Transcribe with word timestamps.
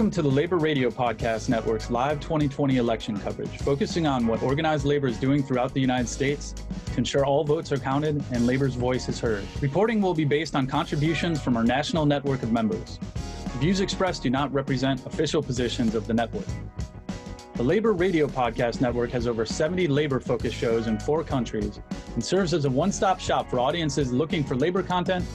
Welcome 0.00 0.12
to 0.12 0.22
the 0.22 0.30
Labor 0.30 0.56
Radio 0.56 0.88
Podcast 0.88 1.50
Network's 1.50 1.90
live 1.90 2.20
2020 2.20 2.78
election 2.78 3.20
coverage, 3.20 3.58
focusing 3.58 4.06
on 4.06 4.26
what 4.26 4.42
organized 4.42 4.86
labor 4.86 5.08
is 5.08 5.18
doing 5.18 5.42
throughout 5.42 5.74
the 5.74 5.80
United 5.80 6.08
States 6.08 6.54
to 6.86 6.96
ensure 6.96 7.26
all 7.26 7.44
votes 7.44 7.70
are 7.70 7.76
counted 7.76 8.24
and 8.32 8.46
labor's 8.46 8.74
voice 8.76 9.10
is 9.10 9.20
heard. 9.20 9.44
Reporting 9.60 10.00
will 10.00 10.14
be 10.14 10.24
based 10.24 10.56
on 10.56 10.66
contributions 10.66 11.42
from 11.42 11.54
our 11.54 11.62
national 11.62 12.06
network 12.06 12.42
of 12.42 12.50
members. 12.50 12.98
The 13.44 13.58
views 13.58 13.80
expressed 13.80 14.22
do 14.22 14.30
not 14.30 14.50
represent 14.54 15.04
official 15.04 15.42
positions 15.42 15.94
of 15.94 16.06
the 16.06 16.14
network. 16.14 16.46
The 17.56 17.62
Labor 17.62 17.92
Radio 17.92 18.26
Podcast 18.26 18.80
Network 18.80 19.10
has 19.10 19.26
over 19.26 19.44
70 19.44 19.86
labor 19.86 20.18
focused 20.18 20.56
shows 20.56 20.86
in 20.86 20.98
four 20.98 21.22
countries 21.24 21.78
and 22.14 22.24
serves 22.24 22.54
as 22.54 22.64
a 22.64 22.70
one 22.70 22.90
stop 22.90 23.20
shop 23.20 23.50
for 23.50 23.60
audiences 23.60 24.10
looking 24.14 24.44
for 24.44 24.56
labor 24.56 24.82
content 24.82 25.26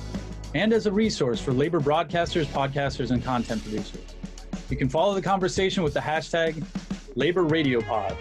and 0.55 0.73
as 0.73 0.87
a 0.87 0.91
resource 0.91 1.39
for 1.39 1.53
labor 1.53 1.79
broadcasters, 1.79 2.45
podcasters, 2.45 3.11
and 3.11 3.23
content 3.23 3.61
producers. 3.61 4.14
You 4.67 4.77
can 4.77 4.89
follow 4.89 5.13
the 5.13 5.21
conversation 5.21 5.83
with 5.83 5.93
the 5.93 5.99
hashtag 5.99 6.63
Labor 7.15 7.43
Radio 7.43 7.81
Pod, 7.81 8.13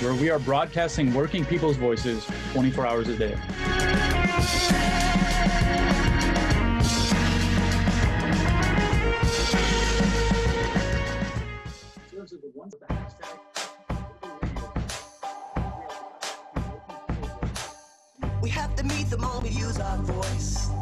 where 0.00 0.14
we 0.14 0.30
are 0.30 0.38
broadcasting 0.38 1.12
working 1.12 1.44
people's 1.44 1.76
voices 1.76 2.24
24 2.52 2.86
hours 2.86 3.08
a 3.08 3.16
day. 3.16 3.36
We 18.40 18.50
have 18.50 18.76
to 18.76 18.84
meet 18.84 19.10
the 19.10 19.18
moment, 19.18 19.52
use 19.52 19.80
our 19.80 19.96
voice. 19.98 20.77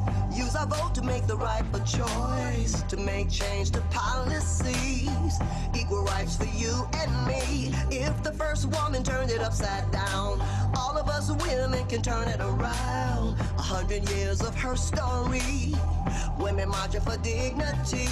Use 0.46 0.54
our 0.54 0.66
vote 0.66 0.94
to 0.94 1.02
make 1.02 1.26
the 1.26 1.36
right 1.36 1.64
choice. 1.84 2.84
To 2.84 2.96
make 2.96 3.28
change 3.28 3.72
to 3.72 3.80
policies. 3.90 5.32
Equal 5.74 6.04
rights 6.04 6.36
for 6.36 6.44
you 6.44 6.88
and 6.94 7.10
me. 7.26 7.74
If 7.90 8.22
the 8.22 8.32
first 8.32 8.66
woman 8.66 9.02
turned 9.02 9.32
it 9.32 9.40
upside 9.40 9.90
down, 9.90 10.40
all 10.76 10.96
of 10.96 11.08
us 11.08 11.32
women 11.32 11.84
can 11.88 12.00
turn 12.00 12.28
it 12.28 12.38
around. 12.38 13.40
A 13.58 13.62
hundred 13.62 14.08
years 14.10 14.40
of 14.40 14.54
her 14.60 14.76
story. 14.76 15.74
Women 16.38 16.68
marching 16.68 17.00
for 17.00 17.16
dignity. 17.16 18.05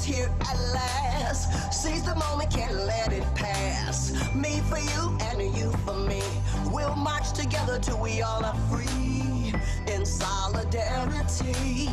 Is 0.00 0.04
here 0.04 0.30
at 0.40 0.58
last. 0.72 1.72
Seize 1.72 2.02
the 2.02 2.14
moment, 2.14 2.50
can't 2.50 2.74
let 2.86 3.12
it 3.12 3.24
pass. 3.34 4.12
Me 4.34 4.60
for 4.68 4.78
you 4.78 5.18
and 5.20 5.56
you 5.56 5.70
for 5.84 5.94
me. 5.94 6.22
We'll 6.66 6.96
march 6.96 7.32
together 7.32 7.78
till 7.78 7.98
we 7.98 8.22
all 8.22 8.44
are 8.44 8.56
free. 8.70 9.52
In 9.92 10.04
solidarity 10.06 11.88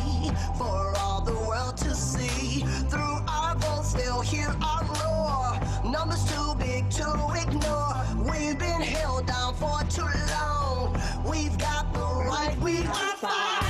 for 0.56 0.94
all 0.98 1.22
the 1.22 1.34
world 1.48 1.76
to 1.78 1.94
see. 1.94 2.60
Through 2.90 3.18
our 3.28 3.56
votes, 3.56 3.92
they'll 3.92 4.20
hear 4.20 4.54
our 4.62 4.84
roar. 5.00 5.90
Numbers 5.90 6.24
too 6.32 6.54
big 6.58 6.90
to 6.90 7.08
ignore. 7.42 7.96
We've 8.30 8.58
been 8.58 8.82
held 8.82 9.26
down 9.26 9.54
for 9.54 9.80
too 9.90 10.12
long. 10.30 11.00
We've 11.26 11.56
got 11.58 11.92
the 11.92 12.00
right. 12.00 12.56
We 12.60 12.78
are 12.78 13.16
fighters 13.16 13.67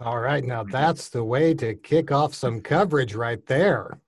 All 0.00 0.20
right, 0.20 0.44
now 0.44 0.62
that's 0.62 1.08
the 1.08 1.24
way 1.24 1.54
to 1.54 1.74
kick 1.74 2.12
off 2.12 2.32
some 2.34 2.60
coverage 2.60 3.14
right 3.14 3.44
there. 3.46 3.98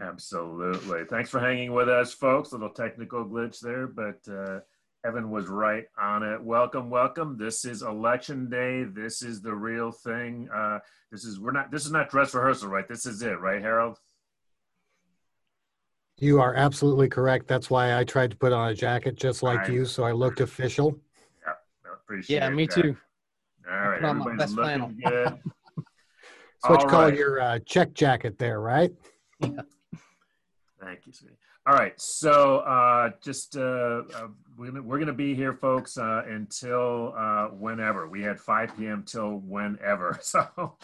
Absolutely. 0.00 1.04
Thanks 1.04 1.28
for 1.28 1.40
hanging 1.40 1.72
with 1.74 1.90
us, 1.90 2.14
folks. 2.14 2.52
Little 2.52 2.70
technical 2.70 3.26
glitch 3.26 3.60
there, 3.60 3.86
but 3.86 4.18
uh, 4.32 4.60
Evan 5.04 5.30
was 5.30 5.46
right 5.46 5.84
on 6.00 6.22
it. 6.22 6.42
Welcome, 6.42 6.88
welcome. 6.88 7.36
This 7.36 7.66
is 7.66 7.82
election 7.82 8.48
day. 8.48 8.84
This 8.84 9.20
is 9.20 9.42
the 9.42 9.54
real 9.54 9.92
thing. 9.92 10.48
Uh, 10.54 10.78
this 11.12 11.24
is 11.24 11.38
we're 11.38 11.52
not. 11.52 11.70
This 11.70 11.84
is 11.84 11.92
not 11.92 12.08
dress 12.08 12.34
rehearsal, 12.34 12.70
right? 12.70 12.88
This 12.88 13.04
is 13.04 13.20
it, 13.20 13.38
right, 13.40 13.60
Harold? 13.60 13.98
You 16.16 16.40
are 16.40 16.54
absolutely 16.54 17.08
correct. 17.10 17.46
That's 17.46 17.68
why 17.68 17.98
I 17.98 18.04
tried 18.04 18.30
to 18.30 18.36
put 18.38 18.52
on 18.54 18.70
a 18.70 18.74
jacket 18.74 19.16
just 19.16 19.42
like 19.42 19.68
I- 19.68 19.72
you, 19.72 19.84
so 19.84 20.04
I 20.04 20.12
looked 20.12 20.40
official. 20.40 20.98
I 21.46 21.52
appreciate 21.92 22.36
Yeah, 22.38 22.48
me 22.48 22.66
that. 22.66 22.82
too. 22.82 22.96
All 23.70 23.76
right, 23.76 24.00
put 24.00 24.08
on 24.08 24.18
my 24.18 24.24
everybody's 24.30 24.38
best 24.38 24.56
looking 24.56 24.96
flannel. 25.06 25.32
good. 25.34 25.38
It's 26.62 26.68
what 26.68 26.80
All 26.80 26.84
you 26.84 26.90
call 26.90 27.04
right. 27.04 27.16
your 27.16 27.40
uh, 27.40 27.58
check 27.64 27.94
jacket 27.94 28.36
there, 28.38 28.60
right? 28.60 28.92
Yeah. 29.40 29.48
Thank 30.82 31.06
you, 31.06 31.12
sweetie. 31.14 31.38
All 31.66 31.74
right, 31.74 31.98
so 31.98 32.58
uh, 32.58 33.12
just 33.22 33.56
uh, 33.56 34.02
uh, 34.14 34.26
we're 34.60 34.66
gonna, 34.66 34.82
we're 34.82 34.98
gonna 34.98 35.12
be 35.14 35.34
here, 35.34 35.54
folks, 35.54 35.96
uh, 35.96 36.22
until 36.28 37.14
uh, 37.16 37.46
whenever. 37.46 38.06
We 38.06 38.22
had 38.22 38.38
5 38.38 38.76
p.m. 38.76 39.04
till 39.06 39.38
whenever. 39.38 40.20
So 40.30 40.76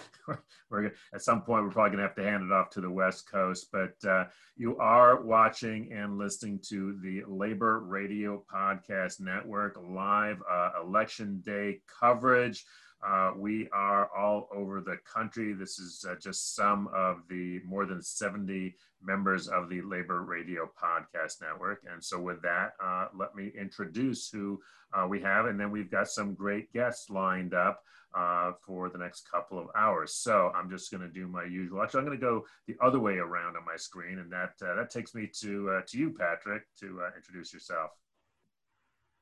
we're, 0.71 0.83
gonna, 0.83 0.95
at 1.15 1.23
some 1.23 1.43
point 1.43 1.65
we're 1.65 1.71
probably 1.71 1.91
gonna 1.91 2.09
have 2.09 2.17
to 2.17 2.23
hand 2.23 2.43
it 2.43 2.53
off 2.53 2.71
to 2.71 2.81
the 2.81 2.91
West 2.91 3.31
Coast. 3.31 3.69
But 3.71 4.03
uh, 4.09 4.25
you 4.57 4.79
are 4.79 5.21
watching 5.23 5.93
and 5.93 6.17
listening 6.17 6.59
to 6.71 6.99
the 7.03 7.23
Labor 7.29 7.81
Radio 7.81 8.43
Podcast 8.53 9.21
Network 9.21 9.77
live 9.79 10.43
uh, 10.51 10.71
election 10.83 11.43
day 11.45 11.83
coverage. 12.01 12.65
Uh, 13.05 13.33
we 13.37 13.69
are 13.73 14.09
all 14.17 14.49
over 14.55 14.81
the 14.81 14.97
country. 15.13 15.53
This 15.53 15.79
is 15.79 16.05
uh, 16.09 16.15
just 16.21 16.55
some 16.55 16.89
of 16.95 17.19
the 17.29 17.61
more 17.65 17.85
than 17.85 18.03
70 18.03 18.75
members 19.03 19.49
of 19.49 19.69
the 19.69 19.83
Labor 19.83 20.23
Radio 20.23 20.71
Podcast 20.83 21.41
Network. 21.43 21.83
And 21.91 22.03
so, 22.03 22.21
with 22.21 22.43
that, 22.43 22.73
uh, 22.83 23.09
let 23.15 23.35
me 23.35 23.53
introduce 23.59 24.29
who 24.29 24.61
uh, 24.93 25.07
we 25.07 25.21
have, 25.21 25.47
and 25.47 25.61
then 25.61 25.71
we've 25.71 25.91
got 25.91 26.09
some 26.09 26.35
great 26.35 26.73
guests 26.73 27.11
lined 27.11 27.55
up 27.55 27.83
uh, 28.17 28.53
for 28.65 28.89
the 28.89 28.99
next 28.99 29.31
couple 29.31 29.59
of 29.59 29.69
hours. 29.77 30.15
So, 30.15 30.51
I'm 30.55 30.71
just 30.71 30.91
going 30.91 31.03
to 31.03 31.13
do 31.13 31.29
my 31.29 31.45
usual. 31.45 31.83
Actually, 31.83 32.01
I'm 32.01 32.07
going 32.07 32.19
to 32.19 32.27
go 32.27 32.45
the 32.67 32.77
other 32.83 32.99
way 32.99 33.19
around 33.19 33.57
on 33.57 33.65
my 33.65 33.77
screen, 33.77 34.19
and 34.19 34.33
that 34.33 34.55
uh, 34.63 34.75
that 34.75 34.91
takes 34.91 35.15
me 35.15 35.31
to 35.41 35.71
uh, 35.71 35.81
to 35.89 35.99
you, 35.99 36.15
Patrick, 36.19 36.63
to 36.81 37.01
introduce 37.17 37.53
yourself. 37.53 37.91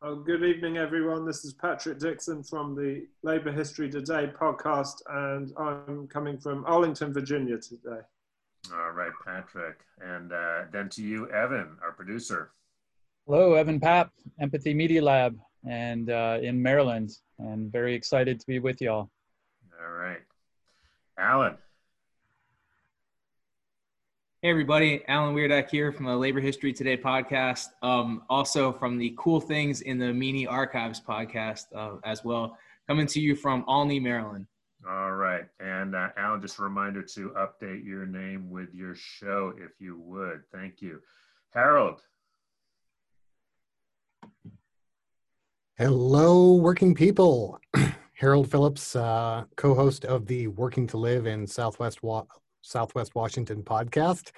Oh, 0.06 0.16
good 0.16 0.44
evening, 0.44 0.76
everyone. 0.76 1.24
This 1.24 1.46
is 1.46 1.54
Patrick 1.54 1.98
Dixon 1.98 2.42
from 2.42 2.74
the 2.74 3.06
Labour 3.22 3.50
History 3.50 3.88
Today 3.88 4.30
podcast, 4.38 5.00
and 5.08 5.50
I'm 5.56 6.08
coming 6.08 6.36
from 6.36 6.62
Arlington, 6.66 7.10
Virginia 7.10 7.56
today. 7.56 8.02
All 8.70 8.90
right, 8.90 9.12
Patrick, 9.24 9.78
and 10.02 10.30
uh, 10.30 10.64
then 10.70 10.90
to 10.90 11.02
you, 11.02 11.30
Evan, 11.30 11.78
our 11.82 11.92
producer. 11.92 12.50
Hello, 13.26 13.54
Evan 13.54 13.80
Papp, 13.80 14.10
Empathy 14.38 14.74
Media 14.74 15.02
Lab, 15.02 15.38
and 15.66 16.10
uh, 16.10 16.36
in 16.42 16.62
Maryland, 16.62 17.16
and 17.38 17.72
very 17.72 17.94
excited 17.94 18.38
to 18.38 18.46
be 18.46 18.58
with 18.58 18.82
y'all. 18.82 19.08
All 19.82 19.90
right, 19.90 20.20
Alan. 21.18 21.56
Hey 24.44 24.50
everybody, 24.50 25.02
Alan 25.08 25.34
Wierdak 25.34 25.70
here 25.70 25.90
from 25.90 26.04
the 26.04 26.14
Labor 26.14 26.38
History 26.38 26.70
Today 26.70 26.98
podcast. 26.98 27.68
Um, 27.80 28.24
also 28.28 28.72
from 28.72 28.98
the 28.98 29.14
Cool 29.16 29.40
Things 29.40 29.80
in 29.80 29.96
the 29.96 30.12
Meany 30.12 30.46
Archives 30.46 31.00
podcast 31.00 31.64
uh, 31.74 31.96
as 32.04 32.26
well. 32.26 32.58
Coming 32.86 33.06
to 33.06 33.20
you 33.20 33.36
from 33.36 33.64
Olney, 33.66 33.98
Maryland. 33.98 34.46
All 34.86 35.12
right. 35.12 35.46
And 35.60 35.94
uh, 35.94 36.10
Alan, 36.18 36.42
just 36.42 36.58
a 36.58 36.62
reminder 36.62 37.00
to 37.00 37.30
update 37.30 37.86
your 37.86 38.04
name 38.04 38.50
with 38.50 38.68
your 38.74 38.94
show 38.94 39.54
if 39.56 39.80
you 39.80 39.98
would. 39.98 40.42
Thank 40.52 40.82
you. 40.82 41.00
Harold. 41.54 42.02
Hello, 45.78 46.52
working 46.52 46.94
people. 46.94 47.58
Harold 48.12 48.50
Phillips, 48.50 48.94
uh, 48.94 49.44
co-host 49.56 50.04
of 50.04 50.26
the 50.26 50.48
Working 50.48 50.86
to 50.88 50.98
Live 50.98 51.24
in 51.24 51.46
Southwest 51.46 52.02
Wa- 52.02 52.26
Southwest 52.64 53.14
Washington 53.14 53.62
podcast, 53.62 54.30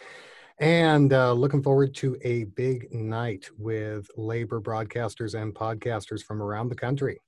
and 0.59 1.13
uh, 1.13 1.33
looking 1.33 1.63
forward 1.63 1.95
to 1.97 2.17
a 2.23 2.45
big 2.45 2.93
night 2.93 3.49
with 3.57 4.09
labor 4.17 4.61
broadcasters 4.61 5.41
and 5.41 5.55
podcasters 5.55 6.23
from 6.23 6.43
around 6.43 6.69
the 6.69 6.75
country. 6.75 7.21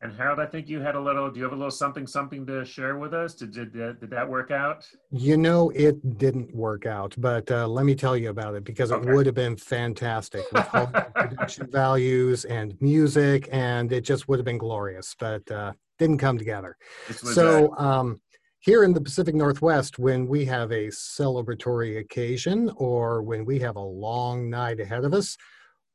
And 0.00 0.12
Harold, 0.12 0.38
I 0.38 0.46
think 0.46 0.68
you 0.68 0.80
had 0.80 0.94
a 0.94 1.00
little, 1.00 1.28
do 1.28 1.38
you 1.38 1.42
have 1.44 1.52
a 1.52 1.56
little 1.56 1.72
something, 1.72 2.06
something 2.06 2.46
to 2.46 2.64
share 2.64 2.98
with 2.98 3.12
us? 3.12 3.34
Did, 3.34 3.50
did, 3.50 3.72
did, 3.72 4.10
that 4.10 4.28
work 4.28 4.52
out? 4.52 4.88
You 5.10 5.36
know, 5.36 5.70
it 5.70 6.18
didn't 6.18 6.54
work 6.54 6.86
out, 6.86 7.16
but 7.18 7.50
uh, 7.50 7.66
let 7.66 7.84
me 7.84 7.96
tell 7.96 8.16
you 8.16 8.30
about 8.30 8.54
it 8.54 8.62
because 8.62 8.92
it 8.92 9.04
would 9.04 9.26
have 9.26 9.34
been 9.34 9.56
fantastic 9.56 10.44
with 10.52 10.68
all 10.72 10.86
the 10.86 11.00
production 11.16 11.68
values 11.68 12.44
and 12.44 12.80
music, 12.80 13.48
and 13.50 13.90
it 13.90 14.02
just 14.02 14.28
would 14.28 14.38
have 14.38 14.46
been 14.46 14.58
glorious, 14.58 15.16
but 15.18 15.50
uh, 15.50 15.72
didn't 15.98 16.18
come 16.18 16.38
together. 16.38 16.76
So, 17.10 17.76
um, 17.76 18.20
here 18.60 18.84
in 18.84 18.92
the 18.92 19.00
Pacific 19.00 19.34
Northwest, 19.34 19.98
when 19.98 20.26
we 20.26 20.44
have 20.46 20.72
a 20.72 20.88
celebratory 20.88 21.98
occasion 21.98 22.70
or 22.76 23.22
when 23.22 23.44
we 23.44 23.58
have 23.60 23.76
a 23.76 23.80
long 23.80 24.50
night 24.50 24.80
ahead 24.80 25.04
of 25.04 25.14
us, 25.14 25.36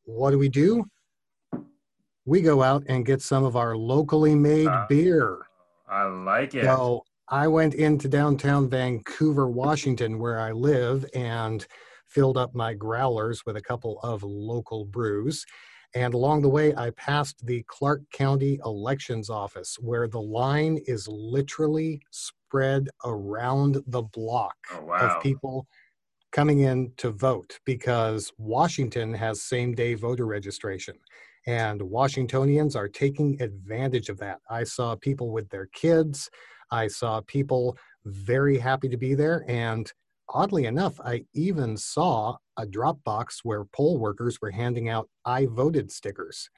what 0.06 0.32
do 0.32 0.40
we 0.40 0.50
do? 0.50 0.86
We 2.26 2.42
go 2.42 2.64
out 2.64 2.84
and 2.88 3.06
get 3.06 3.22
some 3.22 3.44
of 3.44 3.56
our 3.58 3.76
locally 3.76 4.34
made 4.36 4.68
Ah. 4.68 4.86
beer. 4.88 5.40
I 5.90 6.04
like 6.06 6.56
it. 6.56 6.64
So 6.64 7.04
I 7.28 7.48
went 7.48 7.74
into 7.74 8.08
downtown 8.08 8.70
Vancouver, 8.70 9.50
Washington, 9.50 10.20
where 10.20 10.40
I 10.40 10.52
live, 10.52 11.06
and 11.14 11.66
filled 12.08 12.38
up 12.38 12.56
my 12.56 12.74
growlers 12.74 13.46
with 13.46 13.58
a 13.58 13.62
couple 13.62 14.00
of 14.04 14.24
local 14.24 14.86
brews. 14.86 15.46
And 15.96 16.14
along 16.14 16.42
the 16.42 16.50
way, 16.50 16.74
I 16.76 16.92
passed 16.92 17.46
the 17.46 17.64
Clark 17.68 18.02
County 18.12 18.60
Elections 18.66 19.30
Office, 19.30 19.78
where 19.80 20.08
the 20.08 20.22
line 20.22 20.80
is 20.88 21.08
literally 21.08 22.02
spread 22.54 22.88
around 23.04 23.78
the 23.88 24.04
block 24.04 24.56
Oh, 24.72 24.84
wow. 24.84 24.98
of 25.18 25.24
people 25.24 25.66
coming 26.32 26.60
in 26.60 26.92
to 26.98 27.10
vote 27.10 27.60
because 27.66 28.32
Washington 28.38 29.12
has 29.14 29.42
same 29.42 29.74
day 29.74 29.96
voter 29.96 30.28
registration. 30.28 30.96
And 31.48 31.82
Washingtonians 31.82 32.76
are 32.76 32.88
taking 32.88 33.42
advantage 33.42 34.10
of 34.10 34.20
that. 34.20 34.40
I 34.50 34.64
saw 34.66 34.96
people 34.96 35.32
with 35.32 35.50
their 35.50 35.66
kids. 35.74 36.30
I 36.72 36.88
saw 36.88 37.22
people 37.22 37.76
very 38.06 38.58
happy 38.60 38.88
to 38.90 38.98
be 38.98 39.16
there. 39.16 39.44
And 39.48 39.92
oddly 40.30 40.66
enough, 40.66 41.00
I 41.02 41.26
even 41.34 41.76
saw 41.76 42.38
a 42.58 42.68
drop 42.68 43.04
box 43.04 43.40
where 43.44 43.66
poll 43.66 43.98
workers 43.98 44.40
were 44.42 44.52
handing 44.52 44.90
out 44.90 45.10
I 45.26 45.48
voted 45.48 45.92
stickers. 45.92 46.50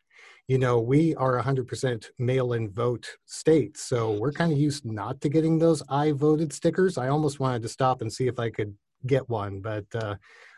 You 0.48 0.60
know, 0.60 0.80
we 0.80 1.16
are 1.16 1.42
100% 1.42 2.06
mail 2.20 2.54
in 2.54 2.70
vote 2.70 3.08
state. 3.26 3.78
So 3.78 4.12
we're 4.12 4.32
kind 4.32 4.52
of 4.52 4.60
used 4.60 4.86
not 4.86 5.20
to 5.22 5.30
getting 5.30 5.58
those 5.58 5.82
I 5.90 6.12
voted 6.12 6.54
stickers. 6.54 6.98
I 6.98 7.08
almost 7.08 7.40
wanted 7.40 7.64
to 7.64 7.70
stop 7.70 8.02
and 8.02 8.14
see 8.14 8.28
if 8.28 8.40
I 8.40 8.52
could 8.52 8.76
get 9.08 9.28
one, 9.28 9.60
but 9.62 9.86
uh, 9.96 10.16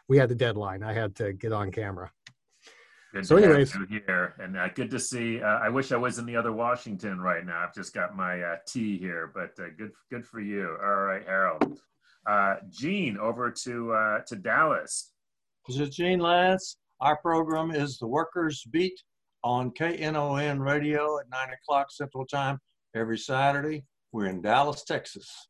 we 0.09 0.17
had 0.17 0.29
the 0.29 0.35
deadline. 0.35 0.83
I 0.83 0.93
had 0.93 1.15
to 1.17 1.33
get 1.33 1.53
on 1.53 1.71
camera. 1.71 2.11
Good 3.13 3.25
So 3.25 3.37
anyways. 3.37 3.73
here, 3.89 4.35
and 4.39 4.57
uh, 4.57 4.67
good 4.75 4.91
to 4.91 4.99
see. 4.99 5.41
Uh, 5.41 5.59
I 5.59 5.69
wish 5.69 5.93
I 5.93 5.97
was 5.97 6.19
in 6.19 6.25
the 6.25 6.35
other 6.35 6.51
Washington 6.51 7.21
right 7.21 7.45
now. 7.45 7.63
I've 7.63 7.73
just 7.73 7.93
got 7.93 8.15
my 8.15 8.41
uh, 8.41 8.55
tea 8.67 8.97
here, 8.97 9.31
but 9.33 9.51
uh, 9.63 9.69
good, 9.77 9.91
good 10.11 10.25
for 10.25 10.41
you. 10.41 10.77
All 10.83 10.95
right, 10.97 11.25
Harold. 11.25 11.79
Uh, 12.25 12.55
Gene, 12.69 13.17
over 13.17 13.49
to 13.49 13.93
uh, 13.93 14.19
to 14.27 14.35
Dallas. 14.35 15.13
This 15.67 15.79
is 15.79 15.95
Gene 15.95 16.19
Lantz. 16.19 16.75
Our 16.99 17.15
program 17.17 17.71
is 17.71 17.97
the 17.97 18.07
Workers 18.07 18.65
Beat 18.71 18.99
on 19.47 19.71
KNON 19.71 20.59
radio 20.59 21.19
at 21.19 21.29
9 21.29 21.39
o'clock 21.53 21.89
Central 21.89 22.25
Time 22.25 22.59
every 22.93 23.17
Saturday. 23.17 23.85
We're 24.11 24.25
in 24.25 24.41
Dallas, 24.41 24.83
Texas. 24.83 25.47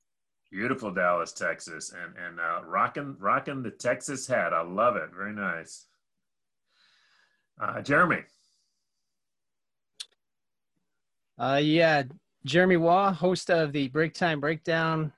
Beautiful 0.51 0.94
Dallas, 0.94 1.34
Texas, 1.34 1.92
and 1.92 2.13
and 2.16 2.39
uh, 2.39 2.63
rocking 2.63 3.18
rocking 3.20 3.63
the 3.63 3.72
Texas 3.72 4.27
hat. 4.27 4.54
I 4.54 4.62
love 4.62 4.96
it. 4.96 5.10
Very 5.13 5.34
nice. 5.34 5.88
Uh, 7.60 7.82
Jeremy. 7.82 8.22
Uh, 11.39 11.60
yeah, 11.62 12.04
Jeremy 12.46 12.77
Waugh, 12.77 13.12
host 13.12 13.50
of 13.50 13.74
the 13.74 13.89
Break 13.89 14.13
Time 14.13 14.39
Breakdown 14.39 15.12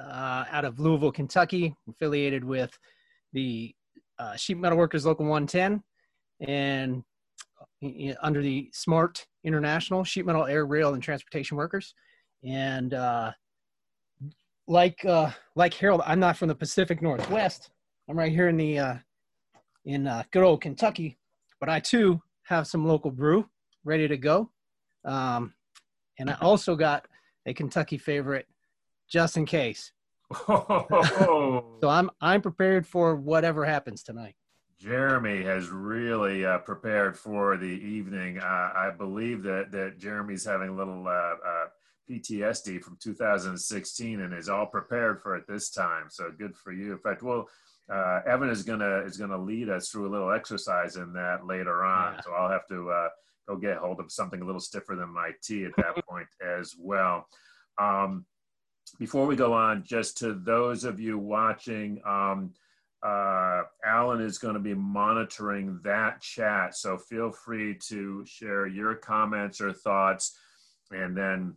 uh, 0.00 0.44
out 0.50 0.64
of 0.64 0.80
Louisville, 0.80 1.12
Kentucky, 1.12 1.76
affiliated 1.88 2.44
with 2.44 2.76
the 3.32 3.74
uh, 4.18 4.36
Sheet 4.36 4.58
Metal 4.58 4.76
Workers 4.78 5.06
Local 5.06 5.26
110 5.26 5.82
and 6.40 7.04
under 8.22 8.42
the 8.42 8.70
SMART 8.72 9.26
International 9.44 10.04
Sheet 10.04 10.26
Metal 10.26 10.46
Air, 10.46 10.66
Rail, 10.66 10.94
and 10.94 11.02
Transportation 11.02 11.56
Workers. 11.56 11.94
And 12.44 12.94
uh, 12.94 13.32
like 14.66 15.04
uh, 15.04 15.30
like 15.56 15.74
Harold, 15.74 16.02
I'm 16.06 16.20
not 16.20 16.36
from 16.36 16.48
the 16.48 16.54
Pacific 16.54 17.02
Northwest. 17.02 17.70
I'm 18.08 18.18
right 18.18 18.32
here 18.32 18.48
in 18.48 18.56
the 18.56 18.78
uh, 18.78 18.94
in 19.84 20.06
uh, 20.06 20.22
good 20.30 20.42
old 20.42 20.60
Kentucky, 20.60 21.18
but 21.60 21.68
I 21.68 21.80
too 21.80 22.20
have 22.44 22.66
some 22.66 22.86
local 22.86 23.10
brew 23.10 23.48
ready 23.84 24.08
to 24.08 24.16
go. 24.16 24.50
Um, 25.04 25.54
and 26.18 26.30
I 26.30 26.36
also 26.40 26.76
got 26.76 27.06
a 27.46 27.54
Kentucky 27.54 27.98
favorite 27.98 28.46
just 29.08 29.36
in 29.36 29.46
case. 29.46 29.92
So 31.82 31.88
I'm 31.88 32.10
I'm 32.20 32.40
prepared 32.40 32.86
for 32.86 33.16
whatever 33.16 33.64
happens 33.64 34.02
tonight. 34.04 34.34
Jeremy 34.78 35.42
has 35.42 35.68
really 35.68 36.44
uh, 36.44 36.58
prepared 36.58 37.16
for 37.16 37.56
the 37.56 37.66
evening. 37.66 38.38
Uh, 38.38 38.72
I 38.74 38.90
believe 38.96 39.42
that 39.44 39.70
that 39.72 39.98
Jeremy's 39.98 40.44
having 40.44 40.70
a 40.70 40.74
little 40.74 41.06
uh, 41.06 41.10
uh, 41.10 41.66
PTSD 42.10 42.82
from 42.82 42.98
2016 43.00 44.20
and 44.20 44.34
is 44.34 44.48
all 44.48 44.66
prepared 44.66 45.22
for 45.22 45.36
it 45.36 45.44
this 45.46 45.70
time. 45.70 46.06
So 46.08 46.30
good 46.36 46.56
for 46.56 46.72
you. 46.72 46.92
In 46.92 46.98
fact, 46.98 47.22
we'll 47.22 47.48
uh, 47.92 48.20
Evan 48.26 48.48
is 48.48 48.62
gonna 48.62 48.98
is 49.00 49.16
gonna 49.16 49.38
lead 49.38 49.68
us 49.68 49.88
through 49.88 50.08
a 50.08 50.12
little 50.12 50.32
exercise 50.32 50.96
in 50.96 51.12
that 51.12 51.46
later 51.46 51.84
on. 51.84 52.14
Yeah. 52.14 52.20
So 52.22 52.32
I'll 52.32 52.50
have 52.50 52.66
to 52.68 52.90
uh, 52.90 53.08
go 53.48 53.56
get 53.56 53.78
hold 53.78 54.00
of 54.00 54.10
something 54.10 54.40
a 54.40 54.44
little 54.44 54.60
stiffer 54.60 54.96
than 54.96 55.10
my 55.10 55.32
tea 55.42 55.64
at 55.64 55.76
that 55.76 56.04
point 56.08 56.28
as 56.44 56.74
well. 56.78 57.26
Um, 57.78 58.24
before 58.98 59.26
we 59.26 59.36
go 59.36 59.52
on, 59.52 59.84
just 59.84 60.18
to 60.18 60.34
those 60.34 60.84
of 60.84 61.00
you 61.00 61.18
watching, 61.18 62.00
um, 62.04 62.52
uh, 63.02 63.62
Alan 63.84 64.20
is 64.20 64.38
going 64.38 64.54
to 64.54 64.60
be 64.60 64.74
monitoring 64.74 65.80
that 65.82 66.20
chat. 66.20 66.76
So 66.76 66.96
feel 66.96 67.32
free 67.32 67.76
to 67.88 68.24
share 68.24 68.66
your 68.66 68.94
comments 68.94 69.60
or 69.60 69.72
thoughts, 69.72 70.36
and 70.90 71.16
then 71.16 71.56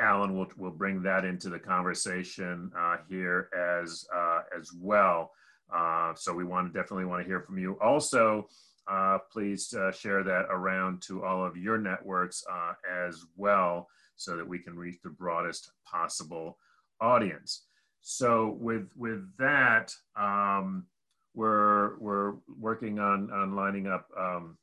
Alan 0.00 0.36
will, 0.36 0.46
will 0.56 0.70
bring 0.70 1.02
that 1.02 1.24
into 1.24 1.50
the 1.50 1.58
conversation 1.58 2.70
uh, 2.78 2.96
here 3.08 3.48
as, 3.56 4.06
uh, 4.14 4.42
as 4.56 4.72
well. 4.72 5.32
Uh, 5.74 6.14
so 6.14 6.32
we 6.32 6.44
want 6.44 6.72
to 6.72 6.78
definitely 6.78 7.04
want 7.04 7.22
to 7.22 7.28
hear 7.28 7.40
from 7.40 7.58
you. 7.58 7.76
Also, 7.80 8.48
uh, 8.88 9.18
please 9.30 9.72
uh, 9.74 9.92
share 9.92 10.24
that 10.24 10.46
around 10.50 11.02
to 11.02 11.22
all 11.24 11.44
of 11.44 11.56
your 11.56 11.78
networks 11.78 12.42
as 12.90 13.24
well 13.36 13.88
so 14.16 14.36
that 14.36 14.46
we 14.46 14.58
can 14.58 14.76
reach 14.76 14.98
the 15.02 15.10
broadest 15.10 15.70
possible 15.84 16.58
audience. 17.00 17.62
So 18.00 18.56
with 18.60 18.88
with 18.96 19.24
that, 19.38 19.94
um, 20.16 20.86
we're 21.34 21.98
we're 21.98 22.34
working 22.58 22.98
on 22.98 23.30
on 23.30 23.54
lining 23.54 23.86
up 23.86 24.08
um, 24.18 24.56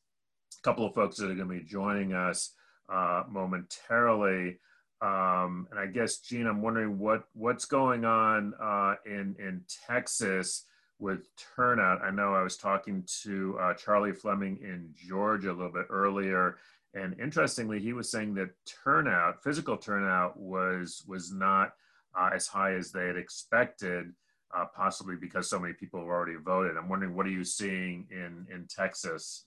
a 0.58 0.62
couple 0.64 0.86
of 0.86 0.94
folks 0.94 1.18
that 1.18 1.26
are 1.26 1.36
going 1.36 1.48
to 1.48 1.60
be 1.60 1.64
joining 1.64 2.14
us 2.14 2.54
uh, 2.92 3.24
momentarily. 3.30 4.60
Um, 5.02 5.68
and 5.70 5.80
I 5.80 5.86
guess 5.86 6.18
Gene, 6.20 6.48
I'm 6.48 6.62
wondering 6.62 6.98
what 6.98 7.26
what's 7.34 7.66
going 7.66 8.06
on 8.06 8.54
uh, 8.62 8.96
in 9.06 9.36
in 9.40 9.62
Texas 9.88 10.66
with 11.00 11.28
turnout. 11.56 12.02
I 12.02 12.10
know 12.10 12.34
I 12.34 12.42
was 12.42 12.58
talking 12.58 13.04
to 13.22 13.58
uh, 13.62 13.74
Charlie 13.76 14.14
Fleming 14.14 14.58
in 14.64 14.90
Georgia 14.96 15.52
a 15.52 15.54
little 15.54 15.72
bit 15.72 15.86
earlier, 15.92 16.58
and 16.96 17.16
interestingly, 17.20 17.80
he 17.80 17.94
was 17.94 18.10
saying 18.10 18.34
that 18.36 18.50
turnout, 18.84 19.44
physical 19.44 19.78
turnout, 19.78 20.40
was 20.40 21.04
was 21.08 21.32
not 21.32 21.74
uh, 22.18 22.30
as 22.34 22.48
high 22.48 22.74
as 22.74 22.92
they 22.92 23.08
had 23.08 23.18
expected, 23.18 24.12
uh, 24.56 24.66
possibly 24.76 25.16
because 25.16 25.50
so 25.50 25.60
many 25.60 25.74
people 25.74 26.00
have 26.00 26.10
already 26.10 26.36
voted. 26.44 26.78
I'm 26.78 26.90
wondering, 26.90 27.16
what 27.16 27.26
are 27.26 27.32
you 27.32 27.44
seeing 27.44 28.08
in 28.12 28.46
in 28.54 28.68
Texas? 28.70 29.46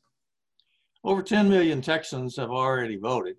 Over 1.02 1.22
10 1.22 1.48
million 1.48 1.80
Texans 1.80 2.36
have 2.36 2.50
already 2.50 2.96
voted, 2.96 3.36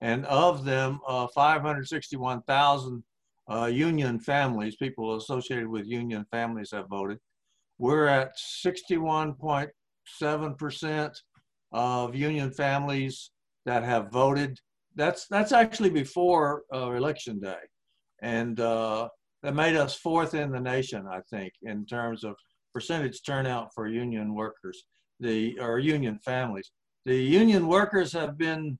and 0.00 0.24
of 0.26 0.64
them, 0.64 1.00
uh, 1.06 1.26
561,000 1.34 3.04
uh, 3.50 3.66
union 3.66 4.20
families, 4.20 4.76
people 4.76 5.16
associated 5.16 5.68
with 5.68 5.86
union 5.86 6.24
families, 6.30 6.70
have 6.72 6.88
voted. 6.88 7.18
We're 7.78 8.06
at 8.06 8.32
61.7% 8.64 11.14
of 11.72 12.14
union 12.14 12.50
families 12.50 13.32
that 13.66 13.84
have 13.84 14.10
voted. 14.10 14.58
That's 14.94 15.26
that's 15.28 15.52
actually 15.52 15.90
before 15.90 16.62
uh, 16.74 16.92
election 16.92 17.38
day, 17.38 17.58
and 18.22 18.58
uh, 18.60 19.08
that 19.42 19.54
made 19.54 19.76
us 19.76 19.96
fourth 19.96 20.34
in 20.34 20.50
the 20.50 20.60
nation, 20.60 21.06
I 21.10 21.20
think, 21.30 21.52
in 21.62 21.86
terms 21.86 22.24
of 22.24 22.34
percentage 22.74 23.22
turnout 23.22 23.70
for 23.74 23.86
union 23.86 24.34
workers, 24.34 24.84
the 25.20 25.58
or 25.60 25.78
union 25.78 26.18
families. 26.24 26.70
The 27.04 27.16
union 27.16 27.68
workers 27.68 28.12
have 28.12 28.36
been 28.36 28.78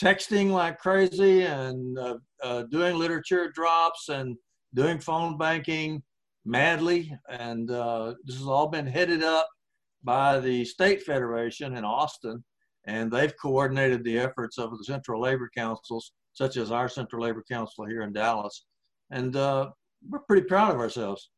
texting 0.00 0.50
like 0.50 0.78
crazy 0.78 1.42
and 1.42 1.98
uh, 1.98 2.16
uh, 2.42 2.62
doing 2.70 2.96
literature 2.96 3.50
drops 3.50 4.08
and 4.08 4.36
doing 4.74 4.98
phone 4.98 5.36
banking 5.38 6.02
madly, 6.44 7.12
and 7.28 7.70
uh, 7.70 8.14
this 8.24 8.36
has 8.36 8.46
all 8.46 8.68
been 8.68 8.86
headed 8.86 9.22
up 9.22 9.48
by 10.02 10.40
the 10.40 10.64
state 10.64 11.02
federation 11.02 11.76
in 11.76 11.84
Austin, 11.84 12.42
and 12.86 13.10
they've 13.10 13.34
coordinated 13.40 14.02
the 14.04 14.18
efforts 14.18 14.58
of 14.58 14.70
the 14.76 14.84
central 14.84 15.20
labor 15.20 15.50
councils, 15.54 16.12
such 16.32 16.56
as 16.56 16.70
our 16.70 16.88
central 16.88 17.22
labor 17.22 17.44
council 17.50 17.84
here 17.84 18.02
in 18.02 18.12
Dallas, 18.12 18.64
and 19.10 19.34
uh, 19.36 19.70
we're 20.08 20.20
pretty 20.20 20.46
proud 20.46 20.74
of 20.74 20.80
ourselves. 20.80 21.30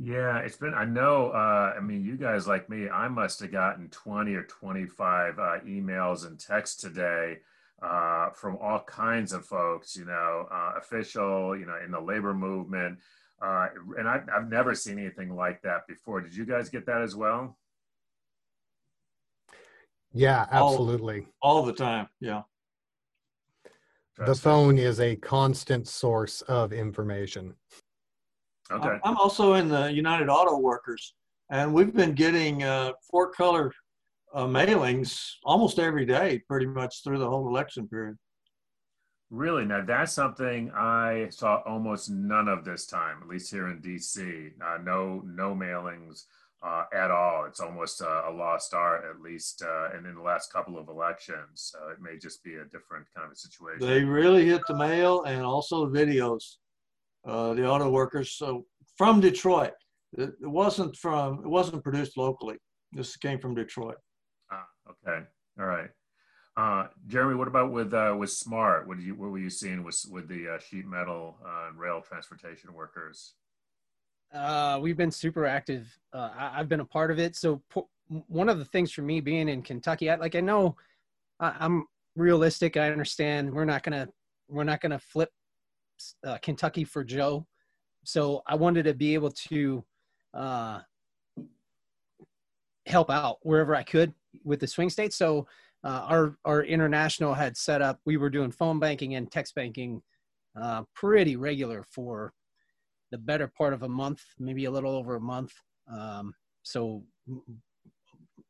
Yeah, 0.00 0.38
it's 0.38 0.56
been, 0.56 0.74
I 0.74 0.84
know, 0.84 1.30
uh, 1.30 1.74
I 1.76 1.80
mean, 1.80 2.04
you 2.04 2.16
guys 2.16 2.46
like 2.46 2.70
me, 2.70 2.88
I 2.88 3.08
must 3.08 3.40
have 3.40 3.50
gotten 3.50 3.88
20 3.88 4.32
or 4.34 4.44
25 4.44 5.38
uh, 5.38 5.42
emails 5.66 6.24
and 6.24 6.38
texts 6.38 6.76
today 6.76 7.38
uh, 7.82 8.30
from 8.30 8.56
all 8.58 8.80
kinds 8.80 9.32
of 9.32 9.44
folks, 9.44 9.96
you 9.96 10.04
know, 10.04 10.46
uh, 10.52 10.74
official, 10.78 11.56
you 11.58 11.66
know, 11.66 11.76
in 11.84 11.90
the 11.90 12.00
labor 12.00 12.32
movement. 12.32 12.98
Uh, 13.42 13.66
and 13.96 14.08
I, 14.08 14.20
I've 14.34 14.48
never 14.48 14.74
seen 14.74 15.00
anything 15.00 15.34
like 15.34 15.62
that 15.62 15.86
before. 15.88 16.20
Did 16.20 16.34
you 16.34 16.44
guys 16.46 16.68
get 16.68 16.86
that 16.86 17.02
as 17.02 17.16
well? 17.16 17.58
Yeah, 20.12 20.46
All- 20.52 20.70
absolutely. 20.70 21.26
All 21.42 21.64
the 21.64 21.72
time, 21.72 22.08
yeah. 22.20 22.42
The 24.26 24.34
phone 24.34 24.78
is 24.78 24.98
a 25.00 25.14
constant 25.16 25.86
source 25.86 26.40
of 26.42 26.72
information. 26.72 27.54
Okay. 28.70 28.88
I'm- 28.88 29.00
I'm 29.04 29.16
also 29.16 29.54
in 29.54 29.68
the 29.68 29.92
United 29.92 30.28
Auto 30.28 30.58
Workers, 30.58 31.14
and 31.50 31.72
we've 31.72 31.94
been 31.94 32.14
getting 32.14 32.62
uh, 32.64 32.92
four 33.10 33.30
color 33.30 33.72
uh, 34.34 34.44
mailings 34.46 35.34
almost 35.44 35.78
every 35.78 36.04
day, 36.04 36.40
pretty 36.48 36.66
much 36.66 37.02
through 37.02 37.18
the 37.18 37.28
whole 37.28 37.48
election 37.48 37.88
period. 37.88 38.18
Really? 39.30 39.64
Now 39.64 39.84
that's 39.84 40.12
something 40.12 40.70
I 40.72 41.28
saw 41.30 41.62
almost 41.66 42.10
none 42.10 42.48
of 42.48 42.64
this 42.64 42.86
time, 42.86 43.18
at 43.22 43.28
least 43.28 43.50
here 43.50 43.68
in 43.68 43.80
DC. 43.80 44.52
Uh, 44.60 44.78
no, 44.82 45.22
no 45.24 45.54
mailings 45.54 46.24
uh, 46.62 46.84
at 46.92 47.10
all. 47.10 47.44
It's 47.46 47.60
almost 47.60 48.02
uh, 48.02 48.22
a 48.28 48.32
lost 48.32 48.74
art, 48.74 49.04
at 49.08 49.20
least, 49.20 49.62
uh, 49.62 49.90
and 49.94 50.06
in 50.06 50.14
the 50.14 50.22
last 50.22 50.52
couple 50.52 50.78
of 50.78 50.88
elections. 50.88 51.72
So 51.72 51.88
it 51.88 52.00
may 52.00 52.18
just 52.18 52.42
be 52.42 52.56
a 52.56 52.64
different 52.64 53.06
kind 53.14 53.26
of 53.26 53.32
a 53.32 53.36
situation. 53.36 53.86
They 53.86 54.04
really 54.04 54.46
hit 54.46 54.62
the 54.66 54.76
mail 54.76 55.22
and 55.24 55.42
also 55.42 55.88
the 55.88 55.98
videos, 55.98 56.56
uh, 57.26 57.54
the 57.54 57.68
auto 57.68 57.90
workers. 57.90 58.32
So 58.32 58.66
from 58.96 59.20
Detroit, 59.20 59.72
it, 60.16 60.30
it 60.42 60.46
wasn't 60.46 60.96
from, 60.96 61.40
it 61.44 61.48
wasn't 61.48 61.82
produced 61.82 62.16
locally. 62.16 62.56
This 62.92 63.16
came 63.16 63.38
from 63.38 63.54
Detroit. 63.54 63.96
Ah, 64.50 64.64
okay. 64.90 65.24
All 65.60 65.66
right. 65.66 65.90
Uh, 66.56 66.88
Jeremy, 67.06 67.36
what 67.36 67.46
about 67.46 67.70
with 67.70 67.94
uh, 67.94 68.16
with 68.18 68.32
Smart? 68.32 68.88
What 68.88 68.96
did 68.96 69.06
you 69.06 69.14
what 69.14 69.30
were 69.30 69.38
you 69.38 69.50
seeing 69.50 69.84
with 69.84 70.04
with 70.10 70.26
the 70.26 70.54
uh, 70.54 70.58
sheet 70.58 70.86
metal 70.88 71.38
uh, 71.46 71.68
and 71.68 71.78
rail 71.78 72.00
transportation 72.00 72.72
workers? 72.74 73.34
Uh, 74.34 74.78
we've 74.80 74.96
been 74.96 75.10
super 75.10 75.46
active. 75.46 75.86
Uh, 76.12 76.30
I, 76.36 76.60
I've 76.60 76.68
been 76.68 76.80
a 76.80 76.84
part 76.84 77.10
of 77.10 77.18
it. 77.18 77.34
So 77.36 77.62
po- 77.70 77.88
one 78.28 78.48
of 78.48 78.58
the 78.58 78.64
things 78.64 78.92
for 78.92 79.02
me 79.02 79.20
being 79.20 79.48
in 79.48 79.62
Kentucky, 79.62 80.10
I, 80.10 80.16
like 80.16 80.34
I 80.34 80.40
know 80.40 80.76
I, 81.40 81.54
I'm 81.58 81.86
realistic. 82.16 82.76
I 82.76 82.90
understand 82.90 83.52
we're 83.52 83.64
not 83.64 83.82
gonna 83.82 84.08
we're 84.48 84.64
not 84.64 84.80
gonna 84.80 84.98
flip 84.98 85.30
uh, 86.26 86.38
Kentucky 86.38 86.84
for 86.84 87.04
Joe. 87.04 87.46
So 88.04 88.42
I 88.46 88.54
wanted 88.54 88.84
to 88.84 88.94
be 88.94 89.14
able 89.14 89.30
to 89.50 89.84
uh, 90.34 90.80
help 92.86 93.10
out 93.10 93.38
wherever 93.42 93.74
I 93.74 93.82
could 93.82 94.12
with 94.44 94.60
the 94.60 94.66
swing 94.66 94.90
states. 94.90 95.16
So 95.16 95.46
uh, 95.84 96.04
our 96.08 96.36
our 96.44 96.62
international 96.64 97.34
had 97.34 97.56
set 97.56 97.82
up. 97.82 98.00
We 98.04 98.16
were 98.16 98.30
doing 98.30 98.50
phone 98.50 98.78
banking 98.78 99.14
and 99.14 99.30
text 99.30 99.54
banking 99.54 100.02
uh, 100.60 100.82
pretty 100.94 101.36
regular 101.36 101.84
for 101.90 102.32
the 103.10 103.18
better 103.18 103.48
part 103.48 103.72
of 103.72 103.82
a 103.82 103.88
month, 103.88 104.22
maybe 104.38 104.66
a 104.66 104.70
little 104.70 104.94
over 104.94 105.16
a 105.16 105.20
month. 105.20 105.52
Um, 105.92 106.34
so 106.62 107.02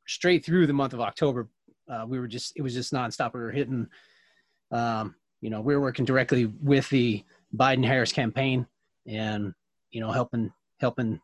straight 0.07 0.45
through 0.45 0.67
the 0.67 0.73
month 0.73 0.93
of 0.93 1.00
October, 1.00 1.49
uh, 1.88 2.05
we 2.07 2.19
were 2.19 2.27
just 2.27 2.53
it 2.57 2.62
was 2.62 2.75
just 2.75 2.93
nonstop. 2.93 3.35
We 3.35 3.41
were 3.41 3.53
hitting, 3.53 3.87
um, 4.71 5.15
you 5.41 5.50
know, 5.50 5.61
we 5.61 5.75
were 5.75 5.81
working 5.81 6.05
directly 6.05 6.47
with 6.47 6.88
the 6.91 7.25
Biden 7.57 7.85
Harris 7.85 8.12
campaign, 8.12 8.67
and 9.07 9.55
you 9.91 10.00
know, 10.00 10.11
helping 10.11 10.53
helping 10.81 11.21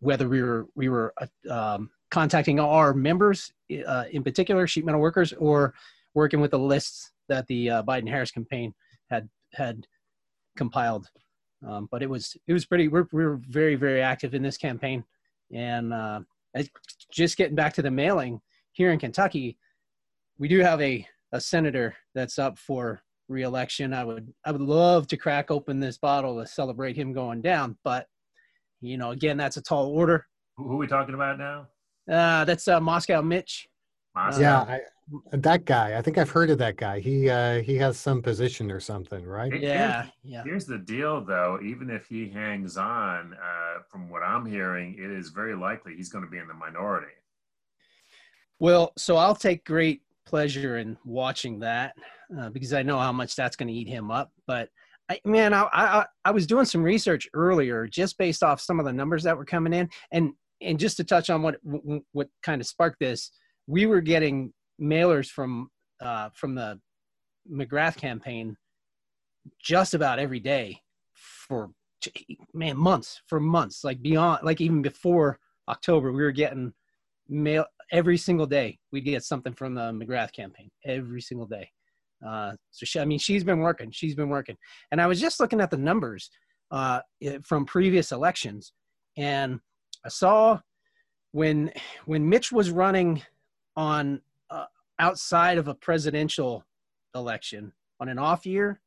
whether 0.00 0.28
we 0.28 0.42
were 0.42 0.66
we 0.74 0.88
were 0.88 1.14
uh, 1.18 1.74
um, 1.74 1.90
contacting 2.10 2.58
our 2.58 2.92
members 2.92 3.52
uh, 3.86 4.04
in 4.10 4.22
particular, 4.22 4.66
sheet 4.66 4.84
metal 4.84 5.00
workers, 5.00 5.32
or 5.34 5.74
working 6.14 6.40
with 6.40 6.50
the 6.50 6.58
lists 6.58 7.12
that 7.28 7.46
the 7.46 7.70
uh, 7.70 7.82
Biden 7.82 8.08
Harris 8.08 8.30
campaign 8.30 8.74
had 9.08 9.28
had 9.52 9.86
compiled. 10.56 11.08
Um, 11.66 11.88
but 11.90 12.02
it 12.02 12.08
was 12.08 12.36
it 12.46 12.52
was 12.52 12.64
pretty. 12.64 12.88
We're 12.88 13.06
we 13.12 13.24
we're 13.24 13.40
very 13.48 13.74
very 13.74 14.00
active 14.00 14.34
in 14.34 14.42
this 14.42 14.56
campaign, 14.56 15.04
and 15.52 15.92
uh, 15.92 16.20
just 17.12 17.36
getting 17.36 17.56
back 17.56 17.74
to 17.74 17.82
the 17.82 17.90
mailing 17.90 18.40
here 18.72 18.92
in 18.92 18.98
Kentucky, 18.98 19.58
we 20.38 20.48
do 20.48 20.60
have 20.60 20.80
a 20.80 21.06
a 21.32 21.40
senator 21.40 21.94
that's 22.14 22.38
up 22.38 22.58
for 22.58 23.02
reelection. 23.28 23.92
I 23.92 24.04
would 24.04 24.32
I 24.44 24.52
would 24.52 24.62
love 24.62 25.06
to 25.08 25.16
crack 25.16 25.50
open 25.50 25.80
this 25.80 25.98
bottle 25.98 26.40
to 26.40 26.46
celebrate 26.46 26.96
him 26.96 27.12
going 27.12 27.42
down, 27.42 27.76
but 27.84 28.06
you 28.80 28.96
know, 28.96 29.10
again, 29.10 29.36
that's 29.36 29.56
a 29.56 29.62
tall 29.62 29.86
order. 29.86 30.26
Who, 30.56 30.68
who 30.68 30.74
are 30.74 30.78
we 30.78 30.86
talking 30.86 31.14
about 31.14 31.38
now? 31.38 31.68
Uh, 32.10 32.44
that's 32.44 32.66
uh, 32.66 32.80
Moscow 32.80 33.20
Mitch. 33.20 33.68
Moscow? 34.14 34.40
Yeah, 34.40 34.60
I, 34.60 34.80
that 35.32 35.64
guy. 35.64 35.96
I 35.98 36.02
think 36.02 36.18
I've 36.18 36.30
heard 36.30 36.50
of 36.50 36.58
that 36.58 36.76
guy. 36.76 37.00
He 37.00 37.28
uh, 37.28 37.60
he 37.62 37.76
has 37.76 37.98
some 37.98 38.22
position 38.22 38.70
or 38.70 38.80
something, 38.80 39.24
right? 39.26 39.52
Here- 39.52 39.62
Yeah, 39.62 40.06
yeah. 40.22 40.42
Here's 40.44 40.66
the 40.66 40.78
deal, 40.78 41.24
though. 41.24 41.58
Even 41.62 41.90
if 41.90 42.06
he 42.06 42.28
hangs 42.28 42.76
on, 42.76 43.34
uh, 43.34 43.82
from 43.90 44.08
what 44.08 44.22
I'm 44.22 44.46
hearing, 44.46 44.94
it 44.98 45.10
is 45.10 45.30
very 45.30 45.54
likely 45.56 45.96
he's 45.96 46.08
going 46.08 46.24
to 46.24 46.30
be 46.30 46.38
in 46.38 46.48
the 46.48 46.54
minority. 46.54 47.12
Well, 48.58 48.92
so 48.98 49.16
I'll 49.16 49.34
take 49.34 49.64
great 49.64 50.02
pleasure 50.26 50.78
in 50.78 50.96
watching 51.04 51.60
that 51.60 51.94
uh, 52.38 52.50
because 52.50 52.72
I 52.72 52.82
know 52.82 52.98
how 52.98 53.12
much 53.12 53.34
that's 53.34 53.56
going 53.56 53.68
to 53.68 53.74
eat 53.74 53.88
him 53.88 54.10
up. 54.10 54.30
But 54.46 54.68
I, 55.08 55.18
man, 55.24 55.52
I, 55.54 55.62
I 55.72 56.06
I 56.24 56.30
was 56.30 56.46
doing 56.46 56.66
some 56.66 56.82
research 56.82 57.28
earlier 57.34 57.86
just 57.86 58.16
based 58.18 58.42
off 58.42 58.60
some 58.60 58.78
of 58.78 58.86
the 58.86 58.92
numbers 58.92 59.22
that 59.24 59.36
were 59.36 59.44
coming 59.46 59.72
in, 59.72 59.88
and 60.12 60.32
and 60.60 60.78
just 60.78 60.98
to 60.98 61.04
touch 61.04 61.30
on 61.30 61.42
what 61.42 61.56
what 62.12 62.28
kind 62.42 62.60
of 62.60 62.66
sparked 62.66 63.00
this, 63.00 63.32
we 63.66 63.86
were 63.86 64.00
getting 64.02 64.52
mailers 64.80 65.28
from 65.28 65.68
uh, 66.00 66.30
from 66.34 66.54
the 66.54 66.80
McGrath 67.50 67.96
campaign 67.96 68.56
just 69.62 69.94
about 69.94 70.18
every 70.18 70.40
day 70.40 70.80
for 71.16 71.70
man 72.54 72.76
months 72.76 73.20
for 73.26 73.40
months 73.40 73.84
like 73.84 74.00
beyond 74.00 74.42
like 74.42 74.60
even 74.60 74.80
before 74.80 75.38
October 75.68 76.12
we 76.12 76.22
were 76.22 76.32
getting 76.32 76.72
mail 77.28 77.64
every 77.92 78.16
single 78.16 78.46
day 78.46 78.78
we'd 78.92 79.04
get 79.04 79.24
something 79.24 79.52
from 79.52 79.74
the 79.74 79.92
McGrath 79.92 80.32
campaign 80.32 80.70
every 80.84 81.20
single 81.20 81.46
day. 81.46 81.68
Uh, 82.26 82.52
so 82.70 82.84
she, 82.84 83.00
I 83.00 83.04
mean, 83.04 83.18
she's 83.18 83.44
been 83.44 83.60
working, 83.60 83.90
she's 83.90 84.14
been 84.14 84.28
working. 84.28 84.56
And 84.92 85.00
I 85.00 85.06
was 85.06 85.20
just 85.20 85.40
looking 85.40 85.60
at 85.60 85.70
the 85.70 85.78
numbers 85.78 86.30
uh, 86.70 87.00
from 87.42 87.64
previous 87.64 88.12
elections, 88.12 88.72
and 89.16 89.58
I 90.04 90.08
saw 90.08 90.60
when 91.32 91.72
when 92.04 92.28
Mitch 92.28 92.52
was 92.52 92.70
running 92.70 93.22
on 93.76 94.20
outside 95.00 95.58
of 95.58 95.66
a 95.66 95.74
presidential 95.74 96.64
election 97.14 97.72
on 97.98 98.08
an 98.08 98.18
off 98.18 98.46
year, 98.46 98.80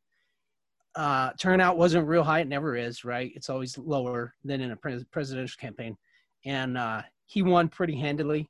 uh, 0.95 1.31
turnout 1.39 1.75
wasn't 1.75 2.07
real 2.07 2.23
high. 2.23 2.41
It 2.41 2.47
never 2.47 2.77
is, 2.77 3.03
right? 3.03 3.31
It's 3.35 3.49
always 3.49 3.77
lower 3.77 4.33
than 4.45 4.61
in 4.61 4.71
a 4.71 4.75
pres- 4.75 5.03
presidential 5.05 5.57
campaign, 5.59 5.97
and 6.45 6.77
uh, 6.77 7.01
he 7.25 7.41
won 7.41 7.67
pretty 7.67 7.95
handily. 7.95 8.49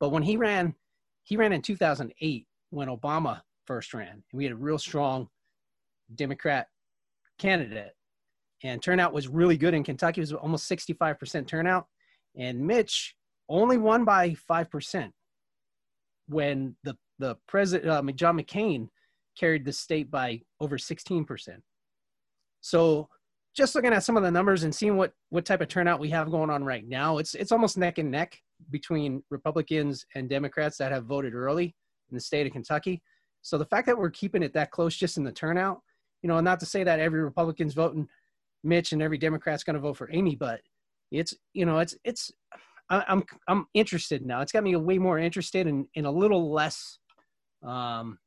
But 0.00 0.10
when 0.10 0.24
he 0.24 0.36
ran, 0.36 0.74
he 1.22 1.36
ran 1.36 1.52
in 1.52 1.62
2008 1.62 2.46
when 2.70 2.88
Obama 2.88 3.42
first 3.66 3.94
ran. 3.94 4.08
And 4.08 4.22
we 4.32 4.44
had 4.44 4.52
a 4.52 4.56
real 4.56 4.78
strong 4.78 5.28
Democrat 6.14 6.66
candidate. 7.38 7.92
And 8.62 8.82
turnout 8.82 9.12
was 9.12 9.28
really 9.28 9.56
good 9.56 9.74
in 9.74 9.84
Kentucky. 9.84 10.20
It 10.20 10.22
was 10.22 10.32
almost 10.32 10.68
65% 10.70 11.46
turnout. 11.46 11.86
And 12.36 12.60
Mitch 12.60 13.14
only 13.48 13.78
won 13.78 14.04
by 14.04 14.30
5% 14.50 15.12
when 16.30 16.76
the, 16.84 16.96
the 17.18 17.36
president, 17.48 17.90
uh, 17.90 18.12
John 18.12 18.38
McCain, 18.38 18.88
carried 19.38 19.64
the 19.64 19.72
state 19.72 20.10
by 20.10 20.40
over 20.60 20.76
16%. 20.76 21.48
So 22.60 23.08
just 23.56 23.74
looking 23.74 23.92
at 23.92 24.04
some 24.04 24.16
of 24.16 24.22
the 24.22 24.30
numbers 24.30 24.64
and 24.64 24.74
seeing 24.74 24.96
what, 24.96 25.12
what 25.30 25.44
type 25.44 25.60
of 25.60 25.68
turnout 25.68 26.00
we 26.00 26.10
have 26.10 26.30
going 26.30 26.50
on 26.50 26.64
right 26.64 26.86
now, 26.86 27.18
it's, 27.18 27.34
it's 27.34 27.52
almost 27.52 27.78
neck 27.78 27.98
and 27.98 28.10
neck 28.10 28.38
between 28.70 29.22
Republicans 29.30 30.04
and 30.14 30.28
Democrats 30.28 30.76
that 30.78 30.92
have 30.92 31.04
voted 31.04 31.34
early 31.34 31.74
in 32.10 32.14
the 32.14 32.20
state 32.20 32.46
of 32.46 32.52
Kentucky. 32.52 33.02
So 33.42 33.56
the 33.56 33.64
fact 33.64 33.86
that 33.86 33.98
we're 33.98 34.10
keeping 34.10 34.42
it 34.42 34.52
that 34.54 34.70
close 34.70 34.96
just 34.96 35.16
in 35.16 35.24
the 35.24 35.32
turnout, 35.32 35.80
you 36.22 36.28
know, 36.28 36.40
not 36.40 36.60
to 36.60 36.66
say 36.66 36.84
that 36.84 37.00
every 37.00 37.22
Republican's 37.22 37.74
voting 37.74 38.06
Mitch 38.62 38.92
and 38.92 39.02
every 39.02 39.18
Democrat's 39.18 39.64
going 39.64 39.74
to 39.74 39.80
vote 39.80 39.96
for 39.96 40.10
Amy, 40.12 40.36
but 40.36 40.60
it's 41.10 41.34
you 41.54 41.66
know 41.66 41.78
it's 41.78 41.96
it's 42.04 42.30
I'm 42.90 43.22
I'm 43.46 43.66
interested 43.72 44.26
now. 44.26 44.40
It's 44.40 44.52
got 44.52 44.64
me 44.64 44.74
way 44.76 44.98
more 44.98 45.18
interested 45.18 45.66
in 45.66 45.86
in 45.94 46.04
a 46.04 46.10
little 46.10 46.52
less. 46.52 46.98
Um, 47.62 48.18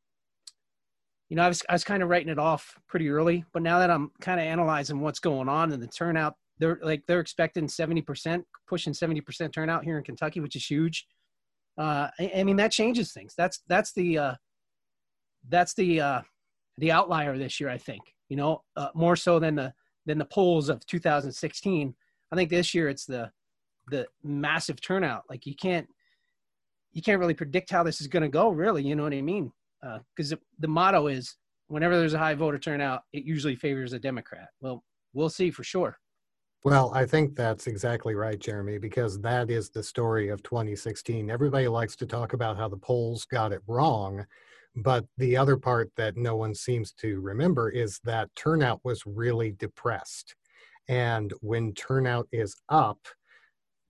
you 1.29 1.35
know, 1.35 1.43
I 1.43 1.47
was 1.49 1.63
I 1.69 1.73
was 1.73 1.83
kind 1.83 2.01
of 2.01 2.09
writing 2.09 2.29
it 2.29 2.39
off 2.39 2.75
pretty 2.87 3.09
early, 3.09 3.43
but 3.53 3.61
now 3.61 3.79
that 3.79 3.91
I'm 3.91 4.11
kind 4.21 4.39
of 4.39 4.45
analyzing 4.45 5.01
what's 5.01 5.19
going 5.19 5.49
on 5.49 5.71
and 5.71 5.83
the 5.83 5.87
turnout, 5.87 6.35
they're 6.59 6.79
like 6.81 7.03
they're 7.07 7.19
expecting 7.19 7.67
70%, 7.67 8.43
pushing 8.67 8.93
70% 8.93 9.51
turnout 9.51 9.83
here 9.83 9.97
in 9.97 10.03
Kentucky, 10.03 10.39
which 10.39 10.55
is 10.55 10.65
huge. 10.65 11.07
Uh, 11.77 12.07
I, 12.19 12.31
I 12.37 12.43
mean 12.43 12.57
that 12.57 12.71
changes 12.71 13.11
things. 13.11 13.33
That's 13.37 13.61
that's 13.67 13.91
the 13.93 14.17
uh, 14.17 14.33
that's 15.49 15.73
the 15.73 15.99
uh, 15.99 16.21
the 16.77 16.91
outlier 16.91 17.37
this 17.37 17.59
year, 17.59 17.69
I 17.69 17.77
think. 17.77 18.01
You 18.29 18.37
know, 18.37 18.63
uh, 18.77 18.89
more 18.95 19.15
so 19.15 19.39
than 19.39 19.55
the 19.55 19.73
than 20.05 20.17
the 20.17 20.25
polls 20.25 20.69
of 20.69 20.85
2016. 20.85 21.95
I 22.31 22.35
think 22.35 22.49
this 22.49 22.73
year 22.73 22.89
it's 22.89 23.05
the 23.05 23.31
the 23.87 24.07
massive 24.23 24.81
turnout. 24.81 25.23
Like 25.29 25.45
you 25.45 25.55
can't 25.55 25.87
you 26.91 27.01
can't 27.01 27.19
really 27.19 27.33
predict 27.33 27.71
how 27.71 27.83
this 27.83 28.01
is 28.01 28.07
going 28.07 28.23
to 28.23 28.29
go. 28.29 28.49
Really, 28.49 28.83
you 28.83 28.95
know 28.95 29.03
what 29.03 29.13
I 29.13 29.21
mean? 29.21 29.51
Uh, 29.85 29.99
because 30.15 30.29
the, 30.29 30.39
the 30.59 30.67
motto 30.67 31.07
is 31.07 31.35
whenever 31.67 31.97
there's 31.97 32.13
a 32.13 32.19
high 32.19 32.35
voter 32.35 32.59
turnout, 32.59 33.01
it 33.13 33.23
usually 33.23 33.55
favors 33.55 33.93
a 33.93 33.99
Democrat. 33.99 34.49
Well, 34.61 34.83
we'll 35.13 35.29
see 35.29 35.51
for 35.51 35.63
sure. 35.63 35.97
Well, 36.63 36.93
I 36.93 37.05
think 37.05 37.35
that's 37.35 37.67
exactly 37.67 38.15
right, 38.15 38.39
Jeremy, 38.39 38.77
because 38.77 39.19
that 39.19 39.51
is 39.51 39.69
the 39.69 39.83
story 39.83 40.29
of 40.29 40.41
2016. 40.43 41.29
Everybody 41.29 41.67
likes 41.67 41.95
to 41.97 42.05
talk 42.05 42.31
about 42.31 42.55
how 42.55 42.69
the 42.69 42.77
polls 42.77 43.25
got 43.25 43.51
it 43.51 43.61
wrong, 43.67 44.25
but 44.77 45.05
the 45.17 45.35
other 45.35 45.57
part 45.57 45.91
that 45.97 46.15
no 46.15 46.37
one 46.37 46.55
seems 46.55 46.93
to 46.93 47.19
remember 47.19 47.69
is 47.69 47.99
that 48.05 48.33
turnout 48.35 48.79
was 48.85 49.03
really 49.05 49.51
depressed. 49.51 50.35
And 50.87 51.33
when 51.41 51.73
turnout 51.73 52.27
is 52.31 52.55
up, 52.69 52.99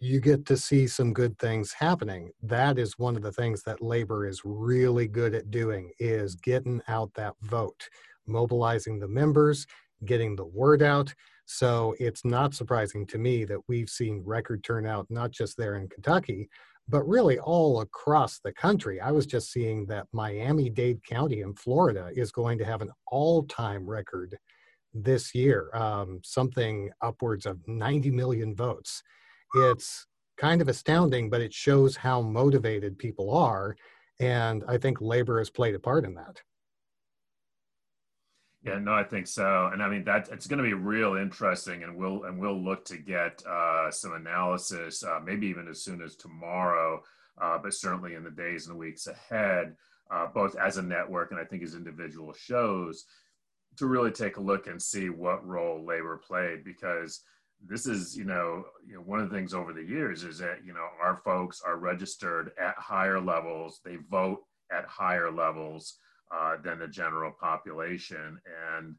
you 0.03 0.19
get 0.19 0.45
to 0.45 0.57
see 0.57 0.85
some 0.85 1.13
good 1.13 1.39
things 1.39 1.71
happening. 1.71 2.29
That 2.41 2.77
is 2.77 2.99
one 2.99 3.15
of 3.15 3.21
the 3.21 3.31
things 3.31 3.63
that 3.63 3.81
labor 3.81 4.27
is 4.27 4.41
really 4.43 5.07
good 5.07 5.33
at 5.33 5.49
doing 5.49 5.91
is 5.97 6.35
getting 6.35 6.81
out 6.89 7.13
that 7.13 7.35
vote, 7.41 7.87
mobilizing 8.27 8.99
the 8.99 9.07
members, 9.07 9.65
getting 10.03 10.35
the 10.35 10.45
word 10.45 10.83
out. 10.83 11.13
So 11.45 11.95
it's 11.99 12.25
not 12.25 12.53
surprising 12.53 13.07
to 13.07 13.17
me 13.17 13.45
that 13.45 13.59
we've 13.69 13.89
seen 13.89 14.21
record 14.25 14.61
turnout, 14.61 15.07
not 15.09 15.31
just 15.31 15.55
there 15.55 15.77
in 15.77 15.87
Kentucky, 15.87 16.49
but 16.89 17.07
really 17.07 17.39
all 17.39 17.79
across 17.79 18.39
the 18.39 18.51
country. 18.51 18.99
I 18.99 19.11
was 19.11 19.25
just 19.25 19.53
seeing 19.53 19.85
that 19.85 20.07
Miami 20.11 20.69
Dade 20.69 21.01
County 21.05 21.39
in 21.39 21.53
Florida 21.53 22.09
is 22.13 22.29
going 22.29 22.57
to 22.57 22.65
have 22.65 22.81
an 22.81 22.91
all 23.07 23.43
time 23.43 23.89
record 23.89 24.37
this 24.93 25.33
year, 25.33 25.73
um, 25.73 26.19
something 26.25 26.89
upwards 27.01 27.45
of 27.45 27.57
90 27.69 28.11
million 28.11 28.53
votes. 28.53 29.01
It's 29.53 30.07
kind 30.37 30.61
of 30.61 30.67
astounding, 30.67 31.29
but 31.29 31.41
it 31.41 31.53
shows 31.53 31.95
how 31.95 32.21
motivated 32.21 32.97
people 32.97 33.35
are. 33.35 33.75
And 34.19 34.63
I 34.67 34.77
think 34.77 35.01
labor 35.01 35.39
has 35.39 35.49
played 35.49 35.75
a 35.75 35.79
part 35.79 36.05
in 36.05 36.15
that. 36.15 36.41
Yeah, 38.65 38.79
no, 38.79 38.93
I 38.93 39.03
think 39.03 39.27
so, 39.27 39.69
and 39.73 39.83
I 39.83 39.89
mean 39.89 40.05
that 40.05 40.29
it's 40.31 40.47
going 40.47 40.59
to 40.59 40.63
be 40.63 40.73
real 40.73 41.15
interesting, 41.15 41.83
and 41.83 41.97
we'll 41.97 42.23
and 42.23 42.39
we'll 42.39 42.57
look 42.57 42.85
to 42.85 42.97
get 42.97 43.43
uh, 43.45 43.91
some 43.91 44.13
analysis, 44.13 45.03
uh, 45.03 45.19
maybe 45.21 45.47
even 45.47 45.67
as 45.67 45.83
soon 45.83 46.01
as 46.01 46.15
tomorrow, 46.15 47.03
uh, 47.41 47.57
but 47.61 47.73
certainly 47.73 48.15
in 48.15 48.23
the 48.23 48.31
days 48.31 48.67
and 48.67 48.77
weeks 48.77 49.07
ahead, 49.07 49.75
uh, 50.09 50.27
both 50.33 50.55
as 50.55 50.77
a 50.77 50.81
network 50.81 51.31
and 51.31 51.41
I 51.41 51.43
think 51.43 51.61
as 51.61 51.75
individual 51.75 52.31
shows, 52.31 53.03
to 53.75 53.85
really 53.85 54.11
take 54.11 54.37
a 54.37 54.41
look 54.41 54.67
and 54.67 54.81
see 54.81 55.09
what 55.09 55.45
role 55.45 55.85
labor 55.85 56.21
played, 56.25 56.63
because 56.63 57.19
this 57.67 57.85
is 57.85 58.17
you 58.17 58.25
know, 58.25 58.65
you 58.85 58.95
know 58.95 59.01
one 59.01 59.19
of 59.19 59.29
the 59.29 59.35
things 59.35 59.53
over 59.53 59.73
the 59.73 59.83
years 59.83 60.23
is 60.23 60.37
that 60.39 60.59
you 60.65 60.73
know 60.73 60.87
our 61.01 61.17
folks 61.23 61.61
are 61.65 61.77
registered 61.77 62.51
at 62.59 62.75
higher 62.77 63.19
levels, 63.19 63.81
they 63.83 63.97
vote 64.09 64.43
at 64.71 64.85
higher 64.85 65.31
levels 65.31 65.97
uh, 66.33 66.57
than 66.63 66.79
the 66.79 66.87
general 66.87 67.31
population. 67.39 68.39
And, 68.75 68.95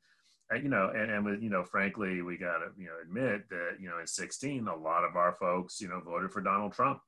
uh, 0.53 0.57
you 0.57 0.69
know, 0.69 0.93
and, 0.95 1.11
and 1.11 1.25
with, 1.25 1.43
you 1.43 1.51
know, 1.51 1.65
frankly, 1.65 2.23
we 2.23 2.37
got 2.37 2.59
to, 2.59 2.67
you 2.79 2.87
know, 2.87 2.95
admit 3.03 3.49
that, 3.51 3.77
you 3.81 3.89
know, 3.89 3.99
in 3.99 4.07
16, 4.07 4.69
a 4.69 4.77
lot 4.77 5.05
of 5.05 5.17
our 5.17 5.37
folks, 5.41 5.81
you 5.81 5.89
know, 5.89 6.01
voted 6.01 6.31
for 6.31 6.41
Donald 6.41 6.73
Trump, 6.73 7.01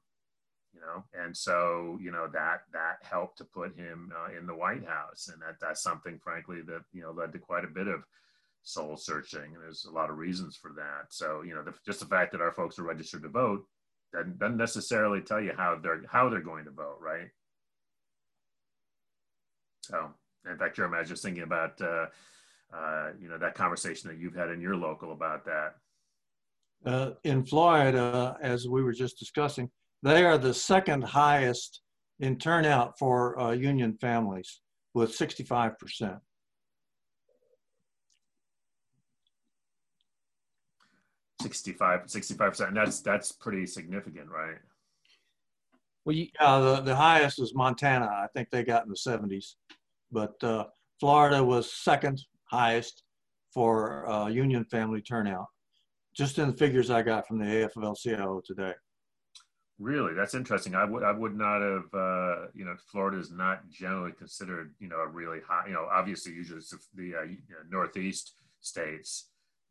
you 0.74 0.80
know, 0.80 1.04
and 1.14 1.36
so, 1.36 1.98
you 2.00 2.10
know, 2.10 2.26
that, 2.32 2.62
that 2.72 2.96
helped 3.02 3.38
to 3.38 3.44
put 3.44 3.76
him 3.76 4.10
uh, 4.16 4.36
in 4.36 4.46
the 4.46 4.54
White 4.54 4.86
House. 4.86 5.28
And 5.32 5.40
that, 5.42 5.56
that's 5.60 5.82
something, 5.82 6.18
frankly, 6.22 6.60
that, 6.66 6.82
you 6.92 7.02
know, 7.02 7.12
led 7.12 7.32
to 7.32 7.38
quite 7.38 7.64
a 7.64 7.68
bit 7.68 7.88
of 7.88 8.02
soul 8.66 8.96
searching. 8.96 9.54
And 9.54 9.62
there's 9.62 9.86
a 9.88 9.92
lot 9.92 10.10
of 10.10 10.18
reasons 10.18 10.56
for 10.56 10.72
that. 10.76 11.06
So, 11.10 11.42
you 11.42 11.54
know, 11.54 11.62
the, 11.62 11.72
just 11.86 12.00
the 12.00 12.06
fact 12.06 12.32
that 12.32 12.40
our 12.40 12.52
folks 12.52 12.78
are 12.78 12.84
registered 12.84 13.22
to 13.22 13.28
vote 13.28 13.64
doesn't, 14.12 14.38
doesn't 14.38 14.56
necessarily 14.56 15.20
tell 15.20 15.40
you 15.40 15.52
how 15.56 15.78
they're, 15.80 16.02
how 16.10 16.28
they're 16.28 16.40
going 16.40 16.64
to 16.64 16.72
vote, 16.72 16.98
right? 17.00 17.28
So, 19.82 20.10
in 20.50 20.58
fact, 20.58 20.76
Jeremy, 20.76 20.96
I 20.96 21.00
was 21.00 21.08
just 21.08 21.22
thinking 21.22 21.44
about, 21.44 21.80
uh, 21.80 22.06
uh, 22.74 23.10
you 23.20 23.28
know, 23.28 23.38
that 23.38 23.54
conversation 23.54 24.10
that 24.10 24.18
you've 24.18 24.34
had 24.34 24.50
in 24.50 24.60
your 24.60 24.76
local 24.76 25.12
about 25.12 25.44
that. 25.44 25.74
Uh, 26.84 27.12
in 27.22 27.44
Florida, 27.44 28.36
as 28.42 28.68
we 28.68 28.82
were 28.82 28.92
just 28.92 29.18
discussing, 29.18 29.70
they 30.02 30.24
are 30.24 30.38
the 30.38 30.52
second 30.54 31.02
highest 31.02 31.82
in 32.18 32.36
turnout 32.36 32.98
for 32.98 33.38
uh, 33.38 33.52
union 33.52 33.96
families 34.00 34.60
with 34.92 35.16
65%. 35.16 36.18
Sixty-five, 41.46 42.00
sixty-five 42.06 42.50
percent. 42.50 42.68
And 42.70 42.76
that's 42.76 43.00
that's 43.00 43.30
pretty 43.30 43.66
significant, 43.66 44.28
right? 44.28 44.56
Well, 46.04 46.16
you, 46.16 46.26
Yeah, 46.40 46.58
the, 46.58 46.80
the 46.80 46.96
highest 46.96 47.40
is 47.40 47.54
Montana. 47.54 48.06
I 48.06 48.26
think 48.34 48.50
they 48.50 48.64
got 48.64 48.84
in 48.84 48.90
the 48.90 48.96
70s. 48.96 49.54
But 50.10 50.42
uh, 50.42 50.64
Florida 50.98 51.42
was 51.42 51.72
second 51.72 52.20
highest 52.44 53.02
for 53.52 54.08
uh, 54.08 54.28
union 54.28 54.64
family 54.64 55.02
turnout, 55.02 55.46
just 56.16 56.38
in 56.38 56.48
the 56.48 56.56
figures 56.56 56.90
I 56.90 57.02
got 57.02 57.26
from 57.26 57.38
the 57.38 57.44
AFL-CIO 57.46 58.42
today. 58.44 58.72
Really, 59.78 60.14
that's 60.14 60.34
interesting. 60.34 60.74
I 60.74 60.84
would 60.84 61.02
I 61.02 61.12
would 61.12 61.36
not 61.36 61.60
have 61.60 61.84
uh, 61.92 62.46
you 62.54 62.64
know 62.64 62.74
Florida 62.90 63.18
is 63.18 63.30
not 63.30 63.68
generally 63.68 64.12
considered 64.12 64.74
you 64.78 64.88
know 64.88 64.96
a 64.96 65.06
really 65.06 65.40
high 65.46 65.66
you 65.66 65.74
know 65.74 65.86
obviously 65.92 66.32
usually 66.32 66.60
it's 66.60 66.72
the 66.94 67.14
uh, 67.14 67.26
northeast 67.68 68.36
states 68.60 69.28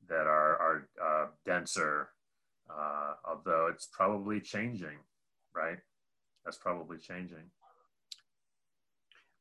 that 0.09 0.27
are 0.27 0.57
are 0.57 0.89
uh, 1.03 1.27
denser, 1.45 2.09
uh, 2.69 3.13
although 3.27 3.67
it's 3.71 3.87
probably 3.91 4.39
changing, 4.39 4.97
right? 5.55 5.77
That's 6.43 6.57
probably 6.57 6.97
changing. 6.97 7.49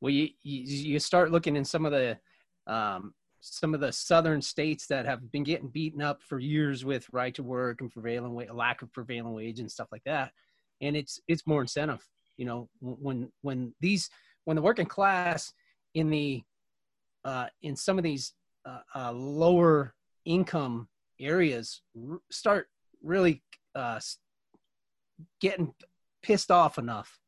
well, 0.01 0.13
you, 0.13 0.29
you 0.43 0.99
start 0.99 1.31
looking 1.31 1.57
in 1.57 1.65
some 1.65 1.87
of 1.87 1.93
the 1.93 2.19
um, 2.67 3.15
some 3.41 3.75
of 3.75 3.81
the 3.81 3.93
southern 3.93 4.41
states 4.41 4.87
that 4.87 5.05
have 5.05 5.31
been 5.31 5.43
getting 5.45 5.69
beaten 5.69 6.01
up 6.01 6.23
for 6.23 6.39
years 6.39 6.85
with 6.85 7.07
right 7.13 7.35
to 7.35 7.43
work 7.43 7.81
and 7.81 7.91
prevailing 7.91 8.35
wage, 8.35 8.49
lack 8.51 8.81
of 8.83 8.93
prevailing 8.93 9.35
wage 9.35 9.61
and 9.61 9.71
stuff 9.71 9.89
like 9.93 10.05
that, 10.05 10.33
and 10.81 10.97
it's 10.97 11.21
it's 11.29 11.47
more 11.47 11.61
incentive. 11.61 12.07
You 12.37 12.47
know, 12.47 12.69
when 12.81 13.31
when 13.43 13.75
these 13.81 14.09
when 14.45 14.57
the 14.57 14.63
working 14.63 14.87
class 14.87 15.53
in 15.95 16.11
the 16.11 16.43
uh, 17.25 17.47
in 17.63 17.77
some 17.77 17.99
of 17.99 18.05
these 18.05 18.35
uh, 18.67 18.81
uh, 18.95 19.13
lower 19.13 19.95
income 20.25 20.89
areas 21.21 21.83
r- 22.11 22.21
start 22.31 22.69
really 23.03 23.43
uh, 23.75 24.01
getting 25.41 25.73
pissed 26.23 26.51
off 26.51 26.79
enough, 26.79 27.19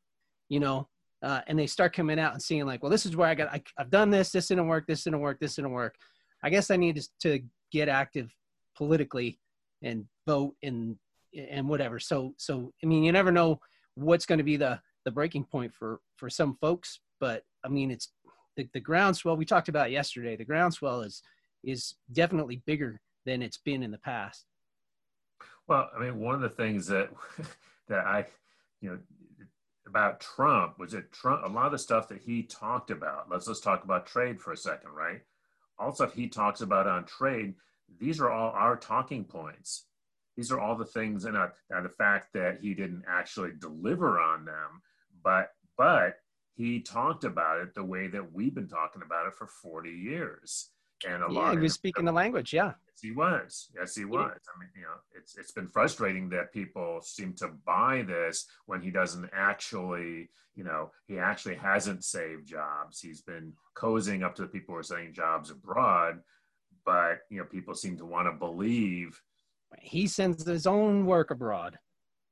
you 0.49 0.59
know, 0.59 0.87
uh, 1.23 1.41
and 1.47 1.57
they 1.57 1.67
start 1.67 1.93
coming 1.93 2.19
out 2.19 2.33
and 2.33 2.41
seeing 2.41 2.65
like, 2.65 2.81
well, 2.81 2.91
this 2.91 3.05
is 3.05 3.15
where 3.15 3.27
I 3.27 3.35
got, 3.35 3.51
I, 3.51 3.61
I've 3.77 3.89
done 3.89 4.09
this, 4.09 4.31
this 4.31 4.47
didn't 4.47 4.67
work, 4.67 4.85
this 4.87 5.03
didn't 5.03 5.19
work, 5.19 5.39
this 5.39 5.55
didn't 5.55 5.71
work. 5.71 5.95
I 6.43 6.49
guess 6.49 6.69
I 6.69 6.77
need 6.77 6.97
to, 6.97 7.07
to 7.21 7.43
get 7.71 7.89
active 7.89 8.33
politically 8.75 9.39
and 9.81 10.05
vote 10.25 10.55
and 10.63 10.97
and 11.35 11.67
whatever. 11.67 11.99
So 11.99 12.33
so 12.37 12.73
I 12.83 12.87
mean, 12.87 13.03
you 13.03 13.11
never 13.11 13.31
know 13.31 13.59
what's 13.95 14.25
going 14.25 14.37
to 14.37 14.43
be 14.43 14.57
the 14.57 14.79
the 15.05 15.11
breaking 15.11 15.45
point 15.45 15.73
for 15.73 15.99
for 16.15 16.29
some 16.29 16.57
folks, 16.61 16.99
but 17.19 17.43
I 17.63 17.69
mean, 17.69 17.91
it's 17.91 18.11
the, 18.55 18.67
the 18.73 18.79
groundswell 18.79 19.37
we 19.37 19.45
talked 19.45 19.69
about 19.69 19.91
yesterday. 19.91 20.35
The 20.35 20.45
groundswell 20.45 21.01
is 21.01 21.21
is 21.63 21.95
definitely 22.11 22.61
bigger 22.65 22.99
than 23.25 23.41
it's 23.41 23.57
been 23.57 23.83
in 23.83 23.91
the 23.91 23.97
past. 23.97 24.45
Well, 25.67 25.89
I 25.95 25.99
mean, 25.99 26.19
one 26.19 26.35
of 26.35 26.41
the 26.41 26.49
things 26.49 26.87
that 26.87 27.09
that 27.87 28.05
I, 28.05 28.25
you 28.81 28.89
know, 28.89 28.99
about 29.85 30.19
Trump 30.19 30.79
was 30.79 30.91
that 30.91 31.11
Trump. 31.11 31.43
A 31.45 31.49
lot 31.49 31.65
of 31.67 31.71
the 31.71 31.79
stuff 31.79 32.07
that 32.09 32.21
he 32.21 32.43
talked 32.43 32.91
about. 32.91 33.29
Let's 33.29 33.47
let's 33.47 33.61
talk 33.61 33.83
about 33.83 34.05
trade 34.05 34.39
for 34.39 34.51
a 34.51 34.57
second, 34.57 34.91
right? 34.91 35.21
All 35.79 35.93
stuff 35.93 36.13
he 36.13 36.27
talks 36.27 36.61
about 36.61 36.87
on 36.87 37.05
trade. 37.05 37.55
These 37.99 38.19
are 38.19 38.31
all 38.31 38.51
our 38.51 38.75
talking 38.75 39.23
points. 39.23 39.85
These 40.35 40.51
are 40.51 40.59
all 40.59 40.75
the 40.75 40.85
things, 40.85 41.25
and, 41.25 41.35
uh, 41.35 41.47
the 41.69 41.89
fact 41.89 42.33
that 42.33 42.59
he 42.61 42.75
didn't 42.75 43.05
actually 43.07 43.53
deliver 43.59 44.19
on 44.19 44.45
them, 44.45 44.81
but 45.23 45.51
but 45.77 46.17
he 46.55 46.79
talked 46.79 47.23
about 47.23 47.59
it 47.59 47.73
the 47.73 47.83
way 47.83 48.07
that 48.07 48.33
we've 48.33 48.53
been 48.53 48.67
talking 48.67 49.03
about 49.03 49.27
it 49.27 49.33
for 49.33 49.47
40 49.47 49.91
years. 49.91 50.69
And 51.05 51.23
a 51.23 51.27
Yeah, 51.29 51.33
lot 51.41 51.51
he 51.51 51.57
was 51.57 51.73
speaking 51.73 52.05
the 52.05 52.11
language. 52.11 52.53
Yeah. 52.53 52.73
Yes, 52.87 53.01
he 53.01 53.11
was. 53.11 53.69
Yes, 53.75 53.95
he 53.95 54.05
was. 54.05 54.37
I 54.55 54.59
mean, 54.59 54.69
you 54.75 54.81
know, 54.81 54.95
it's 55.15 55.37
it's 55.37 55.51
been 55.51 55.67
frustrating 55.67 56.29
that 56.29 56.51
people 56.53 56.99
seem 57.01 57.33
to 57.35 57.49
buy 57.65 58.03
this 58.07 58.47
when 58.65 58.81
he 58.81 58.89
doesn't 58.91 59.29
actually, 59.33 60.29
you 60.55 60.63
know, 60.63 60.91
he 61.05 61.19
actually 61.19 61.55
hasn't 61.55 62.03
saved 62.03 62.47
jobs. 62.47 62.99
He's 62.99 63.21
been 63.21 63.53
cozying 63.75 64.23
up 64.23 64.35
to 64.35 64.41
the 64.43 64.47
people 64.47 64.73
who 64.73 64.79
are 64.79 64.83
saying 64.83 65.13
jobs 65.13 65.51
abroad, 65.51 66.21
but 66.85 67.19
you 67.29 67.37
know, 67.39 67.45
people 67.45 67.75
seem 67.75 67.97
to 67.97 68.05
want 68.05 68.27
to 68.27 68.31
believe. 68.33 69.21
he 69.79 70.07
sends 70.07 70.45
his 70.45 70.65
own 70.67 71.05
work 71.05 71.31
abroad. 71.31 71.77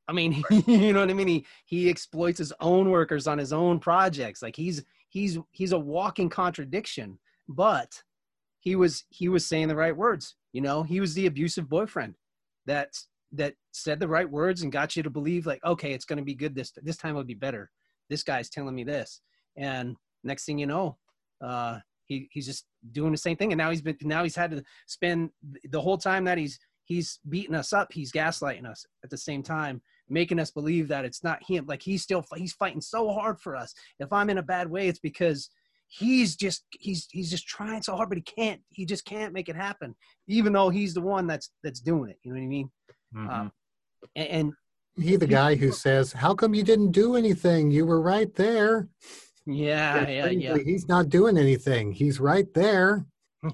I 0.08 0.14
mean, 0.14 0.44
you 0.68 0.94
know 0.94 1.02
what 1.02 1.10
I 1.10 1.14
mean? 1.14 1.28
He 1.28 1.46
he 1.66 1.90
exploits 1.90 2.40
his 2.40 2.54
own 2.60 2.90
workers 2.90 3.28
on 3.28 3.38
his 3.38 3.54
own 3.54 3.80
projects. 3.80 4.42
Like 4.42 4.56
he's 4.56 4.84
he's 5.10 5.38
he's 5.52 5.72
a 5.72 5.80
walking 5.80 6.30
contradiction. 6.30 7.20
But 7.48 8.02
he 8.66 8.76
was 8.76 9.06
he 9.10 9.30
was 9.30 9.46
saying 9.46 9.70
the 9.70 9.76
right 9.76 9.96
words. 9.96 10.36
You 10.52 10.62
know, 10.62 10.84
he 10.84 11.00
was 11.00 11.14
the 11.14 11.28
abusive 11.28 11.70
boyfriend 11.70 12.16
that 12.66 12.90
that 13.32 13.54
said 13.72 14.00
the 14.00 14.08
right 14.08 14.30
words 14.30 14.64
and 14.64 14.72
got 14.72 14.96
you 14.96 15.04
to 15.04 15.10
believe 15.10 15.46
like, 15.46 15.64
okay, 15.64 15.94
it's 15.94 16.06
going 16.06 16.18
to 16.18 16.26
be 16.26 16.34
good 16.34 16.56
this 16.56 16.74
this 16.82 16.98
time 16.98 17.12
it'll 17.12 17.24
be 17.24 17.36
better. 17.36 17.70
This 18.10 18.24
guy's 18.24 18.50
telling 18.50 18.76
me 18.76 18.84
this, 18.84 19.22
and 19.56 19.96
next 20.24 20.46
thing 20.46 20.58
you 20.58 20.66
know, 20.66 20.98
uh, 21.42 21.78
he 22.06 22.28
he's 22.32 22.48
just 22.48 22.66
doing 22.92 23.12
the 23.12 23.18
same 23.18 23.38
thing. 23.38 23.52
And 23.52 23.60
now 23.60 23.70
he's 23.70 23.84
been 23.84 23.98
now 24.02 24.24
he's 24.24 24.36
had 24.36 24.52
to 24.52 24.64
spend 24.88 25.30
the 25.70 25.82
whole 25.82 25.98
time 25.98 26.24
that 26.26 26.40
he's 26.40 26.60
he's 26.86 27.20
beating 27.30 27.56
us 27.56 27.74
up 27.74 27.92
he's 27.92 28.12
gaslighting 28.12 28.70
us 28.70 28.86
at 29.04 29.10
the 29.10 29.18
same 29.18 29.42
time 29.42 29.82
making 30.08 30.40
us 30.40 30.52
believe 30.52 30.88
that 30.88 31.04
it's 31.04 31.24
not 31.24 31.42
him 31.42 31.66
like 31.68 31.82
he's 31.82 32.04
still 32.04 32.24
he's 32.36 32.54
fighting 32.54 32.80
so 32.80 33.12
hard 33.12 33.40
for 33.40 33.56
us 33.56 33.74
if 34.00 34.14
i'm 34.14 34.30
in 34.30 34.38
a 34.38 34.44
bad 34.44 34.70
way 34.70 34.88
it's 34.88 35.00
because 35.00 35.50
he's 35.88 36.36
just 36.36 36.66
he's 36.72 37.08
he's 37.12 37.30
just 37.30 37.48
trying 37.48 37.82
so 37.82 37.96
hard 37.96 38.10
but 38.10 38.18
he 38.18 38.24
can't 38.24 38.62
he 38.72 38.86
just 38.86 39.06
can't 39.06 39.34
make 39.34 39.50
it 39.50 39.56
happen 39.56 39.96
even 40.28 40.52
though 40.52 40.70
he's 40.70 40.94
the 40.94 41.02
one 41.02 41.28
that's 41.28 41.52
that's 41.64 41.80
doing 41.80 42.10
it 42.10 42.18
you 42.24 42.32
know 42.32 42.40
what 42.40 42.44
i 42.44 42.48
mean 42.48 42.70
um, 43.18 43.52
and, 44.16 44.28
and 44.28 44.54
He 44.98 45.16
the 45.16 45.28
guy 45.28 45.56
who 45.56 45.72
says, 45.72 46.12
"How 46.12 46.34
come 46.34 46.54
you 46.54 46.64
didn't 46.64 46.92
do 46.92 47.16
anything? 47.16 47.72
You 47.72 47.86
were 47.86 48.02
right 48.02 48.34
there." 48.36 48.88
yeah 49.46 50.08
yeah 50.08 50.28
yeah 50.28 50.58
He's 50.58 50.88
not 50.88 51.10
doing 51.10 51.38
anything. 51.38 51.92
He's 51.92 52.20
right 52.20 52.52
there. 52.54 53.06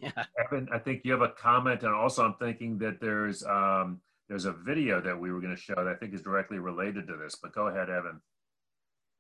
yeah 0.01 0.23
Evan, 0.45 0.69
I 0.73 0.79
think 0.79 1.01
you 1.03 1.11
have 1.11 1.21
a 1.21 1.29
comment, 1.29 1.83
and 1.83 1.93
also 1.93 2.23
I'm 2.23 2.35
thinking 2.35 2.77
that 2.79 3.01
there's 3.01 3.43
um, 3.45 4.01
there's 4.29 4.45
a 4.45 4.53
video 4.53 5.01
that 5.01 5.19
we 5.19 5.31
were 5.31 5.41
going 5.41 5.55
to 5.55 5.61
show 5.61 5.75
that 5.75 5.87
I 5.87 5.95
think 5.95 6.13
is 6.13 6.21
directly 6.21 6.59
related 6.59 7.07
to 7.07 7.17
this. 7.17 7.35
But 7.41 7.53
go 7.53 7.67
ahead, 7.67 7.89
Evan. 7.89 8.21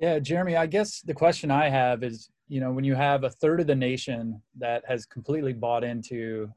Yeah, 0.01 0.17
Jeremy, 0.17 0.55
I 0.55 0.65
guess 0.65 1.01
the 1.01 1.13
question 1.13 1.51
I 1.51 1.69
have 1.69 2.01
is, 2.01 2.31
you 2.47 2.59
know, 2.59 2.71
when 2.71 2.83
you 2.83 2.95
have 2.95 3.23
a 3.23 3.29
third 3.29 3.59
of 3.61 3.67
the 3.67 3.75
nation 3.75 4.41
that 4.57 4.83
has 4.87 5.05
completely 5.05 5.53
bought 5.53 5.83
into 5.83 6.51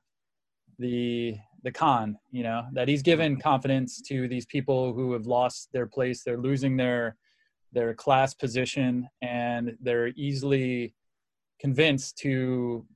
the 0.79 1.37
the 1.63 1.71
con, 1.71 2.19
you 2.31 2.43
know, 2.43 2.65
that 2.73 2.89
he's 2.89 3.03
given 3.03 3.39
confidence 3.39 4.01
to 4.03 4.29
these 4.29 4.47
people 4.47 4.95
who 4.95 5.13
have 5.13 5.27
lost 5.27 5.69
their 5.73 5.87
place, 5.87 6.23
they're 6.23 6.39
losing 6.39 6.79
their 6.79 7.17
their 7.75 7.93
class 7.93 8.33
position 8.33 9.07
and 9.21 9.77
they're 9.83 10.09
easily 10.17 10.95
convinced 11.61 12.17
to 12.19 12.87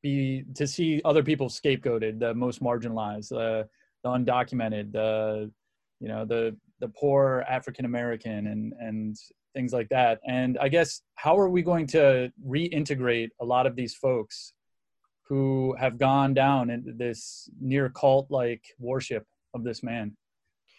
be 0.00 0.44
to 0.54 0.64
see 0.64 1.02
other 1.04 1.24
people 1.24 1.48
scapegoated, 1.48 2.20
the 2.20 2.34
most 2.34 2.62
marginalized, 2.62 3.32
uh, 3.32 3.64
the 4.04 4.10
undocumented, 4.10 4.92
the 4.92 5.50
you 5.98 6.06
know, 6.06 6.24
the 6.24 6.56
the 6.78 6.88
poor 6.88 7.44
African 7.48 7.84
American 7.84 8.46
and 8.46 8.74
and 8.78 9.16
things 9.54 9.72
like 9.72 9.88
that. 9.90 10.20
And 10.26 10.58
I 10.60 10.68
guess 10.68 11.02
how 11.16 11.38
are 11.38 11.48
we 11.48 11.62
going 11.62 11.86
to 11.88 12.30
reintegrate 12.46 13.30
a 13.40 13.44
lot 13.44 13.66
of 13.66 13.76
these 13.76 13.94
folks 13.94 14.52
who 15.28 15.74
have 15.78 15.98
gone 15.98 16.34
down 16.34 16.70
into 16.70 16.92
this 16.92 17.48
near 17.60 17.88
cult 17.90 18.30
like 18.30 18.64
worship 18.78 19.26
of 19.54 19.64
this 19.64 19.82
man? 19.82 20.16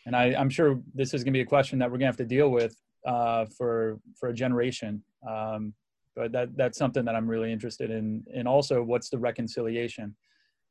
And 0.06 0.16
I, 0.16 0.36
I'm 0.36 0.50
sure 0.50 0.80
this 0.94 1.14
is 1.14 1.24
going 1.24 1.34
to 1.34 1.38
be 1.38 1.42
a 1.42 1.46
question 1.46 1.80
that 1.80 1.86
we're 1.86 1.98
going 1.98 2.02
to 2.02 2.06
have 2.08 2.18
to 2.18 2.26
deal 2.26 2.50
with 2.50 2.76
uh, 3.06 3.46
for 3.58 4.00
for 4.20 4.30
a 4.30 4.34
generation. 4.34 5.04
Um, 5.30 5.74
but 6.16 6.32
that 6.32 6.56
that's 6.56 6.78
something 6.78 7.06
that 7.06 7.16
I'm 7.16 7.28
really 7.28 7.52
interested 7.52 7.90
in. 7.90 8.24
And 8.36 8.48
also, 8.48 8.84
what's 8.84 9.10
the 9.10 9.18
reconciliation? 9.18 10.16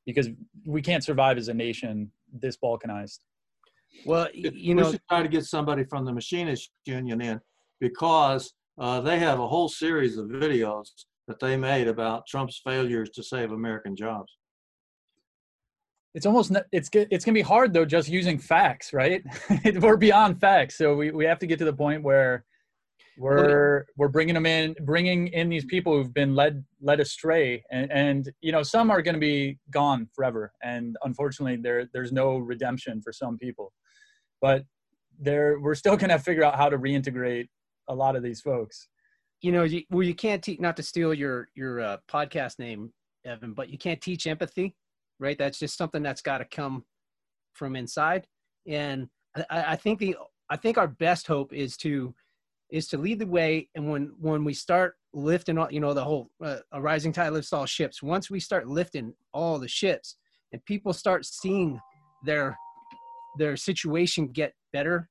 Because 0.06 0.28
we 0.66 0.82
can't 0.82 1.02
survive 1.02 1.38
as 1.38 1.48
a 1.48 1.54
nation 1.54 2.10
this 2.32 2.56
balkanized. 2.56 3.20
well 4.04 4.28
y- 4.34 4.50
you 4.52 4.74
we 4.74 4.82
know 4.82 4.90
should 4.90 5.00
try 5.08 5.22
to 5.22 5.28
get 5.28 5.44
somebody 5.44 5.84
from 5.84 6.04
the 6.04 6.12
machinists 6.12 6.70
union 6.86 7.20
in 7.20 7.40
because 7.82 8.54
uh, 8.78 9.00
they 9.00 9.18
have 9.18 9.40
a 9.40 9.48
whole 9.48 9.68
series 9.68 10.16
of 10.16 10.28
videos 10.28 10.86
that 11.26 11.40
they 11.40 11.56
made 11.56 11.88
about 11.88 12.26
Trump's 12.28 12.60
failures 12.64 13.10
to 13.10 13.24
save 13.24 13.50
American 13.50 13.96
jobs. 13.96 14.32
it's 16.14 16.26
almost 16.26 16.52
it's 16.70 16.88
it's 16.92 17.24
gonna 17.24 17.34
be 17.34 17.50
hard 17.54 17.72
though 17.72 17.84
just 17.84 18.08
using 18.08 18.38
facts 18.38 18.92
right? 18.92 19.22
We're 19.84 19.96
beyond 19.96 20.40
facts 20.40 20.78
so 20.78 20.94
we, 20.94 21.10
we 21.10 21.24
have 21.24 21.40
to 21.40 21.46
get 21.50 21.58
to 21.58 21.64
the 21.64 21.78
point 21.84 22.02
where 22.02 22.44
we're 23.18 23.84
we're 23.98 24.08
bringing 24.16 24.34
them 24.34 24.46
in 24.46 24.74
bringing 24.92 25.28
in 25.28 25.48
these 25.48 25.66
people 25.66 25.92
who've 25.92 26.14
been 26.14 26.34
led 26.34 26.64
led 26.80 27.00
astray 27.00 27.62
and 27.70 27.90
and 27.92 28.30
you 28.40 28.52
know 28.52 28.62
some 28.62 28.90
are 28.90 29.02
going 29.02 29.18
to 29.20 29.26
be 29.34 29.58
gone 29.70 30.08
forever 30.14 30.52
and 30.62 30.96
unfortunately 31.08 31.56
there 31.56 31.88
there's 31.92 32.12
no 32.12 32.38
redemption 32.38 33.02
for 33.02 33.12
some 33.12 33.36
people. 33.36 33.72
But 34.40 34.64
there 35.28 35.60
we're 35.60 35.74
still 35.74 35.96
going 35.96 36.10
to 36.10 36.18
figure 36.18 36.44
out 36.44 36.56
how 36.56 36.68
to 36.70 36.78
reintegrate 36.78 37.48
a 37.92 37.94
lot 37.94 38.16
of 38.16 38.22
these 38.22 38.40
folks 38.40 38.88
you 39.40 39.52
know 39.52 39.62
you, 39.64 39.82
well 39.90 40.06
you 40.06 40.14
can't 40.14 40.42
teach 40.42 40.60
not 40.60 40.76
to 40.76 40.82
steal 40.82 41.12
your 41.12 41.48
your 41.54 41.80
uh, 41.80 41.96
podcast 42.10 42.58
name 42.58 42.92
evan 43.24 43.52
but 43.52 43.68
you 43.68 43.78
can't 43.78 44.00
teach 44.00 44.26
empathy 44.26 44.74
right 45.18 45.38
that's 45.38 45.58
just 45.58 45.76
something 45.76 46.02
that's 46.02 46.22
got 46.22 46.38
to 46.38 46.44
come 46.44 46.84
from 47.52 47.76
inside 47.76 48.26
and 48.66 49.08
I, 49.36 49.72
I 49.72 49.76
think 49.76 49.98
the 49.98 50.16
i 50.50 50.56
think 50.56 50.78
our 50.78 50.88
best 50.88 51.26
hope 51.26 51.52
is 51.52 51.76
to 51.78 52.14
is 52.72 52.88
to 52.88 52.98
lead 52.98 53.20
the 53.20 53.26
way. 53.26 53.68
And 53.76 53.88
when 53.88 54.12
when 54.18 54.44
we 54.44 54.54
start 54.54 54.96
lifting 55.12 55.58
all, 55.58 55.70
you 55.70 55.78
know, 55.78 55.94
the 55.94 56.02
whole 56.02 56.30
uh, 56.42 56.56
a 56.72 56.80
rising 56.80 57.12
tide 57.12 57.28
lifts 57.28 57.52
all 57.52 57.66
ships. 57.66 58.02
Once 58.02 58.30
we 58.30 58.40
start 58.40 58.66
lifting 58.66 59.14
all 59.32 59.58
the 59.58 59.68
ships, 59.68 60.16
and 60.52 60.64
people 60.64 60.92
start 60.92 61.24
seeing 61.26 61.78
their 62.24 62.56
their 63.38 63.56
situation 63.56 64.28
get 64.28 64.54
better, 64.72 65.08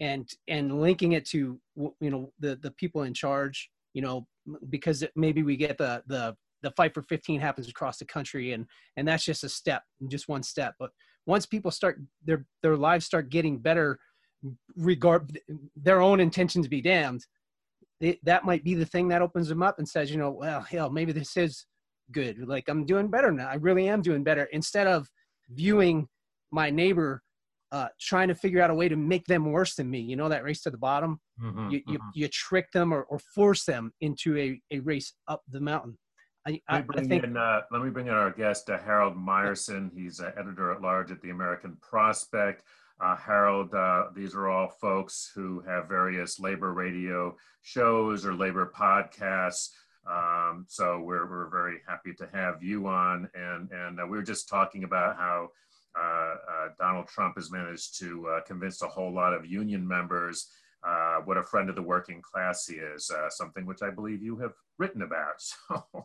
and 0.00 0.28
and 0.48 0.80
linking 0.80 1.12
it 1.12 1.26
to 1.26 1.60
you 1.76 2.10
know 2.10 2.32
the 2.38 2.56
the 2.56 2.70
people 2.72 3.02
in 3.02 3.14
charge, 3.14 3.70
you 3.94 4.02
know, 4.02 4.26
because 4.68 5.04
maybe 5.16 5.42
we 5.42 5.56
get 5.56 5.78
the 5.78 6.02
the 6.06 6.36
the 6.62 6.70
fight 6.72 6.92
for 6.92 7.02
15 7.02 7.40
happens 7.40 7.68
across 7.68 7.98
the 7.98 8.04
country 8.04 8.52
and 8.52 8.66
and 8.96 9.06
that's 9.06 9.24
just 9.24 9.44
a 9.44 9.48
step 9.48 9.82
just 10.08 10.28
one 10.28 10.42
step. 10.42 10.74
But 10.78 10.90
once 11.26 11.46
people 11.46 11.70
start 11.70 12.00
their 12.24 12.44
their 12.62 12.76
lives 12.76 13.06
start 13.06 13.30
getting 13.30 13.58
better 13.58 13.98
regard 14.76 15.38
their 15.76 16.00
own 16.00 16.20
intentions 16.20 16.68
be 16.68 16.80
damned 16.80 17.26
it, 18.00 18.24
that 18.24 18.44
might 18.44 18.62
be 18.62 18.74
the 18.74 18.86
thing 18.86 19.08
that 19.08 19.22
opens 19.22 19.48
them 19.48 19.62
up 19.62 19.78
and 19.78 19.88
says 19.88 20.10
you 20.10 20.16
know 20.16 20.30
well 20.30 20.60
hell 20.62 20.90
maybe 20.90 21.12
this 21.12 21.36
is 21.36 21.66
good. 22.12 22.46
Like 22.46 22.68
i'm 22.68 22.86
doing 22.86 23.08
better 23.08 23.32
now. 23.32 23.48
I 23.48 23.54
really 23.54 23.88
am 23.88 24.02
doing 24.02 24.24
better. 24.24 24.44
Instead 24.52 24.86
of 24.86 25.08
viewing 25.50 26.08
my 26.50 26.70
neighbor 26.70 27.22
uh, 27.72 27.88
trying 28.00 28.28
to 28.28 28.34
figure 28.34 28.62
out 28.62 28.70
a 28.70 28.74
way 28.74 28.88
to 28.88 28.96
make 28.96 29.26
them 29.26 29.52
worse 29.52 29.74
than 29.74 29.90
me 29.90 30.00
you 30.00 30.16
know 30.16 30.28
that 30.28 30.44
race 30.44 30.62
to 30.62 30.70
the 30.70 30.78
bottom 30.78 31.20
mm-hmm, 31.42 31.70
you, 31.70 31.82
you, 31.86 31.98
mm-hmm. 31.98 32.08
you 32.14 32.28
trick 32.28 32.70
them 32.72 32.92
or, 32.92 33.02
or 33.02 33.18
force 33.34 33.64
them 33.64 33.92
into 34.00 34.36
a, 34.38 34.60
a 34.70 34.80
race 34.80 35.12
up 35.28 35.42
the 35.50 35.60
mountain 35.60 35.96
I, 36.46 36.60
I, 36.68 36.76
let, 36.76 36.88
me 36.88 36.94
I 36.96 37.04
think, 37.04 37.24
in, 37.24 37.36
uh, 37.36 37.60
let 37.70 37.82
me 37.82 37.90
bring 37.90 38.06
in 38.06 38.14
our 38.14 38.30
guest, 38.30 38.70
uh, 38.70 38.78
Harold 38.78 39.14
Meyerson. 39.14 39.90
He's 39.92 40.18
uh, 40.20 40.30
editor 40.38 40.72
at 40.72 40.80
large 40.80 41.10
at 41.10 41.20
the 41.20 41.28
American 41.28 41.76
Prospect. 41.82 42.62
Uh, 43.00 43.16
Harold, 43.16 43.74
uh, 43.74 44.06
these 44.14 44.34
are 44.34 44.48
all 44.48 44.68
folks 44.68 45.30
who 45.34 45.60
have 45.66 45.88
various 45.88 46.40
labor 46.40 46.72
radio 46.72 47.36
shows 47.62 48.24
or 48.24 48.34
labor 48.34 48.72
podcasts. 48.74 49.70
Um, 50.10 50.64
so 50.68 51.00
we're, 51.00 51.28
we're 51.28 51.50
very 51.50 51.80
happy 51.86 52.14
to 52.14 52.28
have 52.32 52.62
you 52.62 52.86
on. 52.86 53.28
And, 53.34 53.70
and 53.70 54.00
uh, 54.00 54.06
we 54.06 54.16
were 54.16 54.22
just 54.22 54.48
talking 54.48 54.84
about 54.84 55.16
how 55.16 55.50
Uh, 55.98 56.04
uh, 56.04 56.68
Donald 56.78 57.08
Trump 57.08 57.36
has 57.36 57.50
managed 57.50 57.98
to 57.98 58.26
uh, 58.28 58.40
convince 58.42 58.82
a 58.82 58.86
whole 58.86 59.12
lot 59.12 59.32
of 59.32 59.46
union 59.46 59.86
members 59.86 60.48
what 61.24 61.36
a 61.36 61.42
friend 61.42 61.68
of 61.68 61.74
the 61.74 61.82
working 61.82 62.22
class 62.22 62.66
he 62.66 62.76
is, 62.76 63.10
something 63.30 63.66
which 63.66 63.82
I 63.82 63.90
believe 63.90 64.22
you 64.22 64.36
have 64.38 64.52
written 64.78 65.02
about. 65.02 65.42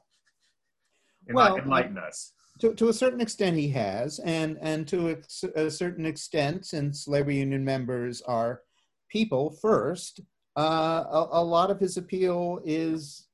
So 1.25 1.36
well, 1.36 1.56
enlighten 1.56 1.97
us. 1.97 2.34
To, 2.60 2.73
to 2.75 2.89
a 2.89 2.93
certain 2.93 3.21
extent, 3.21 3.56
he 3.56 3.69
has, 3.69 4.19
and 4.19 4.58
and 4.62 4.86
to 4.89 5.12
a, 5.12 5.62
a 5.65 5.71
certain 5.71 6.06
extent, 6.06 6.65
since 6.65 7.08
labor 7.08 7.32
union 7.32 7.63
members 7.63 8.21
are 8.23 8.62
people 9.10 9.49
first, 9.49 10.19
uh, 10.58 11.03
a, 11.10 11.27
a, 11.32 11.43
lot 11.43 11.71
of 11.71 11.79
his 11.79 11.97
appeal 11.97 12.62
is, 12.63 13.27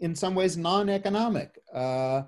in 0.00 0.14
some 0.14 0.34
ways, 0.34 0.56
non-economic. 0.56 1.58
Uh, 1.72 2.22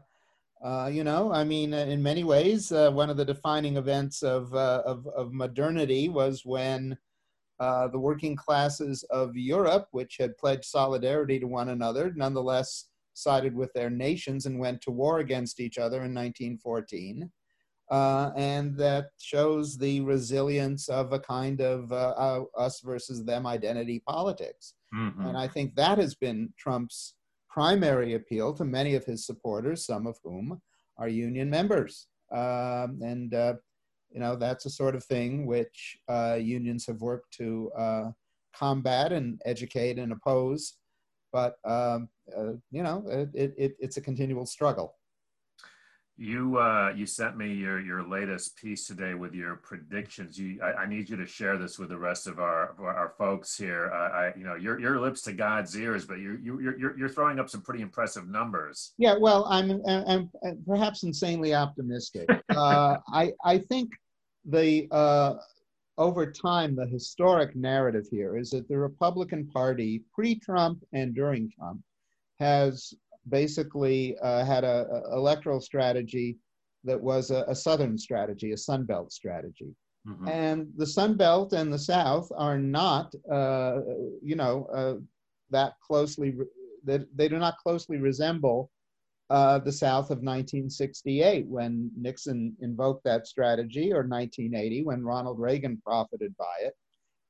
uh, 0.62 0.90
you 0.92 1.04
know, 1.04 1.32
I 1.32 1.44
mean, 1.44 1.72
in 1.72 2.02
many 2.02 2.22
ways, 2.22 2.70
uh, 2.70 2.90
one 2.90 3.08
of 3.08 3.16
the 3.16 3.24
defining 3.24 3.76
events 3.76 4.22
of 4.22 4.54
uh, 4.54 4.82
of, 4.84 5.06
of, 5.06 5.32
modernity 5.32 6.10
was 6.10 6.44
when 6.44 6.98
uh, 7.58 7.88
the 7.88 7.98
working 7.98 8.36
classes 8.36 9.02
of 9.10 9.36
Europe, 9.36 9.88
which 9.92 10.16
had 10.18 10.36
pledged 10.36 10.64
solidarity 10.64 11.38
to 11.38 11.46
one 11.46 11.70
another, 11.70 12.12
nonetheless 12.14 12.88
sided 13.14 13.54
with 13.54 13.72
their 13.72 13.90
nations 13.90 14.46
and 14.46 14.58
went 14.58 14.80
to 14.82 14.90
war 14.90 15.20
against 15.20 15.60
each 15.60 15.78
other 15.78 15.98
in 16.04 16.14
1914. 16.14 17.30
Uh, 17.90 18.30
and 18.36 18.76
that 18.76 19.06
shows 19.18 19.76
the 19.76 20.00
resilience 20.02 20.88
of 20.88 21.12
a 21.12 21.18
kind 21.18 21.60
of 21.60 21.90
uh, 21.90 22.14
uh, 22.16 22.44
us 22.56 22.80
versus 22.80 23.24
them 23.24 23.46
identity 23.46 24.00
politics. 24.06 24.74
Mm-hmm. 24.94 25.26
And 25.26 25.36
I 25.36 25.48
think 25.48 25.74
that 25.74 25.98
has 25.98 26.14
been 26.14 26.52
Trump's 26.56 27.14
primary 27.50 28.14
appeal 28.14 28.54
to 28.54 28.64
many 28.64 28.94
of 28.94 29.04
his 29.04 29.26
supporters, 29.26 29.84
some 29.84 30.06
of 30.06 30.16
whom 30.22 30.60
are 30.98 31.08
union 31.08 31.50
members. 31.50 32.06
Um, 32.32 33.00
and, 33.02 33.34
uh, 33.34 33.54
you 34.10 34.20
know, 34.20 34.36
that's 34.36 34.66
a 34.66 34.70
sort 34.70 34.94
of 34.94 35.04
thing 35.04 35.46
which 35.46 35.98
uh, 36.08 36.38
unions 36.40 36.86
have 36.86 37.00
worked 37.00 37.32
to 37.34 37.70
uh, 37.76 38.10
combat 38.54 39.12
and 39.12 39.40
educate 39.44 39.98
and 39.98 40.12
oppose 40.12 40.76
but 41.32 41.56
um, 41.64 42.08
uh, 42.36 42.52
you 42.70 42.82
know, 42.82 43.04
it, 43.08 43.54
it, 43.56 43.76
it's 43.78 43.96
a 43.96 44.00
continual 44.00 44.46
struggle. 44.46 44.96
You 46.20 46.58
uh, 46.58 46.92
you 46.94 47.06
sent 47.06 47.38
me 47.38 47.50
your 47.54 47.80
your 47.80 48.06
latest 48.06 48.54
piece 48.58 48.86
today 48.86 49.14
with 49.14 49.32
your 49.32 49.56
predictions. 49.56 50.38
You, 50.38 50.60
I, 50.62 50.82
I 50.82 50.86
need 50.86 51.08
you 51.08 51.16
to 51.16 51.24
share 51.24 51.56
this 51.56 51.78
with 51.78 51.88
the 51.88 51.96
rest 51.96 52.26
of 52.26 52.38
our 52.38 52.72
of 52.72 52.80
our 52.80 53.14
folks 53.16 53.56
here. 53.56 53.90
Uh, 53.90 53.96
I, 53.96 54.32
you 54.36 54.44
know, 54.44 54.54
your 54.54 54.78
your 54.78 55.00
lips 55.00 55.22
to 55.22 55.32
God's 55.32 55.74
ears, 55.74 56.04
but 56.04 56.18
you 56.18 56.38
you 56.42 56.60
you're 56.60 56.98
you're 56.98 57.08
throwing 57.08 57.40
up 57.40 57.48
some 57.48 57.62
pretty 57.62 57.80
impressive 57.80 58.28
numbers. 58.28 58.92
Yeah, 58.98 59.16
well, 59.18 59.46
I'm 59.46 59.80
I'm, 59.88 60.30
I'm 60.44 60.62
perhaps 60.66 61.04
insanely 61.04 61.54
optimistic. 61.54 62.28
uh, 62.50 62.98
I 63.10 63.32
I 63.42 63.56
think 63.56 63.90
the 64.44 64.88
uh, 64.90 65.36
over 65.96 66.30
time, 66.30 66.76
the 66.76 66.86
historic 66.86 67.56
narrative 67.56 68.04
here 68.10 68.36
is 68.36 68.50
that 68.50 68.68
the 68.68 68.76
Republican 68.76 69.46
Party, 69.46 70.02
pre 70.12 70.38
Trump 70.38 70.84
and 70.92 71.14
during 71.14 71.50
Trump, 71.58 71.80
has 72.40 72.92
basically 73.28 74.16
uh, 74.22 74.44
had 74.44 74.64
an 74.64 74.86
electoral 75.12 75.60
strategy 75.60 76.38
that 76.84 77.00
was 77.00 77.30
a, 77.30 77.44
a, 77.48 77.54
Southern 77.54 77.98
strategy, 77.98 78.52
a 78.52 78.56
Sun 78.56 78.84
Belt 78.84 79.12
strategy. 79.12 79.74
Mm-hmm. 80.08 80.28
And 80.28 80.68
the 80.76 80.86
Sun 80.86 81.16
Belt 81.16 81.52
and 81.52 81.72
the 81.72 81.78
South 81.78 82.30
are 82.36 82.58
not, 82.58 83.14
uh, 83.30 83.80
you 84.22 84.34
know, 84.34 84.66
uh, 84.74 84.94
that 85.50 85.74
closely, 85.86 86.30
re- 86.30 86.46
they, 86.84 87.00
they 87.14 87.28
do 87.28 87.38
not 87.38 87.58
closely 87.58 87.98
resemble 87.98 88.70
uh, 89.28 89.58
the 89.58 89.72
South 89.72 90.06
of 90.06 90.18
1968 90.18 91.46
when 91.46 91.90
Nixon 91.96 92.56
invoked 92.60 93.04
that 93.04 93.26
strategy, 93.26 93.92
or 93.92 94.02
1980 94.02 94.82
when 94.84 95.04
Ronald 95.04 95.38
Reagan 95.38 95.80
profited 95.84 96.36
by 96.36 96.52
it. 96.62 96.74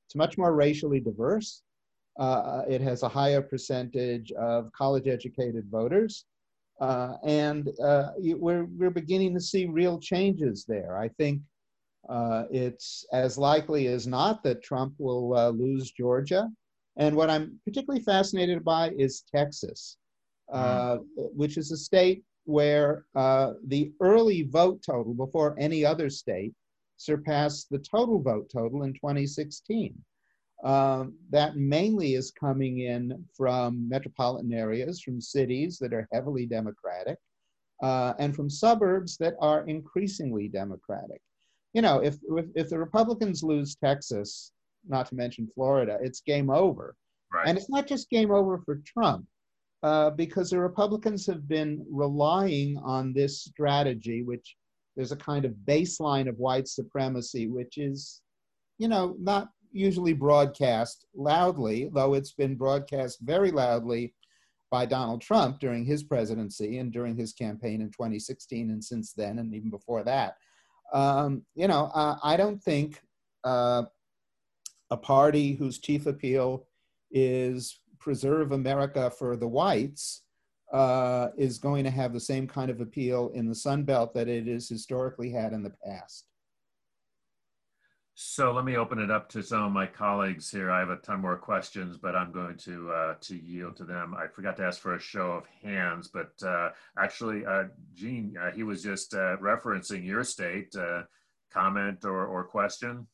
It's 0.06 0.14
much 0.14 0.38
more 0.38 0.54
racially 0.54 1.00
diverse. 1.00 1.62
Uh, 2.20 2.62
it 2.68 2.80
has 2.80 3.02
a 3.02 3.08
higher 3.08 3.42
percentage 3.42 4.30
of 4.32 4.70
college 4.72 5.08
educated 5.08 5.64
voters. 5.70 6.26
Uh, 6.80 7.14
and 7.24 7.70
uh, 7.82 8.10
we're, 8.18 8.66
we're 8.78 8.90
beginning 8.90 9.34
to 9.34 9.40
see 9.40 9.66
real 9.66 9.98
changes 9.98 10.64
there. 10.68 10.96
I 10.96 11.08
think 11.08 11.40
uh, 12.08 12.44
it's 12.50 13.04
as 13.12 13.36
likely 13.36 13.88
as 13.88 14.06
not 14.06 14.42
that 14.44 14.62
Trump 14.62 14.94
will 14.98 15.36
uh, 15.36 15.48
lose 15.50 15.90
Georgia. 15.90 16.48
And 16.96 17.16
what 17.16 17.30
I'm 17.30 17.58
particularly 17.64 18.02
fascinated 18.04 18.64
by 18.64 18.90
is 18.90 19.24
Texas. 19.34 19.96
Uh, 20.52 20.98
which 21.16 21.56
is 21.56 21.70
a 21.70 21.76
state 21.76 22.24
where 22.44 23.04
uh, 23.14 23.52
the 23.68 23.92
early 24.00 24.42
vote 24.42 24.82
total 24.84 25.14
before 25.14 25.54
any 25.58 25.84
other 25.84 26.10
state 26.10 26.52
surpassed 26.96 27.68
the 27.70 27.78
total 27.78 28.20
vote 28.20 28.50
total 28.52 28.82
in 28.82 28.92
2016. 28.94 29.94
Um, 30.62 31.14
that 31.30 31.56
mainly 31.56 32.14
is 32.14 32.32
coming 32.32 32.80
in 32.80 33.24
from 33.34 33.88
metropolitan 33.88 34.52
areas, 34.52 35.00
from 35.00 35.20
cities 35.20 35.78
that 35.78 35.94
are 35.94 36.06
heavily 36.12 36.44
Democratic, 36.44 37.16
uh, 37.82 38.12
and 38.18 38.36
from 38.36 38.50
suburbs 38.50 39.16
that 39.18 39.34
are 39.40 39.66
increasingly 39.66 40.48
Democratic. 40.48 41.22
You 41.72 41.82
know, 41.82 42.00
if, 42.00 42.16
if, 42.36 42.46
if 42.54 42.68
the 42.68 42.78
Republicans 42.78 43.42
lose 43.42 43.76
Texas, 43.76 44.52
not 44.86 45.06
to 45.06 45.14
mention 45.14 45.48
Florida, 45.54 45.98
it's 46.02 46.20
game 46.20 46.50
over. 46.50 46.94
Right. 47.32 47.48
And 47.48 47.56
it's 47.56 47.70
not 47.70 47.86
just 47.86 48.10
game 48.10 48.30
over 48.30 48.58
for 48.58 48.82
Trump 48.84 49.24
uh, 49.82 50.10
because 50.10 50.50
the 50.50 50.58
Republicans 50.58 51.26
have 51.26 51.48
been 51.48 51.86
relying 51.90 52.76
on 52.78 53.12
this 53.12 53.44
strategy, 53.44 54.22
which 54.22 54.56
there's 54.96 55.12
a 55.12 55.16
kind 55.16 55.44
of 55.44 55.54
baseline 55.64 56.28
of 56.28 56.36
white 56.38 56.68
supremacy, 56.68 57.46
which 57.46 57.78
is, 57.78 58.20
you 58.78 58.88
know, 58.88 59.16
not 59.18 59.48
usually 59.72 60.12
broadcast 60.12 61.06
loudly, 61.14 61.90
though 61.92 62.14
it's 62.14 62.32
been 62.32 62.56
broadcast 62.56 63.18
very 63.20 63.50
loudly 63.50 64.14
by 64.70 64.86
Donald 64.86 65.20
Trump 65.20 65.58
during 65.58 65.84
his 65.84 66.02
presidency 66.02 66.78
and 66.78 66.92
during 66.92 67.16
his 67.16 67.32
campaign 67.32 67.80
in 67.80 67.90
2016 67.90 68.70
and 68.70 68.82
since 68.82 69.12
then 69.12 69.38
and 69.38 69.54
even 69.54 69.70
before 69.70 70.04
that. 70.04 70.36
Um, 70.92 71.42
you 71.54 71.68
know, 71.68 71.90
uh, 71.94 72.16
I 72.22 72.36
don't 72.36 72.62
think 72.62 73.00
uh, 73.44 73.84
a 74.90 74.96
party 74.96 75.54
whose 75.54 75.78
chief 75.78 76.06
appeal 76.06 76.66
is 77.10 77.80
preserve 77.98 78.52
America 78.52 79.10
for 79.10 79.36
the 79.36 79.48
whites 79.48 80.22
uh, 80.72 81.28
is 81.36 81.58
going 81.58 81.84
to 81.84 81.90
have 81.90 82.12
the 82.12 82.20
same 82.20 82.46
kind 82.46 82.70
of 82.70 82.80
appeal 82.80 83.30
in 83.34 83.48
the 83.48 83.54
Sun 83.54 83.84
Belt 83.84 84.14
that 84.14 84.28
it 84.28 84.46
has 84.46 84.68
historically 84.68 85.30
had 85.30 85.52
in 85.52 85.62
the 85.62 85.74
past. 85.84 86.29
So 88.22 88.52
let 88.52 88.66
me 88.66 88.76
open 88.76 88.98
it 88.98 89.10
up 89.10 89.30
to 89.30 89.42
some 89.42 89.62
of 89.62 89.72
my 89.72 89.86
colleagues 89.86 90.50
here. 90.50 90.70
I 90.70 90.80
have 90.80 90.90
a 90.90 90.96
ton 90.96 91.22
more 91.22 91.38
questions, 91.38 91.96
but 91.96 92.14
I'm 92.14 92.32
going 92.32 92.58
to 92.58 92.90
uh, 92.90 93.14
to 93.18 93.34
yield 93.34 93.76
to 93.78 93.84
them. 93.84 94.14
I 94.14 94.26
forgot 94.26 94.58
to 94.58 94.62
ask 94.62 94.78
for 94.78 94.94
a 94.94 95.00
show 95.00 95.32
of 95.32 95.46
hands, 95.62 96.10
but 96.12 96.30
uh, 96.46 96.68
actually, 96.98 97.46
uh, 97.46 97.64
Gene, 97.94 98.36
uh, 98.38 98.50
he 98.50 98.62
was 98.62 98.82
just 98.82 99.14
uh, 99.14 99.38
referencing 99.38 100.04
your 100.04 100.22
state. 100.22 100.76
Uh, 100.76 101.04
comment 101.50 102.04
or, 102.04 102.26
or 102.26 102.44
question? 102.44 103.06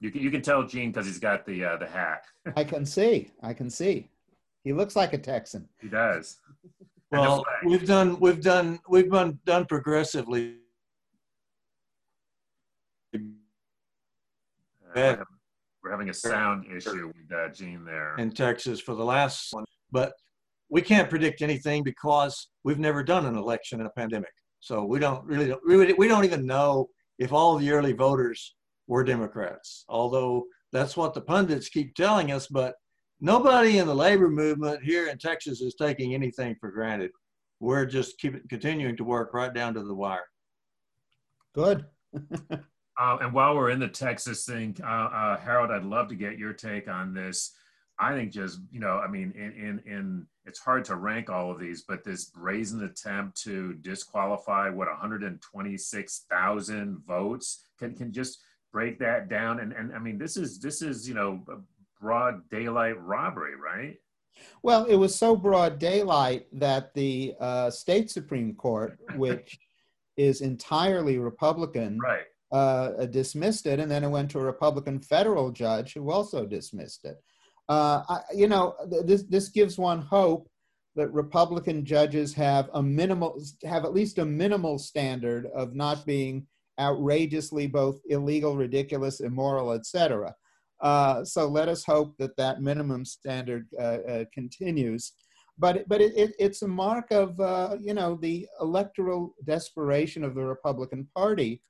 You 0.00 0.10
can, 0.10 0.22
you 0.22 0.30
can 0.30 0.40
tell 0.40 0.66
Gene 0.66 0.90
because 0.90 1.04
he's 1.04 1.18
got 1.18 1.44
the 1.44 1.62
uh, 1.62 1.76
the 1.76 1.86
hat. 1.86 2.24
I 2.56 2.64
can 2.64 2.86
see. 2.86 3.30
I 3.42 3.52
can 3.52 3.68
see. 3.68 4.08
He 4.64 4.72
looks 4.72 4.96
like 4.96 5.12
a 5.12 5.18
Texan. 5.18 5.68
He 5.78 5.88
does. 5.88 6.38
Well, 7.12 7.44
we've 7.66 7.86
done, 7.86 8.18
we've 8.18 8.40
done, 8.40 8.80
we've 8.88 9.10
done, 9.10 9.38
done 9.44 9.66
progressively. 9.66 10.56
We're, 14.94 15.02
having, 15.02 15.24
we're 15.82 15.90
having 15.90 16.10
a 16.10 16.14
sound 16.14 16.66
issue 16.74 17.08
with 17.08 17.32
uh, 17.36 17.48
Gene 17.48 17.84
there. 17.84 18.16
in 18.16 18.30
Texas 18.30 18.80
for 18.80 18.94
the 18.94 19.04
last 19.04 19.52
one, 19.52 19.64
but 19.90 20.12
we 20.70 20.82
can't 20.82 21.08
predict 21.08 21.42
anything 21.42 21.82
because 21.82 22.48
we've 22.64 22.78
never 22.78 23.02
done 23.02 23.26
an 23.26 23.36
election 23.36 23.80
in 23.80 23.86
a 23.86 23.90
pandemic. 23.90 24.32
So 24.60 24.84
we 24.84 24.98
don't 24.98 25.24
really, 25.24 25.54
we, 25.66 25.92
we 25.94 26.08
don't 26.08 26.24
even 26.24 26.46
know 26.46 26.88
if 27.18 27.32
all 27.32 27.56
the 27.56 27.70
early 27.70 27.92
voters 27.92 28.54
were 28.86 29.04
Democrats, 29.04 29.84
although 29.88 30.44
that's 30.72 30.96
what 30.96 31.14
the 31.14 31.20
pundits 31.20 31.68
keep 31.68 31.94
telling 31.94 32.32
us. 32.32 32.46
But 32.48 32.74
nobody 33.20 33.78
in 33.78 33.86
the 33.86 33.94
labor 33.94 34.28
movement 34.28 34.82
here 34.82 35.08
in 35.08 35.18
Texas 35.18 35.60
is 35.60 35.74
taking 35.74 36.14
anything 36.14 36.56
for 36.60 36.70
granted. 36.70 37.10
We're 37.60 37.86
just 37.86 38.18
keeping, 38.18 38.42
continuing 38.48 38.96
to 38.96 39.04
work 39.04 39.32
right 39.32 39.52
down 39.52 39.74
to 39.74 39.82
the 39.82 39.94
wire. 39.94 40.26
Good. 41.54 41.86
Uh, 42.98 43.18
and 43.20 43.32
while 43.32 43.54
we're 43.54 43.70
in 43.70 43.78
the 43.78 43.88
Texas 43.88 44.44
thing, 44.44 44.76
uh, 44.82 44.86
uh, 44.86 45.38
Harold, 45.38 45.70
I'd 45.70 45.84
love 45.84 46.08
to 46.08 46.16
get 46.16 46.36
your 46.36 46.52
take 46.52 46.88
on 46.88 47.14
this. 47.14 47.52
I 48.00 48.12
think 48.12 48.32
just 48.32 48.60
you 48.70 48.80
know, 48.80 48.98
I 48.98 49.08
mean, 49.08 49.32
in 49.36 49.52
in 49.52 49.78
in 49.86 50.26
it's 50.44 50.58
hard 50.58 50.84
to 50.86 50.96
rank 50.96 51.30
all 51.30 51.50
of 51.50 51.58
these, 51.58 51.82
but 51.82 52.04
this 52.04 52.26
brazen 52.26 52.84
attempt 52.84 53.40
to 53.42 53.74
disqualify 53.74 54.70
what 54.70 54.88
126,000 54.88 57.02
votes 57.06 57.64
can 57.78 57.94
can 57.94 58.12
just 58.12 58.40
break 58.72 58.98
that 59.00 59.28
down. 59.28 59.60
And 59.60 59.72
and 59.72 59.94
I 59.94 59.98
mean, 59.98 60.18
this 60.18 60.36
is 60.36 60.58
this 60.58 60.82
is 60.82 61.08
you 61.08 61.14
know 61.14 61.42
broad 62.00 62.48
daylight 62.50 63.00
robbery, 63.00 63.54
right? 63.56 63.96
Well, 64.62 64.84
it 64.84 64.96
was 64.96 65.14
so 65.14 65.34
broad 65.34 65.78
daylight 65.78 66.46
that 66.52 66.94
the 66.94 67.34
uh, 67.40 67.70
state 67.70 68.10
Supreme 68.10 68.54
Court, 68.54 68.98
which 69.16 69.58
is 70.16 70.40
entirely 70.40 71.18
Republican, 71.18 71.98
Right. 71.98 72.24
Uh, 72.52 73.06
dismissed 73.06 73.66
it, 73.66 73.80
and 73.80 73.90
then 73.90 74.04
it 74.04 74.08
went 74.08 74.30
to 74.30 74.38
a 74.38 74.44
Republican 74.44 75.00
federal 75.00 75.50
judge 75.50 75.94
who 75.94 76.10
also 76.10 76.46
dismissed 76.46 77.04
it. 77.04 77.16
Uh, 77.68 78.02
I, 78.08 78.20
you 78.34 78.48
know, 78.48 78.74
th- 78.90 79.04
this 79.04 79.22
this 79.24 79.48
gives 79.48 79.78
one 79.78 80.00
hope 80.00 80.48
that 80.96 81.12
Republican 81.12 81.84
judges 81.84 82.34
have 82.34 82.70
a 82.74 82.82
minimal, 82.82 83.40
have 83.64 83.84
at 83.84 83.94
least 83.94 84.18
a 84.18 84.24
minimal 84.24 84.78
standard 84.78 85.46
of 85.54 85.74
not 85.74 86.04
being 86.06 86.46
outrageously 86.80 87.66
both 87.66 88.00
illegal, 88.08 88.56
ridiculous, 88.56 89.20
immoral, 89.20 89.72
etc. 89.72 90.34
Uh, 90.80 91.24
so 91.24 91.48
let 91.48 91.68
us 91.68 91.84
hope 91.84 92.16
that 92.18 92.36
that 92.36 92.62
minimum 92.62 93.04
standard 93.04 93.66
uh, 93.78 93.98
uh, 94.08 94.24
continues. 94.32 95.12
But 95.58 95.88
but 95.88 96.00
it, 96.00 96.16
it, 96.16 96.32
it's 96.38 96.62
a 96.62 96.68
mark 96.68 97.10
of 97.10 97.38
uh, 97.40 97.76
you 97.80 97.94
know 97.94 98.16
the 98.20 98.46
electoral 98.60 99.34
desperation 99.44 100.24
of 100.24 100.34
the 100.34 100.44
Republican 100.44 101.08
Party 101.14 101.60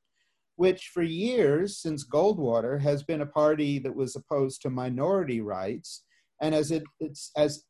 which 0.58 0.90
for 0.92 1.02
years 1.02 1.78
since 1.78 2.04
Goldwater 2.04 2.80
has 2.80 3.04
been 3.04 3.20
a 3.20 3.26
party 3.26 3.78
that 3.78 3.94
was 3.94 4.16
opposed 4.16 4.60
to 4.62 4.70
minority 4.70 5.40
rights, 5.40 6.02
and 6.42 6.52
as 6.52 6.72
it 6.72 6.82
it's 6.98 7.30
as 7.36 7.62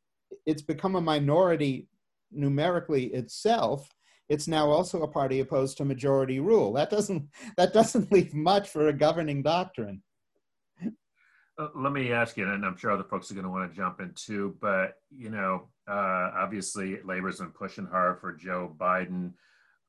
it's 0.47 0.63
become 0.63 0.97
a 0.97 1.01
minority 1.01 1.87
numerically 2.33 3.09
itself, 3.09 3.87
it's 4.31 4.49
now 4.49 4.71
also 4.71 5.03
a 5.03 5.09
party 5.09 5.41
opposed 5.41 5.77
to 5.77 5.85
majority 5.85 6.41
rule. 6.41 6.73
That 6.73 6.89
doesn't 6.89 7.29
that 7.59 7.75
doesn't 7.75 8.11
leave 8.17 8.33
much 8.33 8.71
for 8.71 8.89
a 8.89 8.93
governing 8.95 9.43
doctrine. 9.43 10.03
Uh, 10.83 11.69
let 11.75 11.93
me 11.93 12.11
ask 12.11 12.39
you, 12.39 12.51
and 12.51 12.65
I'm 12.65 12.79
sure 12.79 12.91
other 12.91 13.05
folks 13.05 13.31
are 13.31 13.35
going 13.35 13.45
to 13.45 13.51
want 13.51 13.71
to 13.71 13.77
jump 13.77 14.01
in 14.01 14.15
too, 14.15 14.57
but 14.63 14.95
you 15.11 15.29
know, 15.29 15.69
uh, 15.87 16.31
obviously 16.35 17.03
Labor's 17.05 17.41
been 17.41 17.51
pushing 17.51 17.85
hard 17.85 18.19
for 18.19 18.33
Joe 18.33 18.75
Biden. 18.79 19.35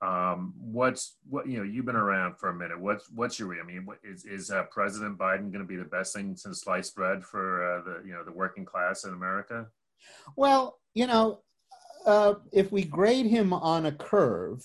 Um, 0.01 0.53
what's 0.57 1.17
what 1.29 1.47
you 1.47 1.57
know? 1.57 1.63
You've 1.63 1.85
been 1.85 1.95
around 1.95 2.37
for 2.37 2.49
a 2.49 2.53
minute. 2.53 2.79
What's 2.79 3.09
what's 3.11 3.37
your? 3.37 3.59
I 3.59 3.65
mean, 3.65 3.85
what, 3.85 3.97
is 4.03 4.25
is 4.25 4.49
uh, 4.49 4.63
President 4.71 5.17
Biden 5.17 5.51
going 5.51 5.59
to 5.59 5.65
be 5.65 5.75
the 5.75 5.83
best 5.83 6.15
thing 6.15 6.35
since 6.37 6.61
sliced 6.61 6.95
bread 6.95 7.23
for 7.23 7.63
uh, 7.63 7.81
the 7.83 8.07
you 8.07 8.13
know 8.13 8.23
the 8.23 8.31
working 8.31 8.65
class 8.65 9.03
in 9.03 9.13
America? 9.13 9.67
Well, 10.37 10.79
you 10.93 11.05
know, 11.05 11.41
uh, 12.05 12.35
if 12.53 12.71
we 12.71 12.83
grade 12.83 13.25
him 13.25 13.51
on 13.51 13.87
a 13.87 13.91
curve, 13.91 14.61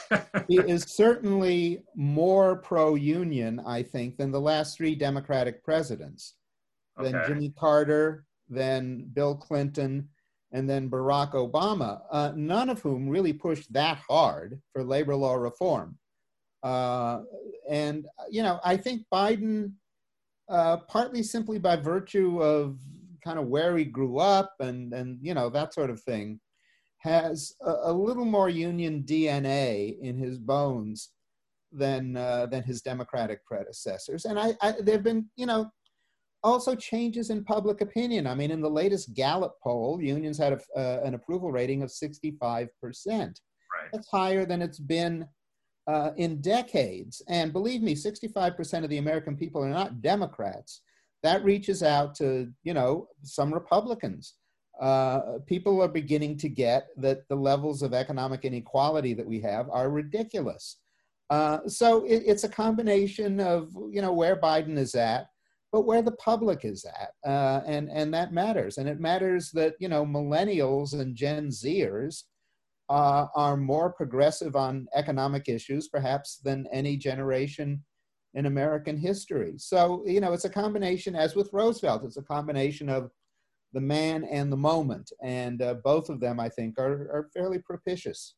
he 0.48 0.58
is 0.58 0.84
certainly 0.84 1.82
more 1.96 2.56
pro-union, 2.56 3.60
I 3.66 3.82
think, 3.82 4.16
than 4.16 4.30
the 4.30 4.40
last 4.40 4.76
three 4.76 4.94
Democratic 4.94 5.64
presidents. 5.64 6.34
Than 6.96 7.14
Okay. 7.14 7.28
Jimmy 7.28 7.52
Carter, 7.58 8.24
than 8.48 9.10
Bill 9.12 9.34
Clinton, 9.34 10.08
and 10.52 10.68
then 10.68 10.88
Barack 10.88 11.32
Obama, 11.32 12.02
uh, 12.10 12.32
none 12.36 12.70
of 12.70 12.80
whom 12.80 13.08
really 13.08 13.32
pushed 13.32 13.72
that 13.72 13.98
hard 14.08 14.60
for 14.72 14.84
labor 14.84 15.16
law 15.16 15.34
reform. 15.34 15.98
Uh, 16.62 17.22
and, 17.68 18.06
you 18.30 18.42
know, 18.42 18.60
I 18.64 18.76
think 18.76 19.02
Biden, 19.12 19.72
uh, 20.48 20.78
partly 20.88 21.22
simply 21.22 21.58
by 21.58 21.76
virtue 21.76 22.42
of 22.42 22.78
kind 23.24 23.38
of 23.38 23.46
where 23.46 23.76
he 23.76 23.84
grew 23.84 24.18
up 24.18 24.54
and, 24.60 24.92
and 24.92 25.18
you 25.20 25.34
know, 25.34 25.50
that 25.50 25.74
sort 25.74 25.90
of 25.90 26.00
thing, 26.02 26.40
has 26.98 27.52
a, 27.60 27.74
a 27.84 27.92
little 27.92 28.24
more 28.24 28.48
union 28.48 29.04
DNA 29.06 29.98
in 30.00 30.16
his 30.16 30.38
bones 30.38 31.10
than, 31.72 32.16
uh, 32.16 32.46
than 32.46 32.62
his 32.62 32.82
Democratic 32.82 33.44
predecessors. 33.44 34.24
And 34.24 34.38
I, 34.38 34.56
I, 34.62 34.74
there 34.80 34.94
have 34.94 35.04
been, 35.04 35.28
you 35.36 35.46
know, 35.46 35.70
also 36.46 36.74
changes 36.74 37.30
in 37.30 37.44
public 37.44 37.80
opinion. 37.80 38.26
I 38.26 38.34
mean, 38.34 38.50
in 38.50 38.60
the 38.60 38.70
latest 38.70 39.14
Gallup 39.14 39.56
poll, 39.62 40.00
unions 40.00 40.38
had 40.38 40.52
a, 40.54 40.78
uh, 40.78 41.00
an 41.04 41.14
approval 41.14 41.50
rating 41.50 41.82
of 41.82 41.90
65%. 41.90 42.68
Right. 43.10 43.30
That's 43.92 44.08
higher 44.08 44.46
than 44.46 44.62
it's 44.62 44.78
been 44.78 45.26
uh, 45.88 46.12
in 46.16 46.40
decades. 46.40 47.20
And 47.28 47.52
believe 47.52 47.82
me, 47.82 47.94
65% 47.94 48.84
of 48.84 48.90
the 48.90 48.98
American 48.98 49.36
people 49.36 49.62
are 49.62 49.68
not 49.68 50.00
Democrats. 50.00 50.82
That 51.22 51.44
reaches 51.44 51.82
out 51.82 52.14
to, 52.16 52.52
you 52.62 52.74
know, 52.74 53.08
some 53.22 53.52
Republicans. 53.52 54.34
Uh, 54.80 55.38
people 55.46 55.82
are 55.82 55.88
beginning 55.88 56.36
to 56.38 56.48
get 56.48 56.88
that 56.96 57.26
the 57.28 57.34
levels 57.34 57.82
of 57.82 57.92
economic 57.92 58.44
inequality 58.44 59.14
that 59.14 59.26
we 59.26 59.40
have 59.40 59.68
are 59.70 59.90
ridiculous. 59.90 60.76
Uh, 61.30 61.58
so 61.66 62.04
it, 62.04 62.22
it's 62.26 62.44
a 62.44 62.48
combination 62.48 63.40
of, 63.40 63.70
you 63.90 64.00
know, 64.00 64.12
where 64.12 64.36
Biden 64.36 64.76
is 64.76 64.94
at, 64.94 65.26
but 65.76 65.84
where 65.84 66.00
the 66.00 66.12
public 66.12 66.64
is 66.64 66.86
at, 66.86 67.10
uh, 67.30 67.60
and 67.66 67.90
and 67.90 68.14
that 68.14 68.32
matters. 68.32 68.78
And 68.78 68.88
it 68.88 68.98
matters 68.98 69.50
that 69.50 69.74
you 69.78 69.90
know 69.90 70.06
millennials 70.06 70.98
and 70.98 71.14
Gen 71.14 71.48
Zers 71.48 72.22
uh, 72.88 73.26
are 73.34 73.58
more 73.58 73.92
progressive 73.92 74.56
on 74.56 74.86
economic 74.94 75.50
issues, 75.50 75.88
perhaps, 75.88 76.38
than 76.42 76.66
any 76.72 76.96
generation 76.96 77.84
in 78.32 78.46
American 78.46 78.96
history. 78.96 79.52
So 79.58 80.02
you 80.06 80.18
know, 80.18 80.32
it's 80.32 80.46
a 80.46 80.50
combination, 80.64 81.14
as 81.14 81.36
with 81.36 81.52
Roosevelt, 81.52 82.04
it's 82.04 82.16
a 82.16 82.22
combination 82.22 82.88
of 82.88 83.10
the 83.74 83.82
man 83.82 84.24
and 84.24 84.50
the 84.50 84.56
moment, 84.56 85.12
and 85.22 85.60
uh, 85.60 85.74
both 85.84 86.08
of 86.08 86.20
them, 86.20 86.40
I 86.40 86.48
think, 86.48 86.78
are 86.78 87.10
are 87.12 87.28
fairly 87.34 87.58
propitious. 87.58 88.34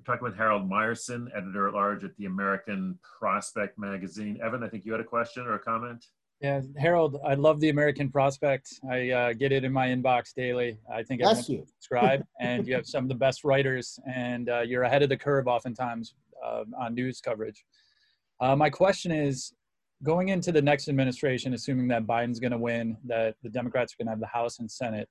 We're 0.00 0.12
talking 0.16 0.24
with 0.28 0.36
Harold 0.36 0.68
Meyerson, 0.68 1.28
editor 1.34 1.68
at 1.68 1.74
large 1.74 2.04
at 2.04 2.14
the 2.18 2.26
American 2.26 2.98
Prospect 3.18 3.78
magazine. 3.78 4.38
Evan, 4.42 4.62
I 4.62 4.68
think 4.68 4.84
you 4.84 4.92
had 4.92 5.00
a 5.00 5.04
question 5.04 5.46
or 5.46 5.54
a 5.54 5.58
comment. 5.58 6.04
Yeah, 6.40 6.60
Harold, 6.76 7.18
I 7.24 7.34
love 7.34 7.60
the 7.60 7.70
American 7.70 8.10
Prospect. 8.10 8.68
I 8.90 9.10
uh, 9.10 9.32
get 9.32 9.50
it 9.52 9.64
in 9.64 9.72
my 9.72 9.88
inbox 9.88 10.34
daily. 10.34 10.78
I 10.92 11.02
think 11.02 11.22
everyone 11.22 11.34
Bless 11.36 11.46
should 11.46 11.52
you. 11.52 11.66
subscribe, 11.66 12.24
and 12.40 12.66
you 12.66 12.74
have 12.74 12.86
some 12.86 13.04
of 13.04 13.08
the 13.08 13.14
best 13.14 13.44
writers, 13.44 13.98
and 14.12 14.50
uh, 14.50 14.60
you're 14.60 14.82
ahead 14.82 15.02
of 15.02 15.08
the 15.08 15.16
curve 15.16 15.46
oftentimes 15.46 16.14
uh, 16.44 16.64
on 16.78 16.94
news 16.94 17.20
coverage. 17.20 17.64
Uh, 18.40 18.54
my 18.54 18.68
question 18.68 19.10
is, 19.10 19.54
going 20.02 20.28
into 20.28 20.52
the 20.52 20.60
next 20.60 20.88
administration, 20.88 21.54
assuming 21.54 21.88
that 21.88 22.04
Biden's 22.04 22.40
going 22.40 22.52
to 22.52 22.58
win, 22.58 22.96
that 23.06 23.36
the 23.42 23.48
Democrats 23.48 23.94
are 23.94 23.96
going 23.98 24.08
to 24.08 24.12
have 24.12 24.20
the 24.20 24.26
House 24.26 24.58
and 24.58 24.70
Senate, 24.70 25.08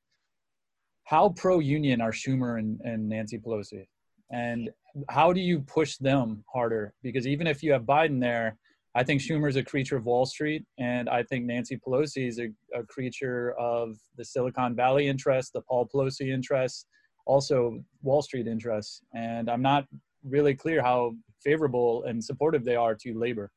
how 1.05 1.29
pro-union 1.29 1.99
are 1.99 2.11
Schumer 2.11 2.59
and, 2.59 2.79
and 2.81 3.09
Nancy 3.09 3.39
Pelosi, 3.39 3.87
and 4.31 4.69
how 5.09 5.33
do 5.33 5.39
you 5.39 5.61
push 5.61 5.97
them 5.97 6.43
harder? 6.53 6.93
Because 7.01 7.25
even 7.25 7.47
if 7.47 7.63
you 7.63 7.71
have 7.71 7.83
Biden 7.83 8.19
there, 8.21 8.57
I 8.95 9.03
think 9.03 9.21
Schumer's 9.21 9.55
a 9.55 9.63
creature 9.63 9.97
of 9.97 10.05
Wall 10.05 10.25
Street, 10.25 10.65
and 10.77 11.09
I 11.09 11.23
think 11.23 11.45
Nancy 11.45 11.77
Pelosi 11.77 12.27
is 12.27 12.39
a, 12.39 12.49
a 12.77 12.83
creature 12.83 13.53
of 13.53 13.97
the 14.17 14.23
Silicon 14.23 14.75
Valley 14.75 15.07
interests, 15.07 15.51
the 15.51 15.61
Paul 15.61 15.89
Pelosi 15.91 16.31
interests, 16.31 16.85
also 17.25 17.83
Wall 18.03 18.21
Street 18.21 18.47
interests. 18.47 19.01
And 19.15 19.49
I'm 19.49 19.63
not 19.63 19.87
really 20.23 20.53
clear 20.53 20.81
how 20.83 21.15
favorable 21.43 22.03
and 22.03 22.23
supportive 22.23 22.63
they 22.63 22.75
are 22.75 22.93
to 22.95 23.17
labor. 23.17 23.51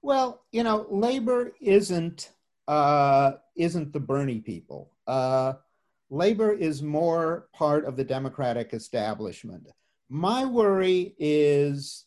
Well, 0.00 0.44
you 0.50 0.62
know, 0.62 0.86
labor 0.90 1.52
isn't 1.60 2.30
uh, 2.66 3.32
isn't 3.56 3.92
the 3.92 4.00
Bernie 4.00 4.40
people. 4.40 4.92
Uh, 5.06 5.54
labor 6.08 6.52
is 6.52 6.82
more 6.82 7.48
part 7.52 7.84
of 7.84 7.96
the 7.96 8.04
Democratic 8.04 8.72
establishment. 8.72 9.68
My 10.08 10.44
worry 10.44 11.14
is 11.18 12.06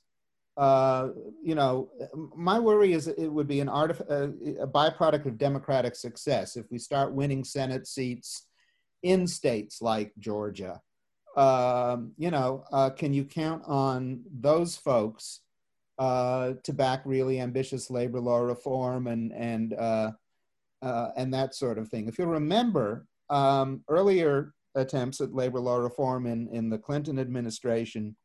uh, 0.58 1.10
you 1.44 1.54
know, 1.54 1.90
my 2.36 2.58
worry 2.58 2.94
is 2.94 3.08
it 3.08 3.28
would 3.28 3.48
be 3.48 3.60
an 3.60 3.68
artif- 3.68 4.10
uh, 4.10 4.64
a 4.64 4.68
byproduct 4.68 5.28
of 5.28 5.38
democratic 5.38 5.96
success 5.96 6.58
if 6.58 6.66
we 6.72 6.80
start 6.80 7.14
winning 7.14 7.44
Senate 7.44 7.86
seats 7.86 8.48
in 9.04 9.28
states 9.28 9.82
like 9.82 10.12
Georgia. 10.18 10.82
Um, 11.36 12.14
you 12.18 12.32
know, 12.32 12.64
uh, 12.72 12.90
can 12.90 13.14
you 13.14 13.24
count 13.24 13.62
on 13.68 14.24
those 14.32 14.76
folks 14.76 15.42
uh, 16.00 16.54
to 16.64 16.74
back 16.74 17.04
really 17.06 17.40
ambitious 17.40 17.92
labor 17.92 18.20
law 18.20 18.40
reform 18.40 19.06
and 19.06 19.32
and 19.34 19.76
uh, 19.76 20.12
uh, 20.82 21.10
and 21.16 21.32
that 21.36 21.54
sort 21.54 21.78
of 21.78 21.88
thing? 21.90 22.08
If 22.08 22.18
you 22.18 22.26
remember, 22.26 23.06
um, 23.30 23.84
earlier 23.88 24.54
attempts 24.74 25.22
at 25.22 25.36
labor 25.36 25.60
law 25.60 25.78
reform 25.78 26.26
in 26.26 26.48
in 26.48 26.72
the 26.72 26.80
Clinton 26.80 27.20
administration 27.20 28.16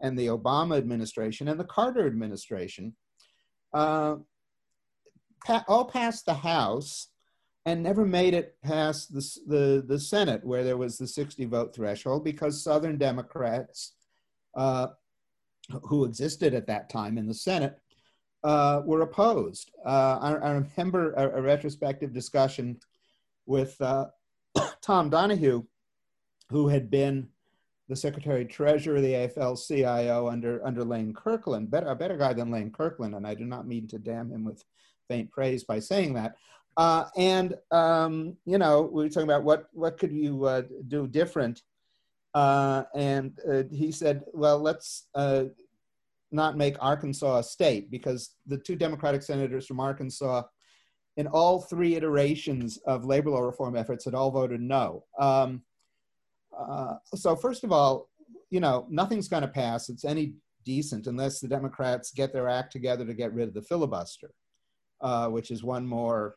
and 0.00 0.18
the 0.18 0.26
Obama 0.26 0.76
administration 0.76 1.48
and 1.48 1.58
the 1.58 1.64
Carter 1.64 2.06
administration 2.06 2.94
uh, 3.72 4.16
pa- 5.44 5.64
all 5.68 5.84
passed 5.84 6.26
the 6.26 6.34
House 6.34 7.08
and 7.66 7.82
never 7.82 8.06
made 8.06 8.34
it 8.34 8.56
past 8.62 9.12
the, 9.12 9.20
the, 9.46 9.84
the 9.86 9.98
Senate, 9.98 10.44
where 10.44 10.64
there 10.64 10.78
was 10.78 10.96
the 10.96 11.06
60 11.06 11.44
vote 11.44 11.74
threshold, 11.74 12.24
because 12.24 12.64
Southern 12.64 12.96
Democrats, 12.96 13.94
uh, 14.56 14.88
who 15.82 16.04
existed 16.04 16.54
at 16.54 16.66
that 16.66 16.88
time 16.88 17.18
in 17.18 17.26
the 17.26 17.34
Senate, 17.34 17.78
uh, 18.42 18.80
were 18.84 19.02
opposed. 19.02 19.70
Uh, 19.84 20.18
I, 20.20 20.32
I, 20.32 20.50
remember 20.52 21.12
a, 21.12 21.38
a, 21.38 21.42
retrospective 21.42 22.14
discussion 22.14 22.80
with 23.44 23.78
uh, 23.82 24.06
Tom 24.82 25.10
Donahue, 25.10 25.64
who 26.48 26.68
had 26.68 26.90
been 26.90 27.28
the 27.90 27.96
Secretary 27.96 28.44
Treasurer 28.44 28.96
of 28.96 29.02
the 29.02 29.12
AFL 29.12 29.66
CIO 29.66 30.28
under, 30.28 30.64
under 30.64 30.84
Lane 30.84 31.12
Kirkland, 31.12 31.72
better, 31.72 31.88
a 31.88 31.96
better 31.96 32.16
guy 32.16 32.32
than 32.32 32.52
Lane 32.52 32.70
Kirkland, 32.70 33.16
and 33.16 33.26
I 33.26 33.34
do 33.34 33.44
not 33.44 33.66
mean 33.66 33.88
to 33.88 33.98
damn 33.98 34.30
him 34.30 34.44
with 34.44 34.62
faint 35.08 35.28
praise 35.32 35.64
by 35.64 35.80
saying 35.80 36.14
that. 36.14 36.36
Uh, 36.76 37.06
and, 37.16 37.56
um, 37.72 38.36
you 38.46 38.58
know, 38.58 38.82
we 38.82 39.02
were 39.02 39.08
talking 39.08 39.28
about 39.28 39.42
what, 39.42 39.66
what 39.72 39.98
could 39.98 40.12
you 40.12 40.44
uh, 40.44 40.62
do 40.86 41.08
different? 41.08 41.62
Uh, 42.32 42.84
and 42.94 43.36
uh, 43.52 43.64
he 43.72 43.90
said, 43.90 44.22
well, 44.32 44.60
let's 44.60 45.08
uh, 45.16 45.46
not 46.30 46.56
make 46.56 46.76
Arkansas 46.78 47.38
a 47.38 47.42
state 47.42 47.90
because 47.90 48.36
the 48.46 48.56
two 48.56 48.76
Democratic 48.76 49.24
senators 49.24 49.66
from 49.66 49.80
Arkansas 49.80 50.44
in 51.16 51.26
all 51.26 51.62
three 51.62 51.96
iterations 51.96 52.78
of 52.86 53.04
labor 53.04 53.30
law 53.30 53.40
reform 53.40 53.74
efforts 53.74 54.04
had 54.04 54.14
all 54.14 54.30
voted 54.30 54.60
no. 54.60 55.02
Um, 55.18 55.62
uh, 56.60 56.94
so 57.14 57.36
first 57.36 57.64
of 57.64 57.72
all, 57.72 58.08
you 58.50 58.60
know, 58.60 58.86
nothing's 58.90 59.28
going 59.28 59.42
to 59.42 59.48
pass. 59.48 59.88
It's 59.88 60.04
any 60.04 60.34
decent 60.64 61.06
unless 61.06 61.40
the 61.40 61.48
Democrats 61.48 62.10
get 62.10 62.32
their 62.32 62.48
act 62.48 62.72
together 62.72 63.04
to 63.04 63.14
get 63.14 63.32
rid 63.32 63.48
of 63.48 63.54
the 63.54 63.62
filibuster, 63.62 64.30
uh, 65.00 65.28
which 65.28 65.50
is 65.50 65.62
one 65.62 65.86
more, 65.86 66.36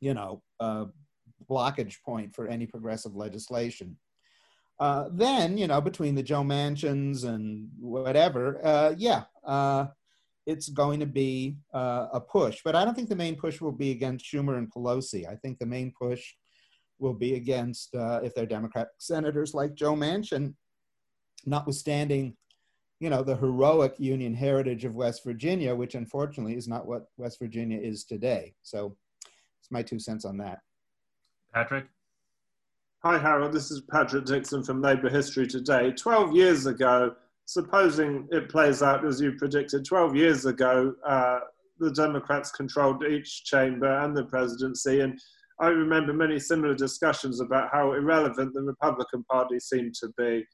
you 0.00 0.14
know, 0.14 0.42
uh, 0.60 0.86
blockage 1.50 1.96
point 2.04 2.34
for 2.34 2.46
any 2.46 2.66
progressive 2.66 3.16
legislation. 3.16 3.96
Uh, 4.78 5.08
then, 5.12 5.58
you 5.58 5.66
know, 5.66 5.80
between 5.80 6.14
the 6.14 6.22
Joe 6.22 6.42
Manchins 6.42 7.24
and 7.24 7.68
whatever, 7.78 8.64
uh, 8.64 8.94
yeah, 8.96 9.24
it's 10.44 10.68
going 10.68 11.00
to 11.00 11.06
be 11.06 11.56
a 11.72 12.20
push. 12.20 12.60
But 12.64 12.74
I 12.74 12.84
don't 12.84 12.94
think 12.94 13.08
the 13.08 13.16
main 13.16 13.36
push 13.36 13.60
will 13.60 13.72
be 13.72 13.90
against 13.92 14.24
Schumer 14.24 14.58
and 14.58 14.72
Pelosi. 14.72 15.28
I 15.28 15.36
think 15.36 15.58
the 15.58 15.66
main 15.66 15.92
push 15.98 16.34
will 17.02 17.12
be 17.12 17.34
against, 17.34 17.94
uh, 17.94 18.20
if 18.22 18.34
they're 18.34 18.46
Democratic 18.46 18.92
senators 18.98 19.52
like 19.52 19.74
Joe 19.74 19.94
Manchin, 19.94 20.54
notwithstanding, 21.44 22.36
you 23.00 23.10
know, 23.10 23.22
the 23.22 23.36
heroic 23.36 23.94
Union 23.98 24.32
heritage 24.32 24.84
of 24.84 24.94
West 24.94 25.24
Virginia, 25.24 25.74
which 25.74 25.96
unfortunately 25.96 26.56
is 26.56 26.68
not 26.68 26.86
what 26.86 27.06
West 27.16 27.40
Virginia 27.40 27.78
is 27.78 28.04
today. 28.04 28.54
So 28.62 28.96
it's 29.60 29.70
my 29.70 29.82
two 29.82 29.98
cents 29.98 30.24
on 30.24 30.38
that. 30.38 30.60
Patrick? 31.52 31.86
Hi, 33.02 33.18
Harold. 33.18 33.52
This 33.52 33.72
is 33.72 33.80
Patrick 33.90 34.24
Dixon 34.24 34.62
from 34.62 34.80
Labour 34.80 35.10
History 35.10 35.48
Today. 35.48 35.90
12 35.90 36.36
years 36.36 36.66
ago, 36.66 37.16
supposing 37.46 38.28
it 38.30 38.48
plays 38.48 38.80
out 38.80 39.04
as 39.04 39.20
you 39.20 39.32
predicted, 39.32 39.84
12 39.84 40.14
years 40.14 40.46
ago, 40.46 40.94
uh, 41.04 41.40
the 41.80 41.90
Democrats 41.90 42.52
controlled 42.52 43.04
each 43.04 43.42
chamber 43.42 43.98
and 43.98 44.16
the 44.16 44.24
presidency. 44.24 45.00
And 45.00 45.20
I 45.62 45.68
remember 45.68 46.12
many 46.12 46.40
similar 46.40 46.74
discussions 46.74 47.40
about 47.40 47.70
how 47.70 47.92
irrelevant 47.92 48.52
the 48.52 48.62
Republican 48.62 49.22
Party 49.30 49.60
seemed 49.60 49.94
to 49.94 50.08
be. 50.18 50.44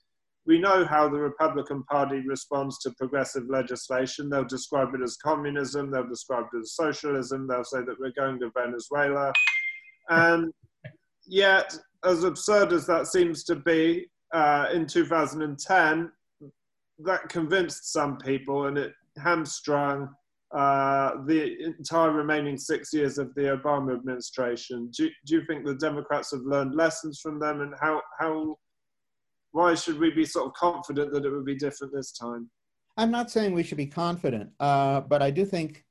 We 0.45 0.59
know 0.59 0.85
how 0.85 1.09
the 1.09 1.19
Republican 1.19 1.83
Party 1.85 2.23
responds 2.29 2.79
to 2.81 2.91
progressive 2.99 3.45
legislation. 3.49 4.29
They'll 4.29 4.45
describe 4.45 4.95
it 4.95 5.01
as 5.03 5.17
communism, 5.17 5.91
they'll 5.91 6.07
describe 6.07 6.45
it 6.53 6.59
as 6.59 6.75
socialism, 6.75 7.49
they'll 7.49 7.65
say 7.65 7.79
that 7.79 7.99
we're 7.99 8.13
going 8.13 8.39
to 8.41 8.51
Venezuela. 8.55 9.33
And 10.11 10.53
yet, 11.27 11.75
as 12.05 12.25
absurd 12.25 12.75
as 12.75 12.87
that 12.87 13.07
seems 13.07 13.45
to 13.45 13.57
be, 13.57 14.11
uh, 14.35 14.67
in 14.75 14.87
2010, 14.87 16.13
that 16.99 17.29
convinced 17.31 17.95
some 17.95 18.19
people 18.19 18.67
and 18.67 18.77
it 18.77 18.93
hamstrung 19.17 20.11
uh, 20.55 21.13
the 21.27 21.63
entire 21.63 22.11
remaining 22.11 22.57
six 22.57 22.93
years 22.93 23.19
of 23.19 23.35
the 23.35 23.43
Obama 23.43 23.95
administration. 23.95 24.91
Do, 24.97 25.09
do 25.27 25.35
you 25.35 25.43
think 25.47 25.67
the 25.67 25.75
Democrats 25.75 26.31
have 26.31 26.41
learned 26.43 26.75
lessons 26.75 27.21
from 27.21 27.39
them, 27.39 27.61
and 27.61 27.75
how 27.81 28.01
how 28.19 28.57
why 29.53 29.75
should 29.75 29.99
we 29.99 30.11
be 30.11 30.25
sort 30.25 30.47
of 30.47 30.55
confident 30.55 31.13
that 31.13 31.25
it 31.25 31.31
would 31.31 31.45
be 31.45 31.57
different 31.57 31.93
this 31.93 32.13
time? 32.13 32.51
I'm 32.97 33.11
not 33.11 33.31
saying 33.31 33.53
we 33.53 33.63
should 33.63 33.79
be 33.79 33.87
confident, 33.87 34.51
uh, 34.59 35.03
but 35.03 35.23
I 35.23 35.31
do 35.31 35.45
think 35.45 35.85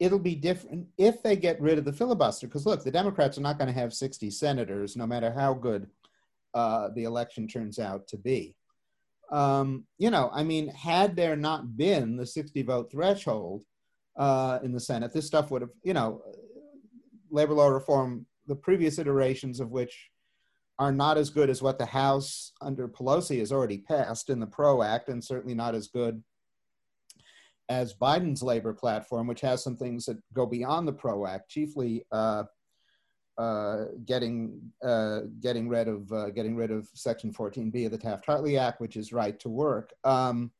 it'll 0.00 0.18
be 0.18 0.34
different 0.34 0.86
if 0.96 1.22
they 1.22 1.36
get 1.36 1.60
rid 1.60 1.78
of 1.78 1.84
the 1.84 1.92
filibuster. 1.92 2.46
Because 2.46 2.66
look, 2.66 2.82
the 2.82 2.90
Democrats 2.90 3.38
are 3.38 3.42
not 3.42 3.58
going 3.58 3.72
to 3.72 3.78
have 3.78 3.92
60 3.92 4.30
senators, 4.30 4.96
no 4.96 5.06
matter 5.06 5.32
how 5.32 5.54
good 5.54 5.88
uh, 6.54 6.88
the 6.94 7.04
election 7.04 7.46
turns 7.46 7.78
out 7.78 8.08
to 8.08 8.16
be. 8.16 8.56
Um, 9.30 9.84
you 9.98 10.10
know, 10.10 10.30
I 10.32 10.42
mean, 10.42 10.68
had 10.68 11.14
there 11.14 11.36
not 11.36 11.76
been 11.76 12.16
the 12.16 12.26
60 12.26 12.62
vote 12.62 12.90
threshold, 12.90 13.62
uh, 14.18 14.58
in 14.62 14.72
the 14.72 14.80
Senate. 14.80 15.12
This 15.12 15.26
stuff 15.26 15.50
would 15.50 15.62
have, 15.62 15.70
you 15.82 15.94
know, 15.94 16.22
labor 17.30 17.54
law 17.54 17.68
reform, 17.68 18.26
the 18.46 18.56
previous 18.56 18.98
iterations 18.98 19.60
of 19.60 19.70
which 19.70 20.10
are 20.78 20.92
not 20.92 21.18
as 21.18 21.30
good 21.30 21.50
as 21.50 21.62
what 21.62 21.78
the 21.78 21.86
House 21.86 22.52
under 22.60 22.88
Pelosi 22.88 23.38
has 23.40 23.52
already 23.52 23.78
passed 23.78 24.30
in 24.30 24.38
the 24.38 24.46
PRO 24.46 24.82
Act, 24.82 25.08
and 25.08 25.22
certainly 25.22 25.54
not 25.54 25.74
as 25.74 25.88
good 25.88 26.22
as 27.68 27.94
Biden's 27.94 28.42
labor 28.42 28.72
platform, 28.72 29.26
which 29.26 29.40
has 29.40 29.62
some 29.62 29.76
things 29.76 30.06
that 30.06 30.18
go 30.32 30.46
beyond 30.46 30.86
the 30.86 30.92
PRO 30.92 31.26
Act, 31.26 31.50
chiefly 31.50 32.04
uh, 32.12 32.44
uh, 33.36 33.84
getting 34.04 34.60
uh, 34.84 35.20
getting 35.40 35.68
rid 35.68 35.86
of 35.86 36.10
uh, 36.12 36.30
getting 36.30 36.56
rid 36.56 36.70
of 36.70 36.88
Section 36.94 37.32
14B 37.32 37.86
of 37.86 37.92
the 37.92 37.98
Taft-Hartley 37.98 38.58
Act, 38.58 38.80
which 38.80 38.96
is 38.96 39.12
right 39.12 39.38
to 39.40 39.48
work. 39.48 39.92
Um, 40.04 40.50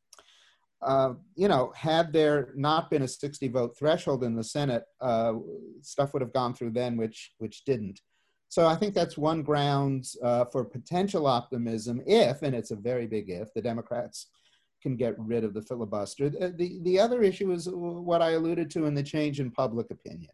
uh, 0.82 1.14
you 1.34 1.48
know, 1.48 1.72
had 1.74 2.12
there 2.12 2.52
not 2.54 2.90
been 2.90 3.02
a 3.02 3.08
60 3.08 3.48
vote 3.48 3.76
threshold 3.76 4.22
in 4.22 4.36
the 4.36 4.44
Senate, 4.44 4.84
uh, 5.00 5.34
stuff 5.82 6.12
would 6.12 6.22
have 6.22 6.32
gone 6.32 6.54
through 6.54 6.70
then, 6.70 6.96
which 6.96 7.32
which 7.38 7.64
didn't. 7.64 8.00
So 8.48 8.66
I 8.66 8.76
think 8.76 8.94
that's 8.94 9.18
one 9.18 9.42
grounds 9.42 10.16
uh, 10.22 10.46
for 10.46 10.64
potential 10.64 11.26
optimism 11.26 12.00
if, 12.06 12.42
and 12.42 12.54
it's 12.54 12.70
a 12.70 12.76
very 12.76 13.06
big 13.06 13.28
if, 13.28 13.52
the 13.52 13.60
Democrats 13.60 14.28
can 14.82 14.96
get 14.96 15.18
rid 15.18 15.44
of 15.44 15.52
the 15.52 15.62
filibuster. 15.62 16.30
The, 16.30 16.54
the, 16.56 16.78
the 16.82 16.98
other 16.98 17.22
issue 17.22 17.52
is 17.52 17.68
what 17.70 18.22
I 18.22 18.30
alluded 18.30 18.70
to 18.70 18.86
in 18.86 18.94
the 18.94 19.02
change 19.02 19.40
in 19.40 19.50
public 19.50 19.90
opinion. 19.90 20.30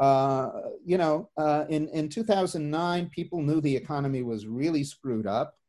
Uh, 0.00 0.48
you 0.84 0.96
know, 0.96 1.28
uh, 1.36 1.66
in, 1.68 1.86
in 1.88 2.08
2009, 2.08 3.10
people 3.10 3.42
knew 3.42 3.60
the 3.60 3.76
economy 3.76 4.22
was 4.22 4.46
really 4.46 4.82
screwed 4.82 5.26
up 5.26 5.59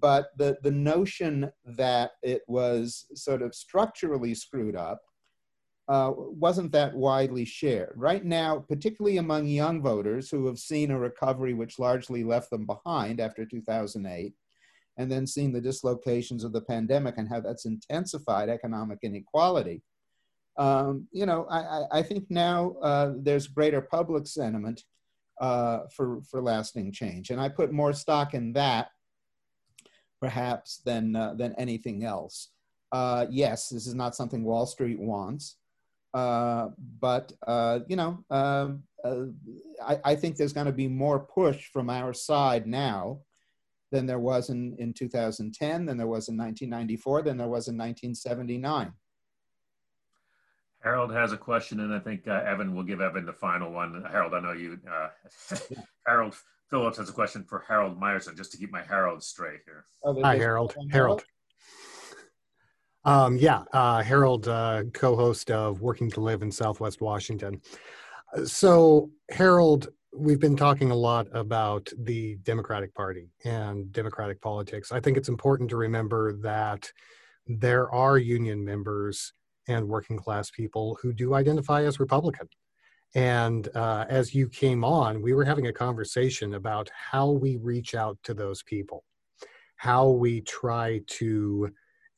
but 0.00 0.28
the, 0.36 0.56
the 0.62 0.70
notion 0.70 1.50
that 1.64 2.12
it 2.22 2.42
was 2.48 3.06
sort 3.14 3.42
of 3.42 3.54
structurally 3.54 4.34
screwed 4.34 4.74
up 4.74 5.02
uh, 5.88 6.12
wasn't 6.16 6.72
that 6.72 6.94
widely 6.94 7.44
shared. 7.44 7.92
Right 7.96 8.24
now, 8.24 8.64
particularly 8.68 9.18
among 9.18 9.46
young 9.46 9.82
voters 9.82 10.30
who 10.30 10.46
have 10.46 10.58
seen 10.58 10.90
a 10.90 10.98
recovery 10.98 11.52
which 11.52 11.78
largely 11.78 12.24
left 12.24 12.50
them 12.50 12.64
behind 12.64 13.20
after 13.20 13.44
2008, 13.44 14.32
and 14.98 15.10
then 15.10 15.26
seen 15.26 15.52
the 15.52 15.60
dislocations 15.60 16.44
of 16.44 16.52
the 16.52 16.60
pandemic 16.60 17.16
and 17.18 17.28
how 17.28 17.40
that's 17.40 17.66
intensified 17.66 18.48
economic 18.48 18.98
inequality. 19.02 19.82
Um, 20.58 21.08
you 21.12 21.26
know, 21.26 21.46
I, 21.50 21.98
I 21.98 22.02
think 22.02 22.24
now 22.30 22.76
uh, 22.82 23.12
there's 23.16 23.46
greater 23.46 23.80
public 23.80 24.26
sentiment 24.26 24.84
uh, 25.40 25.80
for, 25.94 26.20
for 26.30 26.42
lasting 26.42 26.92
change. 26.92 27.30
And 27.30 27.40
I 27.40 27.48
put 27.48 27.72
more 27.72 27.92
stock 27.92 28.34
in 28.34 28.52
that 28.52 28.88
perhaps 30.22 30.80
than 30.86 31.16
uh, 31.16 31.34
than 31.34 31.52
anything 31.58 32.04
else. 32.04 32.52
Uh, 32.92 33.26
yes, 33.28 33.68
this 33.68 33.86
is 33.86 33.94
not 33.94 34.14
something 34.14 34.44
Wall 34.44 34.66
Street 34.66 35.00
wants, 35.00 35.56
uh, 36.14 36.68
but 37.00 37.32
uh, 37.46 37.80
you 37.88 37.96
know, 37.96 38.24
um, 38.30 38.84
uh, 39.04 39.24
I, 39.84 39.98
I, 40.04 40.14
think 40.14 40.36
there's 40.36 40.52
going 40.52 40.66
to 40.66 40.72
be 40.72 40.86
more 40.86 41.18
push 41.18 41.66
from 41.72 41.90
our 41.90 42.12
side 42.12 42.66
now 42.66 43.20
than 43.90 44.06
there 44.06 44.20
was 44.20 44.50
in, 44.50 44.76
in 44.78 44.92
2010, 44.92 45.86
than 45.86 45.96
there 45.96 46.06
was 46.06 46.28
in 46.28 46.36
1994, 46.36 47.22
than 47.22 47.36
there 47.36 47.48
was 47.48 47.66
in 47.66 47.76
1979. 47.76 48.92
Harold 50.84 51.12
has 51.12 51.32
a 51.32 51.36
question, 51.36 51.80
and 51.80 51.92
I 51.92 51.98
think 51.98 52.28
uh, 52.28 52.42
Evan 52.46 52.74
will 52.74 52.84
give 52.84 53.00
Evan 53.00 53.26
the 53.26 53.32
final 53.32 53.72
one. 53.72 54.04
Harold, 54.10 54.34
I 54.34 54.40
know 54.40 54.52
you. 54.52 54.78
Harold 56.06 56.36
Phillips 56.72 56.96
has 56.96 57.10
a 57.10 57.12
question 57.12 57.44
for 57.44 57.62
Harold 57.68 58.00
Meyerson, 58.00 58.34
just 58.34 58.50
to 58.52 58.56
keep 58.56 58.72
my 58.72 58.80
Harold 58.80 59.22
straight 59.22 59.60
here. 59.66 59.84
Oh, 60.02 60.18
Hi, 60.22 60.36
Harold. 60.36 60.74
Harold. 60.90 61.22
Um, 63.04 63.36
yeah, 63.36 63.64
uh, 63.74 64.02
Harold, 64.02 64.48
uh, 64.48 64.84
co-host 64.94 65.50
of 65.50 65.82
Working 65.82 66.10
to 66.12 66.22
Live 66.22 66.40
in 66.40 66.50
Southwest 66.50 67.02
Washington. 67.02 67.60
So, 68.46 69.10
Harold, 69.30 69.88
we've 70.16 70.40
been 70.40 70.56
talking 70.56 70.90
a 70.90 70.96
lot 70.96 71.26
about 71.32 71.90
the 71.98 72.36
Democratic 72.36 72.94
Party 72.94 73.28
and 73.44 73.92
Democratic 73.92 74.40
politics. 74.40 74.92
I 74.92 75.00
think 75.00 75.18
it's 75.18 75.28
important 75.28 75.68
to 75.70 75.76
remember 75.76 76.32
that 76.38 76.90
there 77.46 77.92
are 77.92 78.16
union 78.16 78.64
members 78.64 79.34
and 79.68 79.86
working 79.86 80.16
class 80.16 80.50
people 80.50 80.96
who 81.02 81.12
do 81.12 81.34
identify 81.34 81.84
as 81.84 82.00
Republican. 82.00 82.48
And 83.14 83.68
uh, 83.74 84.06
as 84.08 84.34
you 84.34 84.48
came 84.48 84.84
on, 84.84 85.20
we 85.20 85.34
were 85.34 85.44
having 85.44 85.66
a 85.66 85.72
conversation 85.72 86.54
about 86.54 86.90
how 86.94 87.30
we 87.30 87.56
reach 87.56 87.94
out 87.94 88.18
to 88.24 88.34
those 88.34 88.62
people, 88.62 89.04
how 89.76 90.08
we 90.08 90.40
try 90.40 91.00
to 91.06 91.70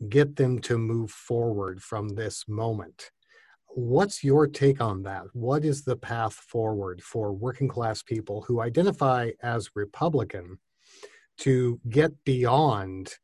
get 0.09 0.37
them 0.37 0.61
to 0.61 0.79
move 0.79 1.11
forward 1.11 1.83
from 1.83 2.11
this 2.11 2.45
moment. 2.47 3.11
What's 3.69 4.23
your 4.23 4.47
take 4.47 4.81
on 4.81 5.03
that? 5.03 5.25
What 5.33 5.65
is 5.65 5.83
the 5.83 5.97
path 5.97 6.35
forward 6.35 7.03
for 7.03 7.33
working 7.33 7.67
class 7.67 8.03
people 8.03 8.43
who 8.43 8.61
identify 8.61 9.31
as 9.43 9.71
Republican 9.75 10.59
to 11.39 11.81
get 11.89 12.13
beyond, 12.25 13.15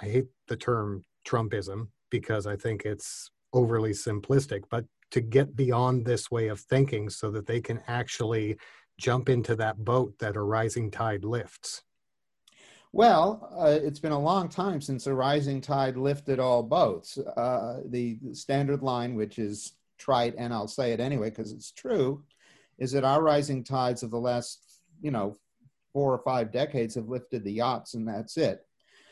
I 0.00 0.06
hate 0.06 0.26
the 0.48 0.56
term 0.56 1.04
Trumpism 1.26 1.88
because 2.10 2.46
I 2.46 2.56
think 2.56 2.84
it's 2.84 3.30
overly 3.52 3.92
simplistic, 3.92 4.62
but 4.70 4.84
to 5.12 5.20
get 5.20 5.54
beyond 5.54 6.04
this 6.04 6.30
way 6.30 6.48
of 6.48 6.60
thinking 6.60 7.08
so 7.08 7.30
that 7.30 7.46
they 7.46 7.60
can 7.60 7.80
actually 7.86 8.58
jump 8.98 9.28
into 9.28 9.56
that 9.56 9.84
boat 9.84 10.18
that 10.18 10.36
a 10.36 10.42
rising 10.42 10.90
tide 10.90 11.24
lifts? 11.24 11.82
Well, 12.92 13.48
uh, 13.58 13.78
it's 13.82 14.00
been 14.00 14.12
a 14.12 14.20
long 14.20 14.48
time 14.48 14.80
since 14.82 15.06
a 15.06 15.14
rising 15.14 15.60
tide 15.62 15.96
lifted 15.96 16.38
all 16.38 16.62
boats. 16.62 17.16
Uh, 17.18 17.80
the 17.86 18.18
standard 18.32 18.82
line, 18.82 19.14
which 19.14 19.38
is 19.38 19.72
trite, 19.98 20.34
and 20.36 20.52
I'll 20.52 20.68
say 20.68 20.92
it 20.92 21.00
anyway 21.00 21.30
because 21.30 21.52
it's 21.52 21.72
true, 21.72 22.22
is 22.78 22.92
that 22.92 23.04
our 23.04 23.22
rising 23.22 23.64
tides 23.64 24.02
of 24.02 24.10
the 24.10 24.20
last, 24.20 24.82
you 25.00 25.10
know, 25.10 25.36
four 25.92 26.12
or 26.12 26.18
five 26.18 26.52
decades 26.52 26.94
have 26.94 27.08
lifted 27.08 27.44
the 27.44 27.52
yachts, 27.52 27.94
and 27.94 28.06
that's 28.06 28.36
it. 28.36 28.66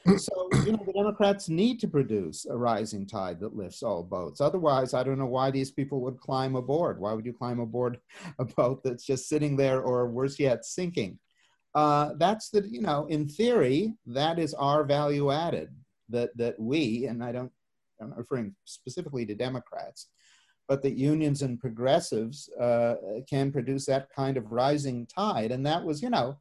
So, 0.06 0.48
you 0.64 0.72
know, 0.72 0.82
the 0.84 0.92
Democrats 0.94 1.48
need 1.48 1.78
to 1.80 1.88
produce 1.88 2.46
a 2.46 2.56
rising 2.56 3.06
tide 3.06 3.38
that 3.40 3.56
lifts 3.56 3.82
all 3.82 4.02
boats. 4.02 4.40
Otherwise, 4.40 4.94
I 4.94 5.02
don't 5.02 5.18
know 5.18 5.26
why 5.26 5.50
these 5.50 5.70
people 5.70 6.00
would 6.00 6.18
climb 6.18 6.56
aboard. 6.56 6.98
Why 6.98 7.12
would 7.12 7.26
you 7.26 7.32
climb 7.32 7.60
aboard 7.60 7.98
a 8.38 8.44
boat 8.44 8.82
that's 8.82 9.04
just 9.04 9.28
sitting 9.28 9.56
there 9.56 9.80
or 9.82 10.08
worse 10.08 10.38
yet, 10.38 10.64
sinking? 10.64 11.18
Uh, 11.74 12.14
that's 12.18 12.50
the, 12.50 12.66
you 12.68 12.80
know, 12.80 13.06
in 13.06 13.28
theory, 13.28 13.94
that 14.06 14.38
is 14.38 14.54
our 14.54 14.84
value 14.84 15.30
added 15.30 15.68
that, 16.08 16.36
that 16.36 16.58
we, 16.58 17.06
and 17.06 17.22
I 17.22 17.32
don't, 17.32 17.52
I'm 18.00 18.14
referring 18.14 18.54
specifically 18.64 19.26
to 19.26 19.34
Democrats, 19.34 20.08
but 20.66 20.82
that 20.82 20.96
unions 20.96 21.42
and 21.42 21.60
progressives 21.60 22.48
uh, 22.58 22.94
can 23.28 23.52
produce 23.52 23.86
that 23.86 24.08
kind 24.14 24.36
of 24.36 24.50
rising 24.50 25.06
tide. 25.06 25.52
And 25.52 25.64
that 25.66 25.84
was, 25.84 26.02
you 26.02 26.10
know, 26.10 26.38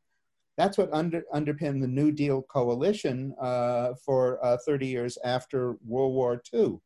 that's 0.59 0.77
what 0.77 0.89
under, 0.91 1.23
underpinned 1.31 1.81
the 1.81 1.87
New 1.87 2.11
Deal 2.11 2.41
coalition 2.41 3.33
uh, 3.39 3.93
for 4.05 4.43
uh, 4.45 4.57
30 4.65 4.87
years 4.87 5.17
after 5.23 5.77
World 5.85 6.13
War 6.13 6.41
II. 6.53 6.79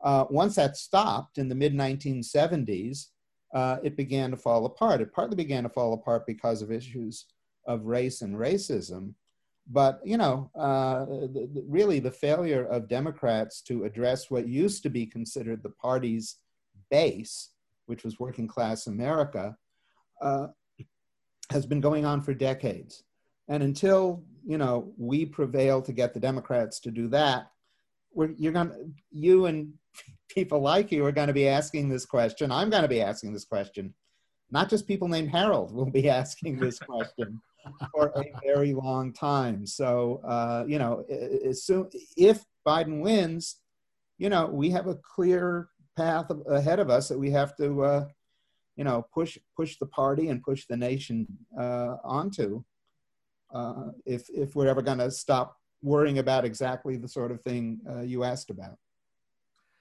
Uh, 0.00 0.26
once 0.30 0.54
that 0.54 0.76
stopped 0.76 1.38
in 1.38 1.48
the 1.48 1.56
mid 1.56 1.74
1970s, 1.74 3.08
uh, 3.52 3.78
it 3.82 3.96
began 3.96 4.30
to 4.30 4.36
fall 4.36 4.64
apart. 4.64 5.00
It 5.00 5.12
partly 5.12 5.34
began 5.34 5.64
to 5.64 5.68
fall 5.68 5.92
apart 5.92 6.24
because 6.24 6.62
of 6.62 6.70
issues 6.70 7.26
of 7.66 7.84
race 7.84 8.22
and 8.22 8.36
racism. 8.36 9.14
But, 9.66 10.00
you 10.04 10.16
know, 10.16 10.50
uh, 10.54 11.06
really 11.66 11.98
the 11.98 12.12
failure 12.12 12.64
of 12.64 12.88
Democrats 12.88 13.60
to 13.62 13.84
address 13.84 14.30
what 14.30 14.46
used 14.46 14.84
to 14.84 14.90
be 14.90 15.04
considered 15.04 15.64
the 15.64 15.70
party's 15.70 16.36
base, 16.92 17.50
which 17.86 18.04
was 18.04 18.20
working 18.20 18.46
class 18.46 18.86
America, 18.86 19.56
uh, 20.22 20.48
has 21.50 21.66
been 21.66 21.80
going 21.80 22.04
on 22.04 22.20
for 22.20 22.34
decades. 22.34 23.02
And 23.48 23.62
until 23.62 24.24
you 24.46 24.58
know 24.58 24.92
we 24.96 25.26
prevail 25.26 25.82
to 25.82 25.92
get 25.92 26.14
the 26.14 26.20
Democrats 26.20 26.80
to 26.80 26.90
do 26.90 27.08
that, 27.08 27.50
you're 28.14 28.52
going 28.52 28.68
to 28.68 28.90
you 29.10 29.46
and 29.46 29.72
people 30.28 30.60
like 30.60 30.90
you 30.90 31.04
are 31.04 31.12
going 31.12 31.28
to 31.28 31.34
be 31.34 31.48
asking 31.48 31.88
this 31.88 32.06
question. 32.06 32.50
I'm 32.50 32.70
going 32.70 32.82
to 32.82 32.88
be 32.88 33.00
asking 33.00 33.32
this 33.32 33.44
question. 33.44 33.94
Not 34.50 34.68
just 34.70 34.86
people 34.86 35.08
named 35.08 35.30
Harold 35.30 35.72
will 35.72 35.90
be 35.90 36.08
asking 36.20 36.58
this 36.58 36.78
question 36.78 37.40
for 37.92 38.12
a 38.14 38.24
very 38.44 38.74
long 38.74 39.12
time. 39.12 39.66
So 39.66 40.20
uh, 40.24 40.64
you 40.66 40.78
know, 40.78 41.04
as 41.44 41.64
soon 41.64 41.90
if 42.16 42.44
Biden 42.66 43.00
wins, 43.02 43.56
you 44.18 44.28
know, 44.28 44.46
we 44.46 44.70
have 44.70 44.86
a 44.86 44.96
clear 44.96 45.68
path 45.96 46.30
ahead 46.48 46.80
of 46.80 46.90
us 46.90 47.08
that 47.08 47.18
we 47.18 47.30
have 47.30 47.56
to 47.56 47.82
uh, 47.82 48.04
you 48.76 48.84
know 48.84 49.06
push 49.12 49.38
push 49.56 49.76
the 49.78 49.86
party 49.86 50.28
and 50.28 50.42
push 50.42 50.66
the 50.66 50.76
nation 50.76 51.26
uh, 51.58 51.96
onto 52.04 52.62
uh, 53.54 53.90
if 54.04 54.28
if 54.30 54.56
we're 54.56 54.68
ever 54.68 54.82
going 54.82 54.98
to 54.98 55.10
stop 55.10 55.56
worrying 55.82 56.18
about 56.18 56.44
exactly 56.44 56.96
the 56.96 57.08
sort 57.08 57.30
of 57.30 57.40
thing 57.42 57.78
uh, 57.90 58.00
you 58.00 58.24
asked 58.24 58.50
about. 58.50 58.76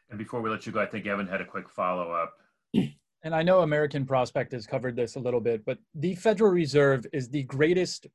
And 0.10 0.20
before 0.20 0.41
we 0.41 0.50
let 0.50 0.66
you 0.66 0.72
go, 0.72 0.82
I 0.82 0.86
think 0.86 1.08
Evan 1.08 1.28
had 1.28 1.41
a 1.41 1.46
quick 1.46 1.70
follow 1.70 2.12
up. 2.12 2.34
And 3.26 3.34
I 3.34 3.41
know 3.41 3.62
American 3.62 4.06
Prospect 4.06 4.52
has 4.52 4.68
covered 4.68 4.98
this 4.98 5.16
a 5.16 5.20
little 5.20 5.39
bit, 5.39 5.64
but 5.66 5.78
the 5.96 6.14
Federal 6.16 6.52
Reserve 6.52 7.06
is 7.14 7.30
the 7.30 7.44
greatest 7.44 8.08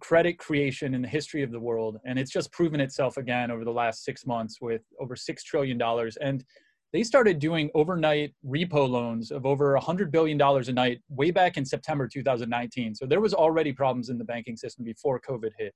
credit 0.00 0.38
creation 0.38 0.94
in 0.94 1.00
the 1.00 1.08
history 1.08 1.42
of 1.42 1.50
the 1.50 1.58
world. 1.58 1.98
And 2.04 2.18
it's 2.18 2.30
just 2.30 2.52
proven 2.52 2.78
itself 2.78 3.16
again 3.16 3.50
over 3.50 3.64
the 3.64 3.72
last 3.72 4.04
six 4.04 4.26
months 4.26 4.60
with 4.60 4.82
over 5.00 5.16
$6 5.16 5.42
trillion. 5.42 5.80
And 6.20 6.44
they 6.92 7.02
started 7.02 7.38
doing 7.38 7.70
overnight 7.74 8.34
repo 8.46 8.88
loans 8.88 9.30
of 9.30 9.46
over 9.46 9.78
$100 9.78 10.10
billion 10.10 10.40
a 10.40 10.72
night 10.72 11.00
way 11.08 11.30
back 11.30 11.56
in 11.56 11.64
September 11.64 12.06
2019. 12.06 12.94
So 12.94 13.06
there 13.06 13.20
was 13.20 13.32
already 13.32 13.72
problems 13.72 14.10
in 14.10 14.18
the 14.18 14.24
banking 14.24 14.56
system 14.56 14.84
before 14.84 15.20
COVID 15.20 15.50
hit. 15.58 15.74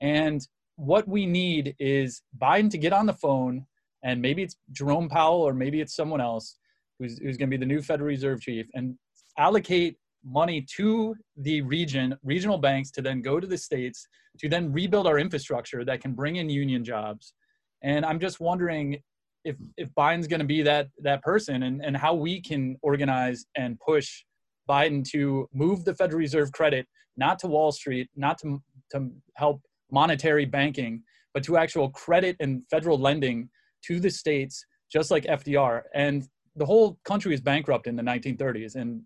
And 0.00 0.46
what 0.76 1.08
we 1.08 1.26
need 1.26 1.74
is 1.78 2.22
Biden 2.40 2.70
to 2.70 2.78
get 2.78 2.92
on 2.92 3.06
the 3.06 3.14
phone, 3.14 3.66
and 4.04 4.20
maybe 4.20 4.42
it's 4.42 4.56
Jerome 4.72 5.08
Powell 5.08 5.42
or 5.42 5.54
maybe 5.54 5.80
it's 5.80 5.94
someone 5.94 6.20
else 6.20 6.58
who's, 6.98 7.18
who's 7.18 7.36
going 7.36 7.50
to 7.50 7.56
be 7.56 7.60
the 7.60 7.66
new 7.66 7.80
Federal 7.80 8.08
Reserve 8.08 8.40
chief, 8.40 8.66
and 8.74 8.96
allocate 9.38 9.96
money 10.24 10.66
to 10.76 11.16
the 11.36 11.62
region, 11.62 12.16
regional 12.22 12.58
banks 12.58 12.90
to 12.92 13.02
then 13.02 13.22
go 13.22 13.40
to 13.40 13.46
the 13.46 13.58
states 13.58 14.06
to 14.38 14.48
then 14.48 14.72
rebuild 14.72 15.06
our 15.06 15.18
infrastructure 15.18 15.84
that 15.84 16.00
can 16.00 16.12
bring 16.14 16.36
in 16.36 16.48
union 16.48 16.84
jobs. 16.84 17.34
And 17.82 18.04
I'm 18.04 18.20
just 18.20 18.40
wondering 18.40 19.00
if 19.44 19.56
if 19.76 19.88
Biden's 19.94 20.26
going 20.26 20.40
to 20.40 20.46
be 20.46 20.62
that 20.62 20.88
that 21.02 21.22
person 21.22 21.64
and 21.64 21.84
and 21.84 21.96
how 21.96 22.14
we 22.14 22.40
can 22.40 22.76
organize 22.82 23.44
and 23.56 23.78
push 23.80 24.24
Biden 24.68 25.04
to 25.10 25.48
move 25.52 25.84
the 25.84 25.94
Federal 25.94 26.18
Reserve 26.18 26.52
credit 26.52 26.86
not 27.16 27.38
to 27.40 27.46
Wall 27.46 27.72
Street, 27.72 28.08
not 28.16 28.38
to 28.38 28.62
to 28.92 29.10
help 29.36 29.60
monetary 29.90 30.44
banking, 30.44 31.02
but 31.34 31.42
to 31.44 31.56
actual 31.56 31.90
credit 31.90 32.36
and 32.40 32.62
federal 32.70 32.98
lending 32.98 33.48
to 33.86 34.00
the 34.00 34.10
states, 34.10 34.64
just 34.90 35.10
like 35.10 35.24
FDR. 35.24 35.82
And 35.94 36.26
the 36.56 36.66
whole 36.66 36.98
country 37.04 37.30
was 37.32 37.40
bankrupt 37.40 37.86
in 37.86 37.96
the 37.96 38.02
1930s, 38.02 38.76
and 38.76 39.02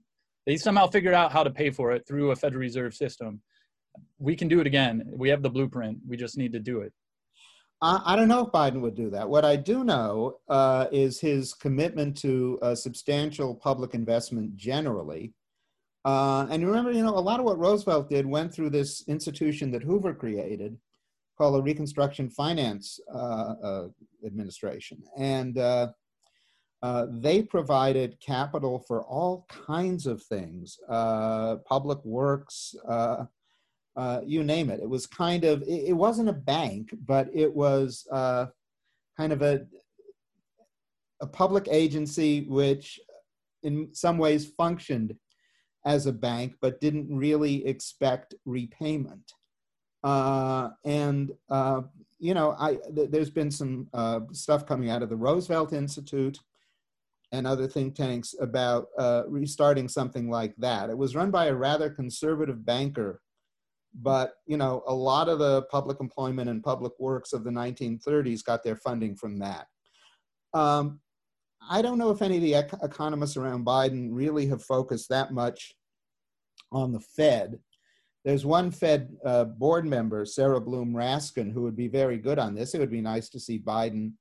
they 0.46 0.56
somehow 0.56 0.86
figured 0.86 1.14
out 1.14 1.32
how 1.32 1.42
to 1.42 1.50
pay 1.50 1.70
for 1.70 1.92
it 1.92 2.06
through 2.06 2.30
a 2.30 2.36
Federal 2.36 2.60
Reserve 2.60 2.94
system. 2.94 3.40
We 4.18 4.36
can 4.36 4.48
do 4.48 4.60
it 4.60 4.66
again. 4.66 5.04
We 5.12 5.28
have 5.30 5.42
the 5.42 5.50
blueprint. 5.50 5.98
We 6.06 6.16
just 6.16 6.36
need 6.36 6.52
to 6.52 6.60
do 6.60 6.80
it. 6.80 6.92
I, 7.82 8.00
I, 8.04 8.16
don't 8.16 8.28
know 8.28 8.46
if 8.46 8.52
Biden 8.52 8.80
would 8.80 8.94
do 8.94 9.10
that. 9.10 9.28
What 9.28 9.44
I 9.44 9.56
do 9.56 9.84
know 9.84 10.38
uh, 10.48 10.86
is 10.92 11.20
his 11.20 11.54
commitment 11.54 12.16
to 12.18 12.58
substantial 12.74 13.54
public 13.54 13.94
investment 13.94 14.56
generally. 14.56 15.34
Uh, 16.06 16.46
and 16.50 16.64
remember, 16.64 16.92
you 16.92 17.02
know, 17.02 17.18
a 17.18 17.18
lot 17.18 17.40
of 17.40 17.44
what 17.44 17.58
Roosevelt 17.58 18.08
did 18.08 18.24
went 18.24 18.54
through 18.54 18.70
this 18.70 19.02
institution 19.08 19.72
that 19.72 19.82
Hoover 19.82 20.14
created 20.14 20.78
called 21.36 21.56
the 21.56 21.62
Reconstruction 21.62 22.30
Finance 22.30 23.00
uh, 23.12 23.54
uh, 23.62 23.88
Administration. 24.24 25.02
And 25.18 25.58
uh, 25.58 25.88
they 27.08 27.42
provided 27.42 28.20
capital 28.20 28.84
for 28.86 29.02
all 29.02 29.46
kinds 29.48 30.06
of 30.06 30.22
things 30.22 30.78
public 30.88 32.04
works, 32.04 32.76
uh, 33.96 34.20
you 34.24 34.44
name 34.44 34.70
it. 34.70 34.80
It 34.80 34.88
was 34.88 35.06
kind 35.06 35.44
of, 35.44 35.62
it, 35.62 35.88
it 35.88 35.92
wasn't 35.92 36.28
a 36.28 36.34
bank, 36.34 36.94
but 37.06 37.28
it 37.32 37.52
was 37.54 38.06
uh, 38.12 38.46
kind 39.16 39.32
of 39.32 39.42
a, 39.42 39.66
a 41.20 41.26
public 41.26 41.66
agency 41.70 42.46
which 42.48 43.00
in 43.62 43.88
some 43.92 44.18
ways 44.18 44.52
functioned 44.56 45.16
as 45.84 46.06
a 46.06 46.12
bank, 46.12 46.54
but 46.60 46.80
didn't 46.80 47.08
really 47.08 47.66
expect 47.66 48.34
repayment. 48.44 49.32
Uh, 50.04 50.70
and, 50.84 51.32
uh, 51.48 51.82
you 52.18 52.34
know, 52.34 52.54
I, 52.58 52.78
th- 52.94 53.10
there's 53.10 53.30
been 53.30 53.50
some 53.50 53.88
uh, 53.94 54.20
stuff 54.32 54.66
coming 54.66 54.90
out 54.90 55.02
of 55.02 55.08
the 55.08 55.16
Roosevelt 55.16 55.72
Institute 55.72 56.38
and 57.32 57.46
other 57.46 57.66
think 57.66 57.94
tanks 57.94 58.34
about 58.40 58.88
uh, 58.98 59.22
restarting 59.28 59.88
something 59.88 60.30
like 60.30 60.54
that. 60.58 60.90
It 60.90 60.98
was 60.98 61.16
run 61.16 61.30
by 61.30 61.46
a 61.46 61.54
rather 61.54 61.90
conservative 61.90 62.64
banker, 62.64 63.20
but 64.00 64.34
you 64.46 64.56
know, 64.56 64.82
a 64.86 64.94
lot 64.94 65.28
of 65.28 65.38
the 65.38 65.62
public 65.62 65.98
employment 66.00 66.50
and 66.50 66.62
public 66.62 66.92
works 66.98 67.32
of 67.32 67.44
the 67.44 67.50
1930s 67.50 68.44
got 68.44 68.62
their 68.62 68.76
funding 68.76 69.16
from 69.16 69.38
that. 69.38 69.66
Um, 70.54 71.00
I 71.68 71.82
don't 71.82 71.98
know 71.98 72.10
if 72.10 72.22
any 72.22 72.36
of 72.36 72.42
the 72.42 72.54
ec- 72.54 72.82
economists 72.82 73.36
around 73.36 73.66
Biden 73.66 74.08
really 74.12 74.46
have 74.46 74.62
focused 74.62 75.08
that 75.08 75.32
much 75.32 75.74
on 76.70 76.92
the 76.92 77.00
Fed. 77.00 77.58
There's 78.24 78.44
one 78.44 78.70
Fed 78.70 79.16
uh, 79.24 79.44
board 79.44 79.86
member, 79.86 80.24
Sarah 80.24 80.60
Bloom 80.60 80.92
Raskin, 80.92 81.52
who 81.52 81.62
would 81.62 81.76
be 81.76 81.88
very 81.88 82.18
good 82.18 82.38
on 82.38 82.54
this. 82.54 82.74
It 82.74 82.80
would 82.80 82.90
be 82.90 83.00
nice 83.00 83.28
to 83.30 83.40
see 83.40 83.58
Biden, 83.58 84.12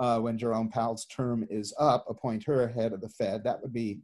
uh, 0.00 0.18
when 0.18 0.38
Jerome 0.38 0.70
Powell's 0.70 1.04
term 1.04 1.46
is 1.50 1.74
up, 1.78 2.06
appoint 2.08 2.44
her 2.44 2.66
head 2.66 2.92
of 2.92 3.00
the 3.00 3.08
Fed. 3.08 3.44
That 3.44 3.60
would 3.60 3.72
be 3.72 4.00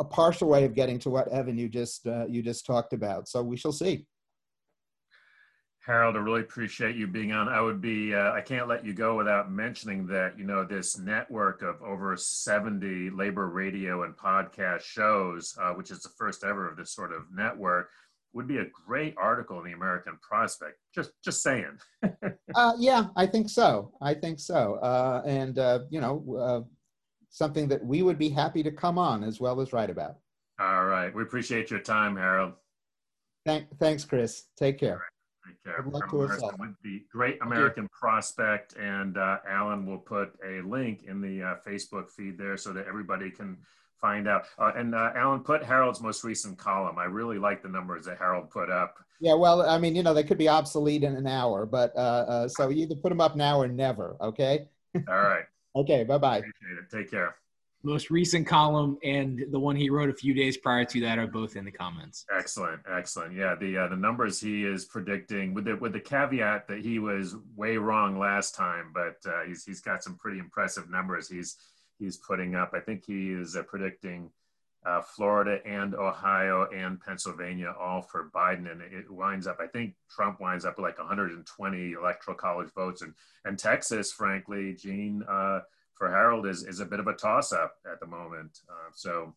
a 0.00 0.04
partial 0.04 0.48
way 0.48 0.64
of 0.64 0.74
getting 0.74 0.98
to 0.98 1.10
what 1.10 1.28
Evan 1.28 1.58
you 1.58 1.68
just 1.68 2.06
uh, 2.06 2.26
you 2.26 2.42
just 2.42 2.66
talked 2.66 2.92
about. 2.92 3.28
So 3.28 3.42
we 3.42 3.56
shall 3.56 3.72
see. 3.72 4.06
Harold, 5.86 6.14
I 6.14 6.18
really 6.18 6.42
appreciate 6.42 6.96
you 6.96 7.06
being 7.06 7.32
on. 7.32 7.48
I 7.48 7.60
would 7.60 7.80
be, 7.80 8.14
uh, 8.14 8.32
I 8.32 8.42
can't 8.42 8.68
let 8.68 8.84
you 8.84 8.92
go 8.92 9.16
without 9.16 9.50
mentioning 9.50 10.06
that, 10.08 10.38
you 10.38 10.44
know, 10.44 10.62
this 10.62 10.98
network 10.98 11.62
of 11.62 11.82
over 11.82 12.14
70 12.16 13.10
labor 13.10 13.48
radio 13.48 14.04
and 14.04 14.14
podcast 14.14 14.82
shows, 14.82 15.56
uh, 15.60 15.72
which 15.72 15.90
is 15.90 16.00
the 16.02 16.10
first 16.10 16.44
ever 16.44 16.68
of 16.68 16.76
this 16.76 16.94
sort 16.94 17.12
of 17.12 17.22
network, 17.32 17.88
would 18.34 18.46
be 18.46 18.58
a 18.58 18.66
great 18.86 19.14
article 19.16 19.58
in 19.58 19.64
the 19.64 19.72
American 19.72 20.18
Prospect. 20.20 20.76
Just, 20.94 21.12
just 21.24 21.42
saying. 21.42 21.78
uh, 22.54 22.74
yeah, 22.78 23.06
I 23.16 23.26
think 23.26 23.48
so. 23.48 23.90
I 24.02 24.12
think 24.12 24.38
so. 24.38 24.74
Uh, 24.74 25.22
and, 25.26 25.58
uh, 25.58 25.80
you 25.88 26.02
know, 26.02 26.36
uh, 26.38 26.60
something 27.30 27.68
that 27.68 27.84
we 27.84 28.02
would 28.02 28.18
be 28.18 28.28
happy 28.28 28.62
to 28.62 28.70
come 28.70 28.98
on 28.98 29.24
as 29.24 29.40
well 29.40 29.60
as 29.60 29.72
write 29.72 29.90
about. 29.90 30.16
All 30.58 30.84
right. 30.84 31.14
We 31.14 31.22
appreciate 31.22 31.70
your 31.70 31.80
time, 31.80 32.16
Harold. 32.16 32.52
Thank, 33.46 33.66
thanks, 33.78 34.04
Chris. 34.04 34.44
Take 34.56 34.78
care. 34.78 35.02
Take 35.46 35.62
care. 35.64 35.82
Good 35.82 35.92
luck 35.92 36.10
to 36.10 36.22
us 36.22 36.42
all. 36.42 36.52
With 36.58 36.74
the 36.84 37.02
Great 37.10 37.38
American 37.40 37.88
Prospect, 37.88 38.76
and 38.76 39.16
uh, 39.16 39.38
Alan 39.48 39.86
will 39.86 39.98
put 39.98 40.32
a 40.46 40.60
link 40.60 41.04
in 41.04 41.22
the 41.22 41.42
uh, 41.42 41.54
Facebook 41.66 42.10
feed 42.10 42.36
there 42.36 42.58
so 42.58 42.72
that 42.74 42.86
everybody 42.86 43.30
can 43.30 43.56
find 43.98 44.28
out. 44.28 44.46
Uh, 44.58 44.72
and 44.76 44.94
uh, 44.94 45.12
Alan, 45.14 45.40
put 45.40 45.62
Harold's 45.62 46.02
most 46.02 46.24
recent 46.24 46.58
column. 46.58 46.98
I 46.98 47.04
really 47.04 47.38
like 47.38 47.62
the 47.62 47.68
numbers 47.68 48.04
that 48.06 48.18
Harold 48.18 48.50
put 48.50 48.70
up. 48.70 48.96
Yeah, 49.20 49.34
well, 49.34 49.62
I 49.62 49.78
mean, 49.78 49.94
you 49.94 50.02
know, 50.02 50.14
they 50.14 50.24
could 50.24 50.38
be 50.38 50.48
obsolete 50.48 51.04
in 51.04 51.14
an 51.14 51.26
hour, 51.26 51.66
but 51.66 51.94
uh, 51.94 51.98
uh, 51.98 52.48
so 52.48 52.68
you 52.68 52.84
either 52.84 52.96
put 52.96 53.10
them 53.10 53.20
up 53.20 53.36
now 53.36 53.60
or 53.60 53.68
never. 53.68 54.16
Okay. 54.20 54.68
All 55.08 55.22
right. 55.22 55.44
Okay. 55.74 56.04
Bye 56.04 56.18
bye. 56.18 56.42
Take 56.90 57.10
care 57.10 57.34
most 57.82 58.10
recent 58.10 58.46
column 58.46 58.98
and 59.02 59.44
the 59.50 59.58
one 59.58 59.74
he 59.74 59.88
wrote 59.88 60.10
a 60.10 60.14
few 60.14 60.34
days 60.34 60.56
prior 60.56 60.84
to 60.84 61.00
that 61.00 61.18
are 61.18 61.26
both 61.26 61.56
in 61.56 61.64
the 61.64 61.70
comments. 61.70 62.26
Excellent, 62.34 62.80
excellent. 62.90 63.34
Yeah, 63.34 63.54
the 63.54 63.78
uh, 63.78 63.88
the 63.88 63.96
numbers 63.96 64.40
he 64.40 64.64
is 64.64 64.84
predicting 64.84 65.54
with 65.54 65.64
the 65.64 65.76
with 65.76 65.92
the 65.92 66.00
caveat 66.00 66.68
that 66.68 66.80
he 66.80 66.98
was 66.98 67.36
way 67.56 67.76
wrong 67.76 68.18
last 68.18 68.54
time, 68.54 68.92
but 68.92 69.16
uh, 69.26 69.44
he's 69.46 69.64
he's 69.64 69.80
got 69.80 70.02
some 70.02 70.16
pretty 70.16 70.38
impressive 70.38 70.90
numbers. 70.90 71.28
He's 71.28 71.56
he's 71.98 72.16
putting 72.16 72.54
up. 72.54 72.72
I 72.74 72.80
think 72.80 73.04
he 73.06 73.30
is 73.30 73.56
uh, 73.56 73.62
predicting. 73.62 74.30
Uh, 74.86 75.02
Florida 75.02 75.58
and 75.66 75.94
Ohio 75.94 76.66
and 76.74 76.98
Pennsylvania 77.00 77.74
all 77.78 78.00
for 78.00 78.30
Biden, 78.34 78.70
and 78.72 78.80
it 78.80 79.10
winds 79.10 79.46
up. 79.46 79.58
I 79.60 79.66
think 79.66 79.94
Trump 80.08 80.40
winds 80.40 80.64
up 80.64 80.78
with 80.78 80.84
like 80.84 80.98
120 80.98 81.92
electoral 81.92 82.36
college 82.36 82.70
votes, 82.74 83.02
and 83.02 83.12
and 83.44 83.58
Texas, 83.58 84.10
frankly, 84.10 84.74
Gene, 84.74 85.22
uh, 85.28 85.60
for 85.94 86.10
Harold 86.10 86.46
is 86.46 86.64
is 86.64 86.80
a 86.80 86.86
bit 86.86 86.98
of 86.98 87.08
a 87.08 87.12
toss 87.12 87.52
up 87.52 87.74
at 87.90 88.00
the 88.00 88.06
moment. 88.06 88.60
Uh, 88.70 88.90
so 88.94 89.34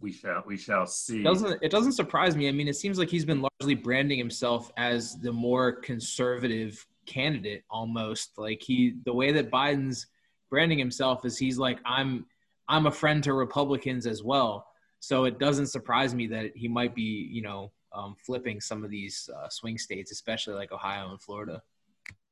we 0.00 0.10
shall 0.12 0.42
we 0.46 0.56
shall 0.56 0.86
see. 0.86 1.20
It 1.20 1.24
doesn't 1.24 1.62
it 1.62 1.70
doesn't 1.70 1.92
surprise 1.92 2.34
me? 2.34 2.48
I 2.48 2.52
mean, 2.52 2.68
it 2.68 2.76
seems 2.76 2.98
like 2.98 3.10
he's 3.10 3.24
been 3.24 3.42
largely 3.42 3.74
branding 3.74 4.18
himself 4.18 4.72
as 4.76 5.16
the 5.20 5.32
more 5.32 5.72
conservative 5.72 6.84
candidate, 7.06 7.64
almost 7.70 8.38
like 8.38 8.62
he 8.62 8.94
the 9.04 9.12
way 9.12 9.32
that 9.32 9.50
Biden's 9.50 10.06
branding 10.48 10.78
himself 10.78 11.24
is 11.24 11.36
he's 11.36 11.58
like 11.58 11.78
I'm 11.84 12.26
I'm 12.68 12.86
a 12.86 12.90
friend 12.90 13.22
to 13.24 13.32
Republicans 13.32 14.06
as 14.06 14.22
well. 14.22 14.66
So 15.00 15.24
it 15.24 15.38
doesn't 15.38 15.68
surprise 15.68 16.14
me 16.14 16.26
that 16.28 16.52
he 16.54 16.68
might 16.68 16.94
be 16.94 17.28
you 17.30 17.42
know 17.42 17.72
um, 17.92 18.16
flipping 18.24 18.60
some 18.60 18.84
of 18.84 18.90
these 18.90 19.28
uh, 19.34 19.48
swing 19.48 19.78
states, 19.78 20.12
especially 20.12 20.54
like 20.54 20.72
Ohio 20.72 21.10
and 21.10 21.20
Florida. 21.20 21.62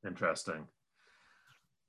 Interesting. 0.07 0.67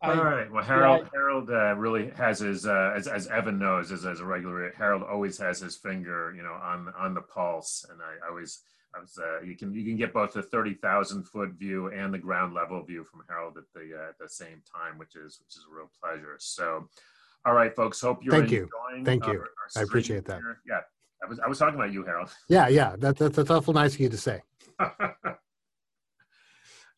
All 0.01 0.23
right. 0.23 0.51
Well, 0.51 0.63
Harold 0.63 1.01
yeah, 1.03 1.09
Harold 1.13 1.49
uh, 1.49 1.75
really 1.75 2.11
has 2.11 2.39
his 2.39 2.67
uh, 2.67 2.93
as 2.95 3.07
as 3.07 3.27
Evan 3.27 3.57
knows 3.57 3.91
as 3.91 4.05
as 4.05 4.19
a 4.19 4.25
regular 4.25 4.71
Harold 4.77 5.03
always 5.03 5.37
has 5.37 5.59
his 5.59 5.75
finger 5.75 6.33
you 6.35 6.43
know 6.43 6.53
on 6.53 6.93
on 6.97 7.13
the 7.13 7.21
pulse, 7.21 7.85
and 7.89 7.99
I, 8.01 8.25
I 8.25 8.29
always 8.29 8.61
I 8.95 8.99
was 8.99 9.17
uh, 9.17 9.41
you 9.41 9.55
can 9.55 9.73
you 9.73 9.83
can 9.83 9.97
get 9.97 10.13
both 10.13 10.33
the 10.33 10.43
thirty 10.43 10.75
thousand 10.75 11.23
foot 11.23 11.51
view 11.53 11.87
and 11.87 12.13
the 12.13 12.19
ground 12.19 12.53
level 12.53 12.83
view 12.83 13.03
from 13.03 13.23
Harold 13.27 13.57
at 13.57 13.63
the 13.73 13.97
uh, 13.97 14.09
at 14.09 14.19
the 14.19 14.29
same 14.29 14.61
time, 14.71 14.97
which 14.97 15.15
is 15.15 15.39
which 15.39 15.55
is 15.55 15.65
a 15.69 15.75
real 15.75 15.89
pleasure. 16.01 16.35
So, 16.39 16.87
all 17.45 17.53
right, 17.53 17.75
folks. 17.75 18.01
Hope 18.01 18.23
you're 18.23 18.33
Thank 18.33 18.51
enjoying. 18.51 18.69
You. 18.97 19.05
Thank 19.05 19.25
you. 19.25 19.33
Our, 19.33 19.39
our 19.39 19.47
I 19.77 19.81
appreciate 19.81 20.25
that. 20.25 20.37
Here. 20.37 20.59
Yeah, 20.67 20.79
I 21.23 21.27
was 21.27 21.39
I 21.39 21.47
was 21.47 21.59
talking 21.59 21.75
about 21.75 21.91
you, 21.93 22.03
Harold. 22.03 22.29
Yeah, 22.49 22.67
yeah. 22.67 22.95
That, 22.97 23.17
that 23.17 23.33
that's 23.33 23.49
awful 23.49 23.73
nice 23.73 23.93
of 23.93 23.99
you 23.99 24.09
to 24.09 24.17
say. 24.17 24.41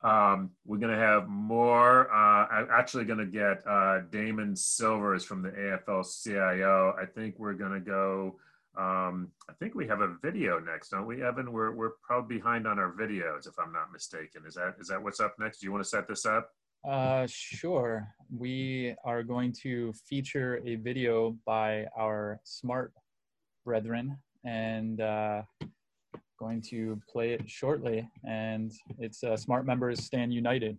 Um, 0.03 0.51
we're 0.65 0.77
going 0.77 0.93
to 0.93 0.99
have 0.99 1.27
more. 1.27 2.11
Uh, 2.13 2.47
I'm 2.47 2.67
actually 2.71 3.05
going 3.05 3.19
to 3.19 3.25
get 3.25 3.65
uh, 3.67 4.01
Damon 4.11 4.55
Silvers 4.55 5.25
from 5.25 5.41
the 5.41 5.49
AFL-CIO. 5.49 6.95
I 7.01 7.05
think 7.05 7.35
we're 7.39 7.53
going 7.53 7.73
to 7.73 7.79
go. 7.79 8.39
Um, 8.77 9.31
I 9.49 9.53
think 9.53 9.73
we 9.73 9.87
have 9.87 10.01
a 10.01 10.15
video 10.21 10.59
next, 10.59 10.89
don't 10.89 11.07
we, 11.07 11.23
Evan? 11.23 11.51
We're 11.51 11.71
we're 11.71 11.93
probably 12.03 12.37
behind 12.37 12.67
on 12.67 12.77
our 12.77 12.91
videos, 12.91 13.47
if 13.47 13.57
I'm 13.57 13.73
not 13.73 13.91
mistaken. 13.91 14.43
Is 14.47 14.53
that 14.53 14.75
is 14.79 14.87
that 14.89 15.01
what's 15.01 15.19
up 15.19 15.35
next? 15.39 15.59
Do 15.59 15.65
you 15.65 15.71
want 15.71 15.83
to 15.83 15.89
set 15.89 16.07
this 16.07 16.27
up? 16.27 16.51
Uh, 16.85 17.27
sure. 17.29 18.07
We 18.35 18.95
are 19.03 19.23
going 19.23 19.53
to 19.63 19.93
feature 20.07 20.61
a 20.65 20.75
video 20.75 21.37
by 21.45 21.85
our 21.97 22.39
smart 22.43 22.93
brethren, 23.65 24.17
and 24.43 25.01
uh, 25.01 25.41
going 26.39 26.61
to 26.61 27.01
play 27.09 27.33
it 27.33 27.49
shortly, 27.49 28.07
and 28.23 28.71
it's 28.99 29.23
uh, 29.23 29.35
Smart 29.35 29.65
Members 29.65 30.03
Stand 30.03 30.33
United. 30.33 30.77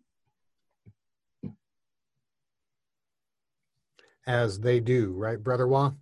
As 4.26 4.60
they 4.60 4.80
do, 4.80 5.12
right, 5.12 5.42
Brother 5.42 5.66
Wah? 5.66 5.92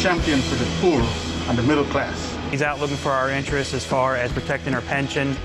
Champion 0.00 0.40
for 0.40 0.54
the 0.54 0.64
poor 0.80 0.98
and 1.50 1.58
the 1.58 1.62
middle 1.62 1.84
class. 1.84 2.34
He's 2.50 2.62
out 2.62 2.80
looking 2.80 2.96
for 2.96 3.10
our 3.10 3.28
interests 3.28 3.74
as 3.74 3.84
far 3.84 4.16
as 4.16 4.32
protecting 4.32 4.72
our 4.72 4.80
pension, 4.80 5.36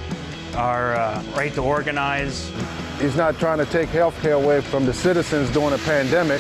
our 0.56 0.95
uh, 0.95 1.22
right 1.36 1.53
to 1.56 1.62
organize. 1.62 2.49
He's 3.01 3.18
not 3.18 3.38
trying 3.38 3.58
to 3.58 3.66
take 3.66 3.89
health 3.89 4.18
care 4.22 4.36
away 4.36 4.62
from 4.62 4.86
the 4.86 4.93
citizens 4.93 5.49
during 5.51 5.74
a 5.74 5.78
pandemic. 5.80 6.39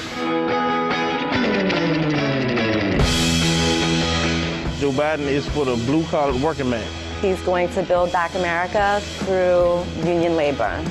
Joe 4.79 4.91
Biden 4.91 5.27
is 5.27 5.45
for 5.49 5.65
the 5.65 5.75
blue-collar 5.85 6.37
working 6.37 6.69
man. 6.69 6.89
He's 7.21 7.41
going 7.41 7.67
to 7.73 7.83
build 7.83 8.13
back 8.13 8.33
America 8.35 9.01
through 9.25 9.83
union 10.09 10.37
labor. 10.37 10.81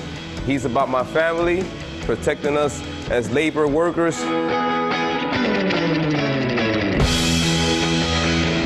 He's 0.45 0.67
about 0.67 0.91
my 0.91 1.05
family, 1.05 1.65
protecting 2.03 2.59
us 2.59 2.83
as 3.09 3.31
labor 3.31 3.67
workers. 3.67 4.23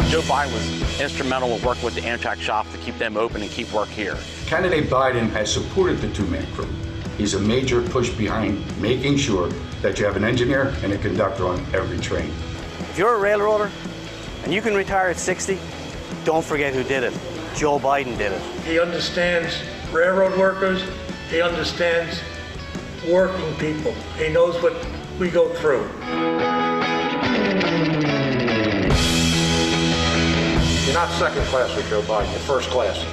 Joe 0.08 0.22
Biden 0.22 0.52
was 0.54 1.00
instrumental 1.02 1.54
in 1.54 1.62
working 1.62 1.84
with 1.84 1.94
the 1.94 2.00
Amtrak 2.00 2.40
shop 2.40 2.66
to 2.72 2.78
keep 2.78 2.96
them 2.96 3.18
open 3.18 3.42
and 3.42 3.50
keep 3.50 3.70
work 3.74 3.90
here. 3.90 4.16
Candidate 4.46 4.88
Biden 4.88 5.28
has 5.32 5.52
supported 5.52 5.98
the 5.98 6.10
two-man 6.14 6.50
crew. 6.54 6.68
He's 7.18 7.34
a 7.34 7.38
major 7.38 7.82
push 7.82 8.08
behind 8.08 8.64
making 8.80 9.18
sure 9.18 9.50
that 9.82 9.98
you 9.98 10.06
have 10.06 10.16
an 10.16 10.24
engineer 10.24 10.74
and 10.82 10.94
a 10.94 10.98
conductor 10.98 11.46
on 11.46 11.58
every 11.74 11.98
train. 11.98 12.30
If 12.80 12.96
you're 12.96 13.16
a 13.16 13.20
railroader 13.20 13.70
and 14.44 14.54
you 14.54 14.62
can 14.62 14.74
retire 14.74 15.10
at 15.10 15.18
60, 15.18 15.58
don't 16.24 16.44
forget 16.44 16.72
who 16.72 16.84
did 16.84 17.02
it. 17.02 17.12
Joe 17.54 17.78
Biden 17.78 18.16
did 18.16 18.32
it. 18.32 18.40
He 18.64 18.80
understands 18.80 19.60
railroad 19.92 20.38
workers. 20.38 20.82
He 21.28 21.42
understands 21.42 22.18
working 23.06 23.54
people. 23.56 23.92
He 24.16 24.30
knows 24.30 24.62
what 24.62 24.74
we 25.18 25.28
go 25.28 25.52
through. 25.56 25.86
Not 30.98 31.08
second 31.10 31.44
class 31.44 31.76
with 31.76 31.88
Joe 31.88 32.02
Biden, 32.02 32.28
you're 32.32 32.40
first 32.40 32.70
class. 32.70 33.06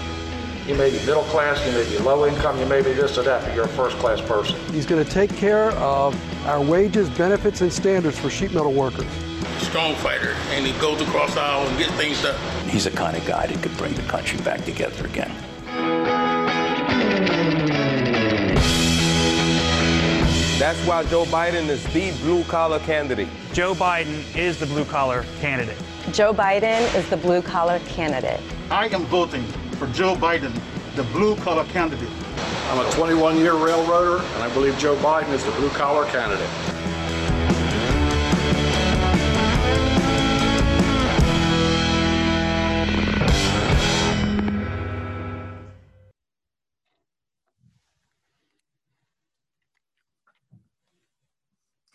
You 0.68 0.74
may 0.74 0.90
be 0.90 0.98
middle 1.06 1.22
class, 1.26 1.64
you 1.68 1.72
may 1.72 1.88
be 1.88 2.00
low 2.00 2.26
income, 2.26 2.58
you 2.58 2.66
may 2.66 2.82
be 2.82 2.94
this 2.94 3.16
or 3.16 3.22
that, 3.22 3.46
but 3.46 3.54
you're 3.54 3.66
a 3.66 3.68
first 3.68 3.96
class 3.98 4.20
person. 4.22 4.60
He's 4.74 4.88
going 4.88 5.06
to 5.06 5.12
take 5.12 5.30
care 5.36 5.70
of 5.74 6.20
our 6.48 6.60
wages, 6.60 7.08
benefits, 7.12 7.62
and 7.62 7.72
standards 7.72 8.18
for 8.18 8.32
sheet 8.32 8.54
metal 8.54 8.74
workers. 8.74 9.06
strong 9.60 9.94
fighter, 9.98 10.36
and 10.50 10.66
he 10.66 10.72
goes 10.82 11.00
across 11.00 11.36
the 11.36 11.42
aisle 11.42 11.68
and 11.68 11.78
gets 11.78 11.92
things 11.92 12.24
done. 12.24 12.36
He's 12.68 12.86
the 12.86 12.90
kind 12.90 13.16
of 13.16 13.24
guy 13.24 13.46
that 13.46 13.62
could 13.62 13.78
bring 13.78 13.94
the 13.94 14.02
country 14.02 14.40
back 14.40 14.66
together 14.66 15.06
again. 15.06 15.32
That's 20.58 20.80
why 20.88 21.04
Joe 21.04 21.26
Biden 21.26 21.70
is 21.70 21.86
the 21.94 22.10
blue 22.24 22.44
collar 22.46 22.80
candidate. 22.80 23.28
Joe 23.54 23.76
Biden 23.76 24.36
is 24.36 24.60
the 24.60 24.66
blue 24.66 24.86
collar 24.86 25.24
candidate. 25.40 25.78
Joe 26.12 26.34
Biden 26.34 26.94
is 26.96 27.10
the 27.10 27.18
blue 27.18 27.42
collar 27.42 27.80
candidate. 27.80 28.40
I 28.70 28.88
am 28.90 29.06
voting 29.06 29.44
for 29.78 29.88
Joe 29.88 30.16
Biden, 30.16 30.54
the 30.96 31.04
blue 31.04 31.36
collar 31.38 31.66
candidate. 31.66 32.10
I'm 32.70 32.86
a 32.86 32.90
21 32.92 33.38
year 33.38 33.56
railroader, 33.56 34.24
and 34.24 34.44
I 34.44 34.54
believe 34.54 34.78
Joe 34.78 34.96
Biden 34.98 35.30
is 35.34 35.44
the 35.44 35.52
blue 35.54 35.70
collar 35.70 36.06
candidate. 36.12 36.48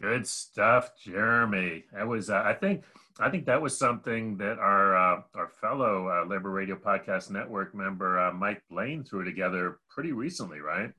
Good 0.01 0.27
stuff, 0.27 0.91
Jeremy. 1.01 1.85
That 1.93 2.09
was, 2.09 2.29
uh, 2.29 2.43
I 2.45 2.55
think, 2.55 2.83
I 3.21 3.31
think 3.31 3.45
that 3.47 3.61
was 3.61 3.79
something 3.79 4.37
that 4.39 4.59
our 4.59 4.97
uh, 4.97 5.23
our 5.35 5.49
fellow 5.61 6.09
uh, 6.09 6.27
Labor 6.27 6.51
Radio 6.51 6.77
Podcast 6.77 7.31
Network 7.31 7.75
member 7.75 8.19
uh, 8.19 8.33
Mike 8.33 8.63
Blaine 8.71 9.05
threw 9.05 9.25
together 9.25 9.79
pretty 9.89 10.13
recently, 10.13 10.61
right? 10.61 10.93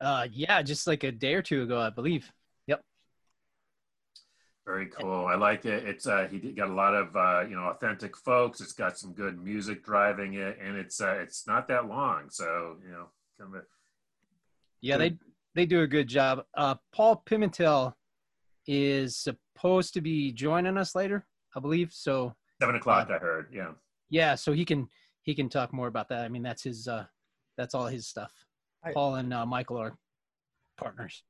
Uh, 0.00 0.26
yeah, 0.32 0.62
just 0.62 0.86
like 0.86 1.04
a 1.04 1.12
day 1.12 1.34
or 1.34 1.42
two 1.42 1.62
ago, 1.62 1.80
I 1.80 1.90
believe. 1.90 2.32
Yep. 2.66 2.82
Very 4.66 4.86
cool. 4.86 5.26
I 5.26 5.34
like 5.34 5.64
it. 5.64 5.84
It's 5.84 6.06
uh, 6.06 6.26
he 6.30 6.38
got 6.38 6.70
a 6.70 6.74
lot 6.74 6.94
of 6.94 7.14
uh, 7.14 7.44
you 7.48 7.54
know 7.54 7.64
authentic 7.64 8.16
folks. 8.16 8.60
It's 8.60 8.72
got 8.72 8.98
some 8.98 9.12
good 9.12 9.42
music 9.42 9.84
driving 9.84 10.34
it, 10.34 10.58
and 10.60 10.76
it's 10.76 11.00
uh, 11.00 11.18
it's 11.20 11.46
not 11.46 11.68
that 11.68 11.86
long, 11.86 12.30
so 12.30 12.76
you 12.82 12.90
know. 12.90 13.08
Kind 13.38 13.56
of 13.56 13.62
Yeah, 14.80 14.96
they 14.96 15.16
they 15.54 15.66
do 15.66 15.82
a 15.82 15.86
good 15.86 16.08
job. 16.08 16.44
Uh, 16.56 16.76
Paul 16.92 17.22
Pimentel 17.26 17.92
is 18.66 19.16
supposed 19.16 19.94
to 19.94 20.00
be 20.00 20.32
joining 20.32 20.76
us 20.76 20.94
later, 20.94 21.26
I 21.54 21.60
believe. 21.60 21.92
So 21.92 22.34
seven 22.60 22.76
o'clock, 22.76 23.10
I 23.10 23.18
heard. 23.18 23.48
Yeah. 23.52 23.72
yeah, 24.10 24.34
so 24.34 24.52
he 24.52 24.64
can 24.64 24.88
he 25.22 25.34
can 25.34 25.48
talk 25.48 25.72
more 25.72 25.88
about 25.88 26.08
that. 26.08 26.24
I 26.24 26.28
mean, 26.28 26.42
that's 26.42 26.62
his 26.62 26.88
uh, 26.88 27.04
that's 27.56 27.74
all 27.74 27.86
his 27.86 28.06
stuff. 28.06 28.32
Paul 28.92 29.16
and 29.16 29.32
uh, 29.32 29.46
Michael 29.46 29.78
are 29.78 29.96
partners. 30.76 31.22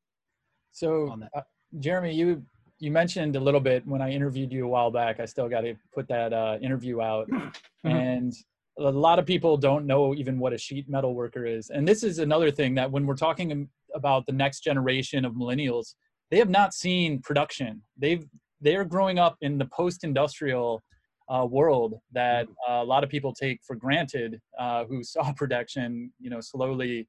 So, 0.73 1.15
uh, 1.35 1.43
Jeremy, 1.81 2.15
you 2.15 2.43
you 2.79 2.91
mentioned 2.91 3.37
a 3.37 3.41
little 3.41 3.61
bit 3.61 3.87
when 3.87 4.01
I 4.01 4.11
interviewed 4.11 4.53
you 4.53 4.65
a 4.65 4.69
while 4.69 4.91
back. 4.91 5.21
I 5.21 5.27
still 5.27 5.49
got 5.49 5.61
to 5.63 5.75
put 5.95 6.09
that 6.09 6.33
uh, 6.33 6.59
interview 6.61 7.01
out, 7.01 7.29
and 7.85 8.33
a 8.79 8.91
lot 8.91 9.19
of 9.19 9.27
people 9.27 9.57
don't 9.57 9.87
know 9.87 10.15
even 10.15 10.39
what 10.39 10.53
a 10.53 10.59
sheet 10.59 10.89
metal 10.89 11.15
worker 11.15 11.45
is. 11.45 11.71
And 11.71 11.87
this 11.87 12.03
is 12.03 12.19
another 12.19 12.51
thing 12.51 12.75
that 12.77 12.91
when 12.91 13.07
we're 13.07 13.17
talking 13.17 13.69
about 13.95 14.25
the 14.27 14.33
next 14.33 14.61
generation 14.61 15.27
of 15.27 15.35
millennials, 15.35 15.95
they 16.31 16.39
have 16.39 16.49
not 16.49 16.73
seen 16.73 17.21
production. 17.21 17.83
They've 17.99 18.25
they're 18.63 18.85
growing 18.85 19.19
up 19.19 19.37
in 19.41 19.59
the 19.59 19.67
post-industrial 19.67 20.83
uh, 21.29 21.45
world 21.45 21.95
that 22.13 22.47
uh, 22.69 22.75
a 22.75 22.85
lot 22.85 23.05
of 23.05 23.11
people 23.11 23.35
take 23.35 23.61
for 23.67 23.77
granted, 23.77 24.41
uh, 24.59 24.85
who 24.85 25.03
saw 25.03 25.33
production, 25.37 26.13
you 26.19 26.31
know, 26.31 26.41
slowly 26.41 27.09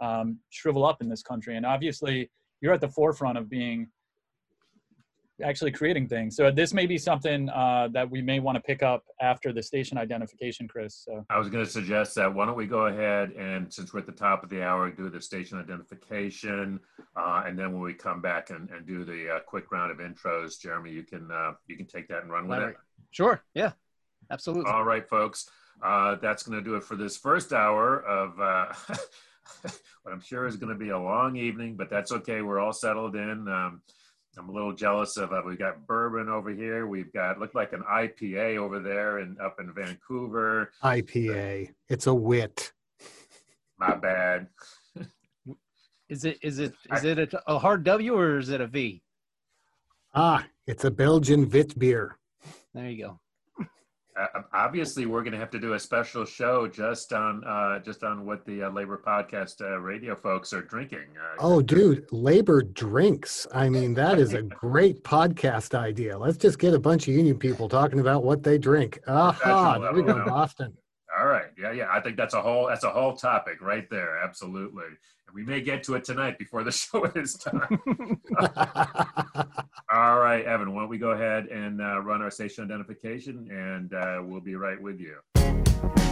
um, 0.00 0.38
shrivel 0.50 0.84
up 0.84 1.02
in 1.02 1.08
this 1.08 1.22
country. 1.22 1.56
And 1.56 1.66
obviously, 1.66 2.30
you're 2.60 2.72
at 2.72 2.80
the 2.80 2.88
forefront 2.88 3.36
of 3.36 3.50
being 3.50 3.88
actually 5.42 5.72
creating 5.72 6.08
things. 6.08 6.36
So 6.36 6.50
this 6.50 6.74
may 6.74 6.86
be 6.86 6.98
something 6.98 7.48
uh, 7.48 7.88
that 7.92 8.10
we 8.10 8.22
may 8.22 8.40
want 8.40 8.56
to 8.56 8.60
pick 8.60 8.82
up 8.82 9.04
after 9.20 9.52
the 9.52 9.62
station 9.62 9.98
identification, 9.98 10.68
Chris. 10.68 11.02
So 11.04 11.24
I 11.30 11.38
was 11.38 11.48
going 11.48 11.64
to 11.64 11.70
suggest 11.70 12.14
that 12.16 12.32
why 12.32 12.46
don't 12.46 12.56
we 12.56 12.66
go 12.66 12.86
ahead 12.86 13.32
and 13.32 13.72
since 13.72 13.92
we're 13.92 14.00
at 14.00 14.06
the 14.06 14.12
top 14.12 14.42
of 14.42 14.50
the 14.50 14.62
hour, 14.62 14.90
do 14.90 15.08
the 15.08 15.20
station 15.20 15.58
identification, 15.58 16.80
uh, 17.16 17.44
and 17.46 17.58
then 17.58 17.72
when 17.72 17.82
we 17.82 17.94
come 17.94 18.20
back 18.20 18.50
and, 18.50 18.68
and 18.70 18.86
do 18.86 19.04
the 19.04 19.36
uh, 19.36 19.40
quick 19.40 19.70
round 19.72 19.90
of 19.90 19.98
intros, 19.98 20.60
Jeremy, 20.60 20.90
you 20.90 21.02
can 21.02 21.30
uh, 21.30 21.52
you 21.66 21.76
can 21.76 21.86
take 21.86 22.08
that 22.08 22.22
and 22.22 22.30
run 22.30 22.46
with 22.48 22.60
it. 22.60 22.76
Sure. 23.10 23.42
Yeah. 23.54 23.72
Absolutely. 24.30 24.70
All 24.70 24.84
right, 24.84 25.06
folks. 25.08 25.48
Uh, 25.82 26.14
that's 26.16 26.44
going 26.44 26.56
to 26.56 26.64
do 26.64 26.76
it 26.76 26.84
for 26.84 26.94
this 26.94 27.16
first 27.16 27.52
hour 27.52 28.00
of 28.04 28.40
uh, 28.40 28.72
what 30.02 30.12
I'm 30.12 30.20
sure 30.20 30.46
is 30.46 30.56
going 30.56 30.72
to 30.72 30.78
be 30.78 30.90
a 30.90 30.98
long 30.98 31.36
evening, 31.36 31.74
but 31.76 31.90
that's 31.90 32.12
okay. 32.12 32.40
We're 32.40 32.60
all 32.60 32.72
settled 32.72 33.16
in. 33.16 33.48
Um, 33.48 33.82
I'm 34.38 34.48
a 34.48 34.52
little 34.52 34.72
jealous 34.72 35.16
of. 35.18 35.32
Uh, 35.32 35.42
we've 35.44 35.58
got 35.58 35.86
bourbon 35.86 36.28
over 36.28 36.50
here. 36.50 36.86
We've 36.86 37.12
got 37.12 37.38
looked 37.38 37.54
like 37.54 37.72
an 37.72 37.82
IPA 37.82 38.56
over 38.56 38.80
there 38.80 39.18
and 39.18 39.38
up 39.40 39.56
in 39.60 39.72
Vancouver. 39.74 40.72
IPA. 40.82 41.70
It's 41.88 42.06
a 42.06 42.14
wit. 42.14 42.72
My 43.78 43.94
bad. 43.94 44.48
Is 46.08 46.24
it 46.26 46.38
is 46.42 46.58
it 46.58 46.74
is 46.94 47.04
it 47.04 47.18
a, 47.18 47.42
a 47.46 47.58
hard 47.58 47.84
W 47.84 48.14
or 48.14 48.38
is 48.38 48.50
it 48.50 48.60
a 48.60 48.66
V? 48.66 49.02
Ah, 50.14 50.46
it's 50.66 50.84
a 50.84 50.90
Belgian 50.90 51.48
wit 51.48 51.78
beer. 51.78 52.18
There 52.74 52.88
you 52.88 53.02
go. 53.04 53.20
Uh, 54.18 54.42
obviously, 54.52 55.06
we're 55.06 55.22
going 55.22 55.32
to 55.32 55.38
have 55.38 55.50
to 55.50 55.58
do 55.58 55.72
a 55.72 55.80
special 55.80 56.24
show 56.24 56.68
just 56.68 57.12
on 57.12 57.42
uh, 57.44 57.78
just 57.78 58.02
on 58.04 58.26
what 58.26 58.44
the 58.44 58.64
uh, 58.64 58.70
labor 58.70 59.00
podcast 59.04 59.60
uh, 59.62 59.78
radio 59.78 60.14
folks 60.14 60.52
are 60.52 60.62
drinking. 60.62 61.06
Uh, 61.16 61.36
Oh, 61.38 61.62
dude, 61.62 62.06
labor 62.12 62.62
drinks. 62.62 63.46
I 63.54 63.68
mean, 63.68 63.94
that 63.94 64.18
is 64.18 64.34
a 64.34 64.42
great 64.42 65.02
podcast 65.02 65.74
idea. 65.74 66.18
Let's 66.18 66.36
just 66.36 66.58
get 66.58 66.74
a 66.74 66.78
bunch 66.78 67.08
of 67.08 67.14
union 67.14 67.38
people 67.38 67.68
talking 67.68 68.00
about 68.00 68.22
what 68.22 68.42
they 68.42 68.58
drink. 68.58 68.98
Aha, 69.06 69.78
there 69.78 69.92
we 69.94 70.02
go. 70.02 70.24
Boston. 70.26 70.76
All 71.22 71.28
right, 71.28 71.50
yeah, 71.56 71.70
yeah. 71.70 71.86
I 71.88 72.00
think 72.00 72.16
that's 72.16 72.34
a 72.34 72.42
whole 72.42 72.66
that's 72.66 72.82
a 72.82 72.90
whole 72.90 73.14
topic 73.14 73.60
right 73.60 73.88
there. 73.88 74.18
Absolutely, 74.18 74.86
and 74.86 75.34
we 75.34 75.44
may 75.44 75.60
get 75.60 75.84
to 75.84 75.94
it 75.94 76.02
tonight 76.02 76.36
before 76.36 76.64
the 76.64 76.72
show 76.72 77.04
is 77.04 77.34
done. 77.34 78.20
All 79.92 80.18
right, 80.18 80.44
Evan, 80.44 80.74
why 80.74 80.80
don't 80.80 80.88
we 80.88 80.98
go 80.98 81.10
ahead 81.10 81.46
and 81.46 81.80
uh, 81.80 82.00
run 82.00 82.22
our 82.22 82.30
station 82.32 82.64
identification, 82.64 83.48
and 83.52 83.94
uh, 83.94 84.20
we'll 84.24 84.40
be 84.40 84.56
right 84.56 84.82
with 84.82 84.98
you. 84.98 86.11